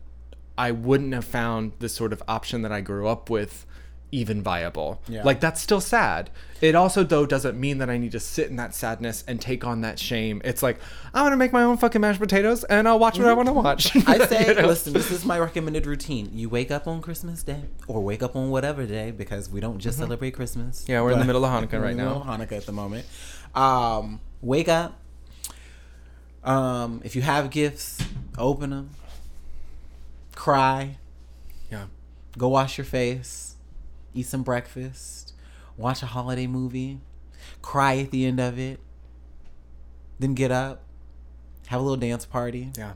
[0.57, 3.65] I wouldn't have found this sort of option that I grew up with
[4.13, 5.01] even viable.
[5.07, 5.23] Yeah.
[5.23, 6.29] Like that's still sad.
[6.61, 9.65] It also though doesn't mean that I need to sit in that sadness and take
[9.65, 10.41] on that shame.
[10.45, 10.79] It's like
[11.13, 13.47] I want to make my own fucking mashed potatoes and I'll watch what I want
[13.47, 13.95] to watch.
[14.07, 14.67] I say, You know?
[14.67, 16.29] listen, this is my recommended routine.
[16.31, 19.79] You wake up on Christmas Day or wake up on whatever day because we don't
[19.79, 20.83] just celebrate Christmas.
[20.83, 20.91] Mm-hmm.
[20.91, 22.23] Yeah, we're in the middle of Hanukkah right now.
[22.25, 23.05] Hanukkah at the moment.
[23.55, 24.99] Um, wake up.
[26.43, 28.03] Um, if you have gifts,
[28.37, 28.89] open them.
[30.35, 30.97] Cry.
[31.71, 31.85] Yeah.
[32.37, 33.52] Go wash your face.
[34.13, 35.33] Eat some breakfast.
[35.77, 36.99] Watch a holiday movie.
[37.61, 38.79] Cry at the end of it.
[40.19, 40.83] Then get up.
[41.67, 42.71] Have a little dance party.
[42.77, 42.93] Yeah.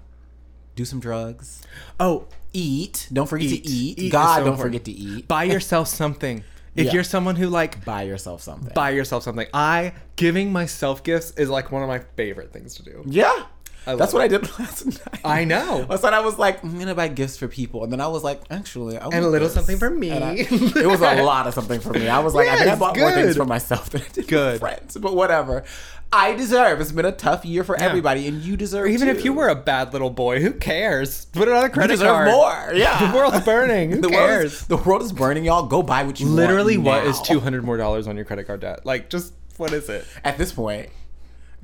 [0.76, 1.64] Do some drugs.
[2.00, 3.08] Oh, Eat.
[3.12, 3.64] Don't forget Eat.
[3.64, 4.00] to eat.
[4.00, 4.74] Eat God, so don't important.
[4.74, 5.28] forget to eat.
[5.28, 6.44] buy yourself something.
[6.76, 6.94] If Yeah.
[6.94, 8.72] you're someone who like Buy yourself something.
[8.74, 9.48] buy yourself something.
[9.54, 13.04] I giving myself gifts is like one of my favorite things to do.
[13.08, 13.46] Yeah.
[13.88, 15.22] I That's love what I did last night.
[15.24, 15.86] I know.
[15.90, 18.24] Last night I was like, I'm gonna buy gifts for people, and then I was
[18.24, 19.54] like, actually, I And a little this.
[19.56, 20.12] something for me.
[20.12, 22.08] I- it was a lot of something for me.
[22.10, 24.28] I was like, I think I Yes, bought more things for myself than I did
[24.28, 24.60] Good.
[24.60, 24.98] for friends.
[24.98, 25.64] But whatever.
[26.12, 26.80] I deserve.
[26.80, 28.88] It's been a tough year for everybody, and you deserve.
[28.88, 28.94] It.
[28.94, 29.14] Even too.
[29.16, 31.26] if you were a bad little boy, who cares?
[31.26, 32.28] Put it on a you credit deserve card.
[32.30, 32.72] more.
[32.76, 33.92] Yeah, The world's burning.
[33.92, 34.54] Who the world cares?
[34.54, 35.66] is, the world is burning, y'all.
[35.68, 37.24] Go buy what you Literally, want Literally, what is now.
[37.24, 38.86] two hundred more dollars on your credit card debt?
[38.86, 40.06] Like, just what is it?
[40.24, 40.90] At this point,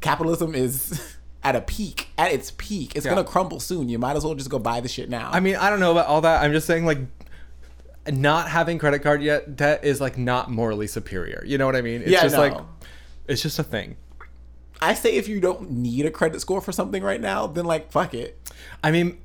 [0.02, 1.02] capitalism is
[1.44, 2.10] at a peak.
[2.18, 3.12] At its peak, it's Yeah.
[3.14, 3.90] gonna crumble soon.
[3.90, 5.30] You might as well just go buy the shit now.
[5.32, 6.44] I mean, I don't know about all that.
[6.44, 7.00] I'm just saying, like,
[8.12, 11.44] not having credit card yet debt is like not morally superior.
[11.46, 12.02] You know what I mean?
[12.02, 12.42] It's Yeah, just no.
[12.42, 12.58] like,
[13.28, 13.96] it's just a thing.
[14.82, 17.92] I say if you don't need a credit score for something right now, then like
[17.92, 18.38] fuck it.
[18.84, 19.18] I mean,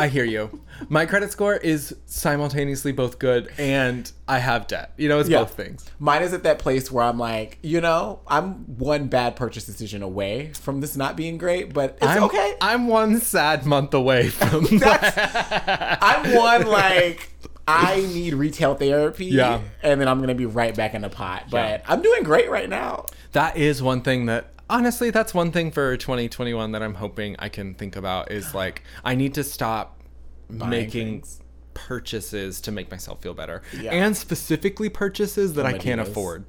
[0.00, 0.62] I hear you.
[0.88, 4.92] My credit score is simultaneously both good and I have debt.
[4.96, 5.40] You know, it's Yeah.
[5.40, 5.84] both things.
[5.98, 10.02] Mine is at that place where I'm like, you know, I'm one bad purchase decision
[10.02, 12.54] away from this not being great, but it's I'm okay.
[12.62, 15.98] I'm one sad month away from that.
[16.00, 17.28] I'm one like
[17.68, 19.60] I need retail therapy, Yeah.
[19.82, 21.44] and then I'm gonna be right back in the pot.
[21.50, 21.80] But Yeah.
[21.88, 23.04] I'm doing great right now.
[23.32, 27.48] that is one thing that honestly that's one thing for 2021 that i'm hoping i
[27.48, 30.00] can think about is like i need to stop
[30.48, 31.40] making things.
[31.74, 33.90] purchases to make myself feel better Yeah.
[33.92, 36.44] and specifically purchases that i can't afford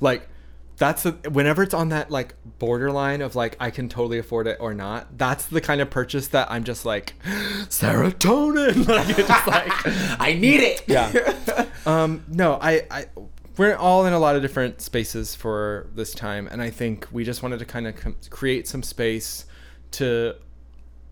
[0.00, 0.28] like
[0.78, 4.58] that's the, whenever it's on that like borderline of like i can totally afford it
[4.60, 7.14] or not that's the kind of purchase that i'm just like
[7.70, 9.72] serotonin like it's just like
[10.20, 10.82] I need it.
[10.86, 11.66] yeah.
[11.86, 13.06] um, no, I, I,
[13.56, 17.24] we're all in a lot of different spaces for this time, and I think we
[17.24, 19.46] just wanted to kind of com- create some space
[19.92, 20.34] to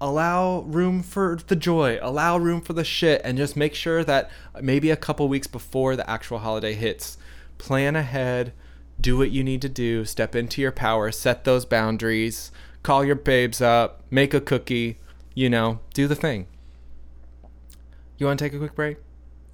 [0.01, 4.31] allow room for the joy, allow room for the shit, and just make sure that
[4.61, 7.17] maybe a couple weeks before the actual holiday hits,
[7.59, 8.53] plan ahead,
[9.01, 12.53] do what you need to do, step into your power, set those boundaries,
[12.83, 14.99] call your babes up, make a cookie,
[15.35, 16.47] you know, do the thing.
[18.19, 18.99] You want to take a quick break?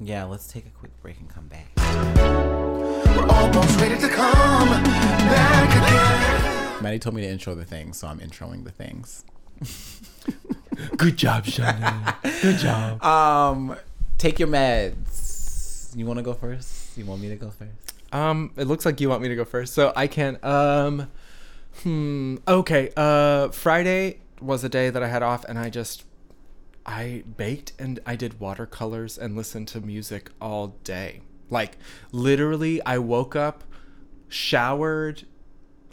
[0.01, 2.50] yeah, let's take a quick break and come back.
[3.41, 5.71] We're almost ready to come back
[6.75, 6.83] again.
[6.83, 9.25] Maddie told me to intro the things, so I'm introing the things.
[10.99, 12.15] Good job, Shannon.
[12.43, 13.03] Good job.
[13.03, 13.77] Um,
[14.19, 15.97] take your meds.
[15.97, 16.99] You want to go first?
[16.99, 17.95] You want me to go first?
[18.13, 20.39] Um, it looks like you want me to go first, so I can.
[20.43, 21.11] Um,
[21.83, 22.37] hmm.
[22.47, 22.93] Okay.
[22.95, 26.05] Uh, Friday was a day that I had off, and I just,
[26.85, 31.23] I baked and I did watercolors and listened to music all day.
[31.51, 31.77] Like
[32.13, 33.65] literally, I woke up,
[34.29, 35.25] showered,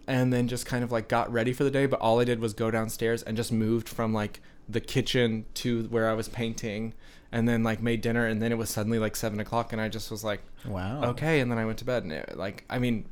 [0.07, 1.85] and then just kind of like got ready for the day.
[1.85, 4.39] But all I did was go downstairs and just moved from like
[4.69, 6.93] the kitchen to where I was painting,
[7.31, 9.89] and then like made dinner, and then it was suddenly like seven o'clock, and I
[9.89, 11.03] just was like, Wow.
[11.11, 13.05] okay and then i went to bed and it, like i mean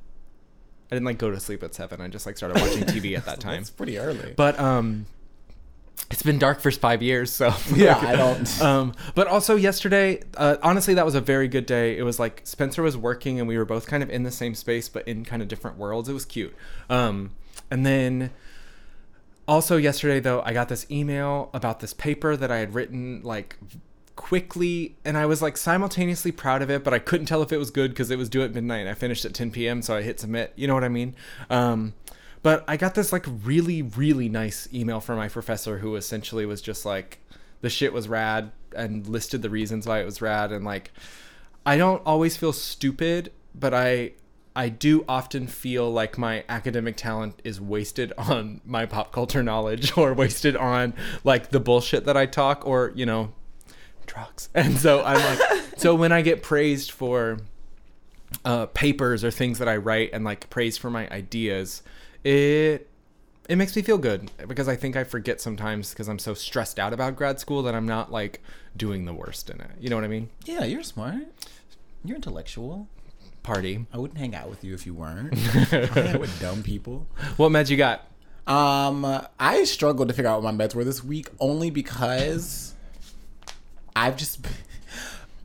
[0.91, 3.23] i didn't like go to sleep at seven i just like started watching tv at
[3.26, 4.34] that time It's pretty early.
[4.35, 5.05] but um
[6.11, 7.53] it's been dark for five years so.
[7.76, 11.98] Yeah, I don't- um but also yesterday uh, honestly that was a very good day.
[11.98, 14.53] It was like spencer was working and we were both kind of in the same
[14.56, 16.07] space but in kind of different worlds.
[16.10, 16.53] It was cute.
[16.90, 17.32] Um
[17.72, 18.32] and then
[19.48, 23.57] also yesterday though i got this email about this paper that i had written like
[24.15, 27.57] quickly and i was like simultaneously proud of it but i couldn't tell if it
[27.57, 28.88] was good because it was due at midnight.
[28.88, 30.52] I finished at 10 p.m so i hit submit.
[30.56, 31.15] You know what i mean?
[31.49, 31.94] Um
[32.45, 36.61] but i got this like really really nice email from my professor who essentially was
[36.61, 37.19] just like
[37.61, 40.91] the shit was rad and listed the reasons why it was rad and like
[41.65, 44.11] I don't always feel stupid, but I
[44.55, 49.97] I do often feel like my academic talent is wasted on my pop culture knowledge
[49.97, 50.93] or wasted on
[51.23, 53.34] like the bullshit that I talk or, you know,
[54.05, 54.49] drugs.
[54.55, 57.39] And so I'm like so when I get praised for
[58.43, 61.81] uh, papers or things that I write and like praised for my ideas,
[62.26, 62.89] it
[63.47, 66.80] it makes me feel good because I think I forget sometimes because I'm so stressed
[66.80, 68.41] out about grad school that I'm not like
[68.76, 69.69] doing the worst in it.
[69.80, 70.30] You know what I mean?
[70.45, 71.27] yeah, you're smart.
[72.03, 72.88] You're intellectual.
[73.43, 73.85] Party.
[73.93, 75.34] I wouldn't hang out with you if you weren't.
[75.72, 77.06] I hang out with dumb people.
[77.38, 78.07] What meds you got?
[78.47, 79.06] Um,
[79.39, 82.73] I struggled to figure out what my meds were this week only because
[83.95, 84.47] I've just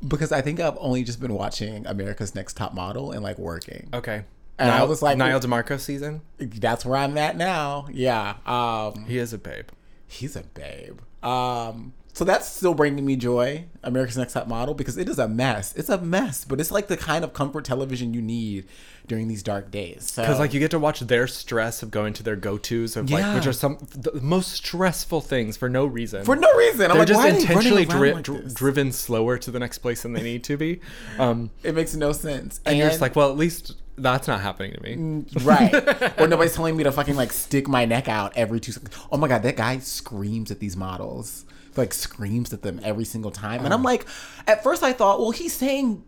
[0.07, 3.91] because I think I've only just been watching America's Next Top Model and like working.
[3.93, 4.25] Okay.
[4.61, 6.21] And I Nyle, was like- Nyle DiMarco season.
[6.39, 7.89] That's where I'm at now.
[7.91, 8.35] Yeah.
[8.47, 9.67] Um, He is a babe.
[10.07, 11.01] he's a babe.
[11.25, 15.29] Um, so that's still bringing me joy, America's Next Top Model, because it is a
[15.29, 15.75] mess.
[15.77, 18.67] It's a mess, but it's like the kind of comfort television you need
[19.07, 20.11] during these dark days.
[20.13, 22.97] So, Because like you get to watch their stress of going to their go tos
[22.97, 26.25] of like which are some the most stressful things for no reason.
[26.25, 29.51] for no reason, I'm They're like, just why intentionally dri- like dri- driven slower to
[29.51, 30.81] the next place than they need to be.
[31.19, 32.61] Um, It makes no sense.
[32.67, 35.25] and, you're just like, well, at least that's not happening to me.
[35.43, 36.19] right.
[36.21, 38.97] or nobody's telling me to fucking like stick my neck out every two seconds.
[39.11, 41.45] Oh my god, that guy screams at these models.
[41.77, 43.65] Like screams at them every single time.
[43.65, 43.91] And I'm uh.
[43.91, 44.07] like,
[44.47, 46.05] at first I thought, well, he's saying,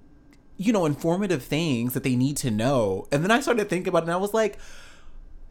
[0.56, 3.06] you know, informative things that they need to know.
[3.12, 4.59] And then I started thinking about it and I was like,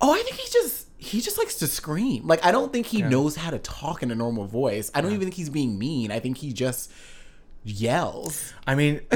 [0.01, 2.27] oh, I think he just he just likes to scream.
[2.27, 4.91] Like I don't think he knows how to talk in a normal voice.
[4.93, 6.11] I don't even think he's being mean.
[6.11, 6.91] I think he just
[7.63, 8.53] yells.
[8.67, 9.01] I mean,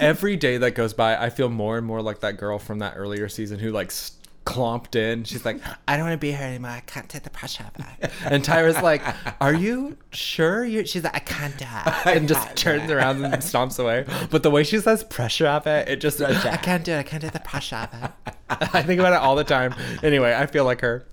[0.00, 2.94] every day that goes by, I feel more and more like that girl from that
[2.96, 4.12] earlier season who like s-
[4.44, 5.24] clomped in.
[5.24, 6.70] She's like, I don't want to be here anymore.
[6.70, 8.10] I can't take the pressure of it.
[8.24, 9.02] And Tyra's like,
[9.40, 10.64] Are you sure?
[10.64, 12.06] you She's like, I can't do it.
[12.16, 14.06] And just turns around and stomps away.
[14.30, 16.48] But the way she says pressure of it, it just, Pressure.
[16.48, 16.98] I can't do it.
[16.98, 18.10] I can't take the pressure of it.
[18.50, 19.74] I think about it all the time.
[20.02, 21.06] Anyway, I feel like her.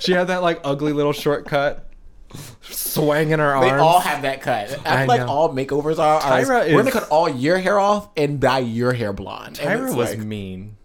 [0.00, 1.90] she had that like ugly little shortcut,
[2.62, 3.70] swanging her arms.
[3.70, 4.78] They all have that cut.
[4.86, 5.28] I I feel like know.
[5.28, 6.20] all makeovers are.
[6.20, 9.56] Tyra we're gonna cut all your hair off and dye your hair blonde.
[9.56, 10.76] Tyra was like- mean.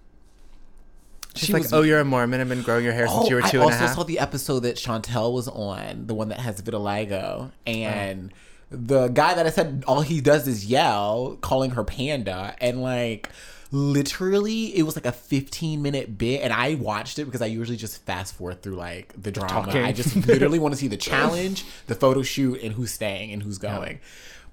[1.35, 2.41] She's She like, was- "Oh, you're a Mormon.
[2.41, 3.93] I've been growing your hair since Oh, you were oh, I two and a also
[3.95, 7.51] saw the episode that Chantelle was on, the one that has vitiligo, Oh.
[7.65, 8.33] and
[8.71, 13.29] the guy that I said all he does is yell, calling her panda, and like
[13.71, 17.77] literally it was like a 15 minute bit and i watched it because i usually
[17.77, 19.83] just fast forward through like the drama talking.
[19.83, 23.43] i just literally want to see the challenge the photo shoot and who's staying and
[23.43, 23.99] who's going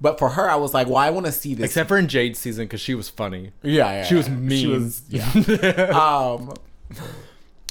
[0.02, 2.08] but for her i was like well i want to see this Except for in
[2.08, 3.52] Jade's season, because she was funny.
[3.62, 4.04] yeah, yeah.
[4.04, 4.34] She was yeah.
[4.34, 4.60] mean.
[4.60, 6.34] She was yeah.
[6.38, 6.52] um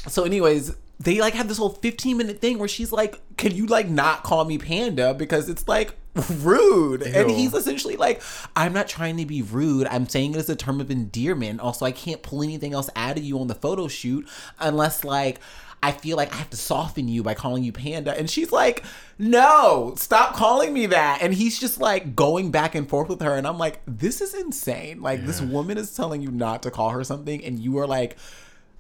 [0.08, 3.66] so anyways, they like have this whole 15 minute thing where she's like, Can you
[3.66, 5.14] like not call me panda?
[5.14, 5.96] Because it's like
[6.30, 7.04] rude.
[7.04, 8.22] And he's essentially like,
[8.56, 9.88] I'm not trying to be rude.
[9.88, 11.60] I'm saying it as a term of endearment.
[11.60, 14.28] Also, I can't pull anything else out of you on the photo shoot
[14.60, 15.40] unless like
[15.84, 18.18] I feel like I have to soften you by calling you panda.
[18.18, 18.84] And she's like,
[19.20, 21.20] no, stop calling me that.
[21.22, 23.36] And he's just like going back and forth with her.
[23.36, 25.04] And I'm like, this is insane.
[25.04, 27.44] Like, this woman is telling you not to call her something.
[27.44, 28.18] And you are like,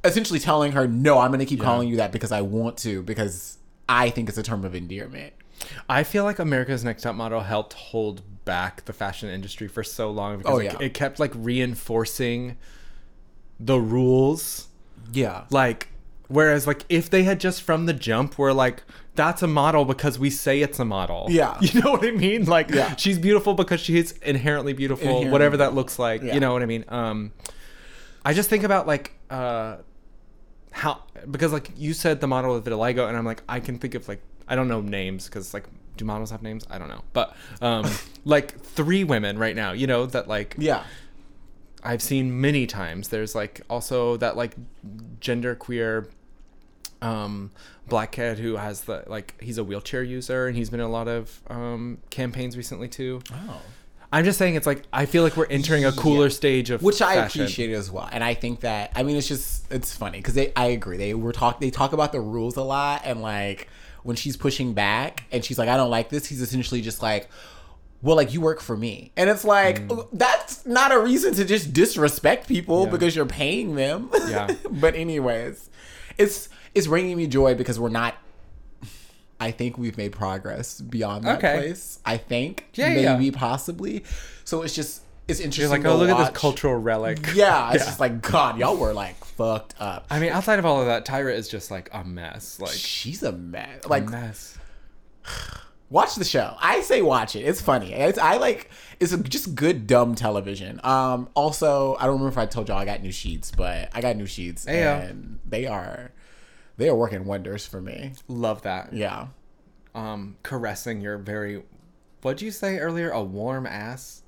[0.05, 3.01] essentially telling her, no, I'm going to keep calling you that because I want to,
[3.03, 3.57] because
[3.89, 5.33] I think it's a term of endearment.
[5.89, 10.11] I feel like America's Next Top Model helped hold back the fashion industry for so
[10.11, 10.77] long because Oh, it, yeah.
[10.79, 12.57] it kept like reinforcing
[13.59, 14.67] the rules.
[15.13, 15.45] Yeah.
[15.49, 15.87] Like,
[16.27, 18.83] whereas like if they had just from the jump were like,
[19.15, 21.27] that's a model because we say it's a model.
[21.29, 21.57] Yeah.
[21.61, 22.45] You know what I mean?
[22.45, 22.95] Like Yeah.
[22.97, 26.21] she's beautiful because she is inherently beautiful, Inherently whatever that looks like.
[26.21, 26.33] Yeah.
[26.33, 26.83] You know what I mean?
[26.89, 27.31] Um
[28.25, 29.77] I just think about like uh
[30.75, 33.95] how because like you said the model of vitiligo and I'm like I can think
[33.95, 35.63] of like I don't know names because like
[35.95, 36.67] do models have names?
[36.69, 37.01] I don't know.
[37.13, 37.89] But um
[38.25, 40.83] like three women right now, you know, that like Yeah.
[41.81, 43.07] I've seen many times.
[43.07, 44.55] There's like also that like
[45.21, 46.09] gender queer
[47.01, 47.51] um
[47.87, 50.89] black kid who has the like he's a wheelchair user and he's been in a
[50.89, 53.21] lot of um campaigns recently too.
[53.31, 53.61] Oh.
[54.15, 56.29] I'm just saying it's like I feel like we're entering a cooler Yeah.
[56.33, 57.41] stage of which I fashion.
[57.41, 58.07] appreciate as well.
[58.11, 61.13] And I think that I mean it's just it's funny because they I agree they
[61.13, 63.67] were talk they talk about the rules a lot and like
[64.03, 67.29] when she's pushing back and she's like I don't like this he's essentially just like
[68.01, 69.81] well like you work for me and it's like
[70.13, 72.85] that's not a reason to just disrespect people Mm.
[72.85, 72.91] Yeah.
[72.91, 74.47] because you're paying them Yeah.
[74.71, 75.69] but anyways
[76.17, 78.15] it's it's bringing me joy because we're not
[79.39, 81.57] I think we've made progress beyond that Okay.
[81.57, 81.99] place.
[82.05, 83.17] I think Yeah, yeah.
[83.17, 84.03] maybe possibly.
[84.45, 85.63] So it's just it's interesting.
[85.63, 87.17] You're like, to oh look at this cultural relic.
[87.35, 87.85] Yeah, it's Yeah.
[87.85, 90.05] just like God, y'all were like fucked up.
[90.09, 92.59] I mean, outside of all of that, Tyra is just like a mess.
[92.59, 93.85] Like She's a mess.
[93.87, 94.57] Like a Like, mess.
[95.89, 96.55] watch the show.
[96.59, 97.41] I say watch it.
[97.41, 97.93] It's funny.
[97.93, 98.69] It's, I like.
[98.99, 100.79] It's just good dumb television.
[100.83, 101.27] Um.
[101.33, 104.15] Also, I don't remember if I told y'all I got new sheets, but I got
[104.15, 105.09] new sheets, Ayo.
[105.09, 106.11] and they are
[106.77, 108.13] they are working wonders for me.
[108.27, 108.93] Love that.
[108.93, 109.27] Yeah.
[109.93, 111.63] Um, caressing your very,
[112.21, 113.09] what'd you say earlier?
[113.11, 114.23] A warm ass,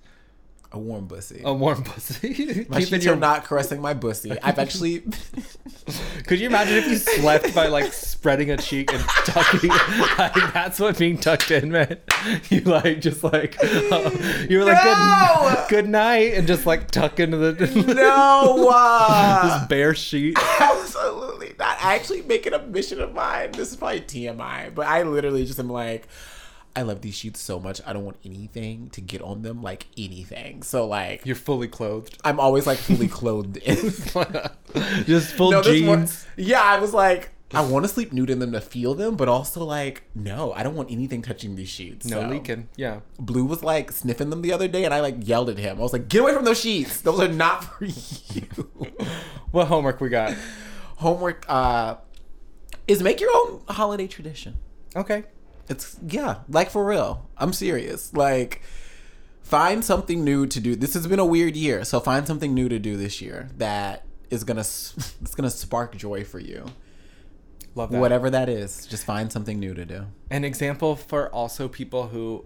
[0.71, 1.41] A warm bussy.
[1.43, 2.65] a warm pussy.
[2.69, 4.31] my sheets your are not caressing my bussy.
[4.41, 5.03] I've actually.
[6.27, 9.69] Could you imagine if you slept by like spreading a cheek and tucking?
[9.69, 11.99] like, that's what being tucked in meant.
[12.49, 15.65] You like just like you were like No!
[15.69, 18.67] good good night and just like tuck into the no.
[18.69, 20.37] Uh, this bare sheet.
[21.87, 21.91] Absolutely not.
[21.91, 23.51] I actually make it a mission of mine.
[23.53, 26.07] This is probably TMI, but I literally just am like,
[26.75, 27.81] I love these sheets so much.
[27.87, 30.61] I don't want anything to get on them, like anything.
[30.63, 33.75] So like, You're fully clothed, I'm always like fully clothed in.
[35.05, 35.87] just full no, jeans.
[35.87, 39.15] one, yeah, I was like, I want to sleep nude in them to feel them,
[39.15, 42.05] but also like, no, I don't want anything touching these sheets.
[42.05, 42.67] no So, leaking.
[42.75, 42.99] Yeah.
[43.19, 45.77] Blue was like sniffing them the other day, and I like yelled at him.
[45.79, 46.99] I was like, get away from those sheets.
[47.01, 47.85] Those are not for
[48.33, 48.43] you.
[49.51, 50.35] What homework we got?
[50.97, 51.95] Homework uh,
[52.87, 54.57] is make your own holiday tradition.
[54.95, 55.23] Okay.
[55.69, 57.27] It's yeah, like for real.
[57.37, 58.13] I'm serious.
[58.13, 58.61] Like
[59.41, 60.75] find something new to do.
[60.75, 64.03] This has been a weird year, so find something new to do this year that
[64.29, 66.65] is going to it's going to spark joy for you.
[67.75, 67.99] Love that.
[67.99, 70.05] Whatever that is, just find something new to do.
[70.31, 72.45] an example for also people who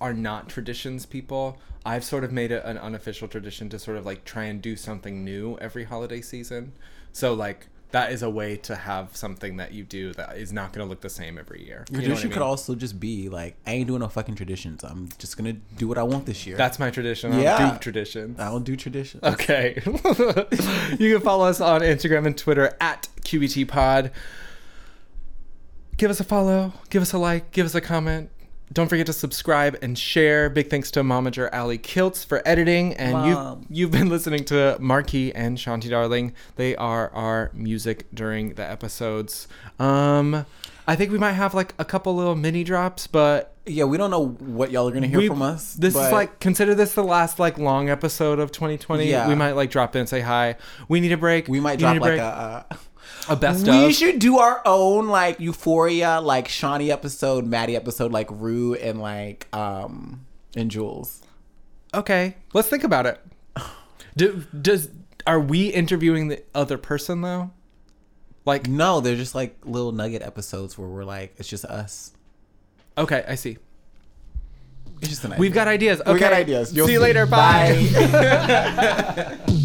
[0.00, 4.04] are not traditions people i've sort of made it an unofficial tradition to sort of
[4.04, 6.72] like try and do something new every holiday season
[7.12, 10.72] so like that is a way to have something that you do that is not
[10.72, 12.48] going to look the same every year Your You I tradition could mean?
[12.48, 14.82] also just be like, I ain't doing no fucking traditions.
[14.82, 16.56] I'm just gonna do what I want this year.
[16.56, 17.58] that's my tradition i Yeah.
[17.58, 19.22] don't do traditions I don't do traditions.
[19.22, 19.74] Okay.
[19.84, 24.10] you can follow us on Instagram and Twitter at QBT Pod.
[25.98, 28.30] Give us a follow, give us a like, give us a comment.
[28.72, 30.48] Don't forget to subscribe and share.
[30.48, 32.94] Big thanks to Momager Ali Kilts for editing.
[32.94, 33.66] And Mom.
[33.68, 36.32] you've, you've been listening to Marquis and Shanti Darling.
[36.56, 39.48] They are our music during the episodes.
[39.78, 40.46] Um,
[40.86, 44.10] I think we might have like a couple little mini drops, but Yeah, we don't
[44.10, 45.74] know what y'all are gonna hear we, from us.
[45.74, 49.08] This but is like consider this the last like long episode of 2020.
[49.08, 49.28] Yeah.
[49.28, 50.56] We might like drop in and say hi.
[50.88, 51.46] We need a break.
[51.48, 52.20] we might You drop like break.
[52.20, 52.66] a.
[52.70, 52.78] a
[53.28, 53.92] a best we of.
[53.94, 59.46] should do our own like Euphoria, like Shawnee episode, Maddie episode, like Rue and like
[59.54, 60.24] um
[60.56, 61.22] and Jules.
[61.94, 63.20] Okay, let's think about it.
[64.16, 64.88] Do, does
[65.26, 67.50] are we interviewing the other person though?
[68.44, 72.12] Like, No, they're just like little nugget episodes where we're like, it's just us.
[72.98, 73.56] okay, I see.
[75.00, 76.00] It's just an We've got ideas.
[76.00, 76.12] Okay.
[76.12, 76.72] We got ideas.
[76.74, 77.02] You'll see you see.
[77.04, 77.26] later.
[77.26, 77.78] Bye.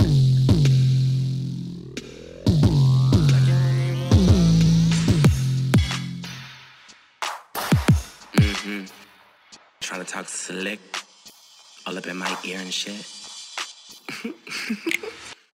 [9.88, 10.82] Trying to talk slick.
[11.86, 13.08] All up in my ear and shit.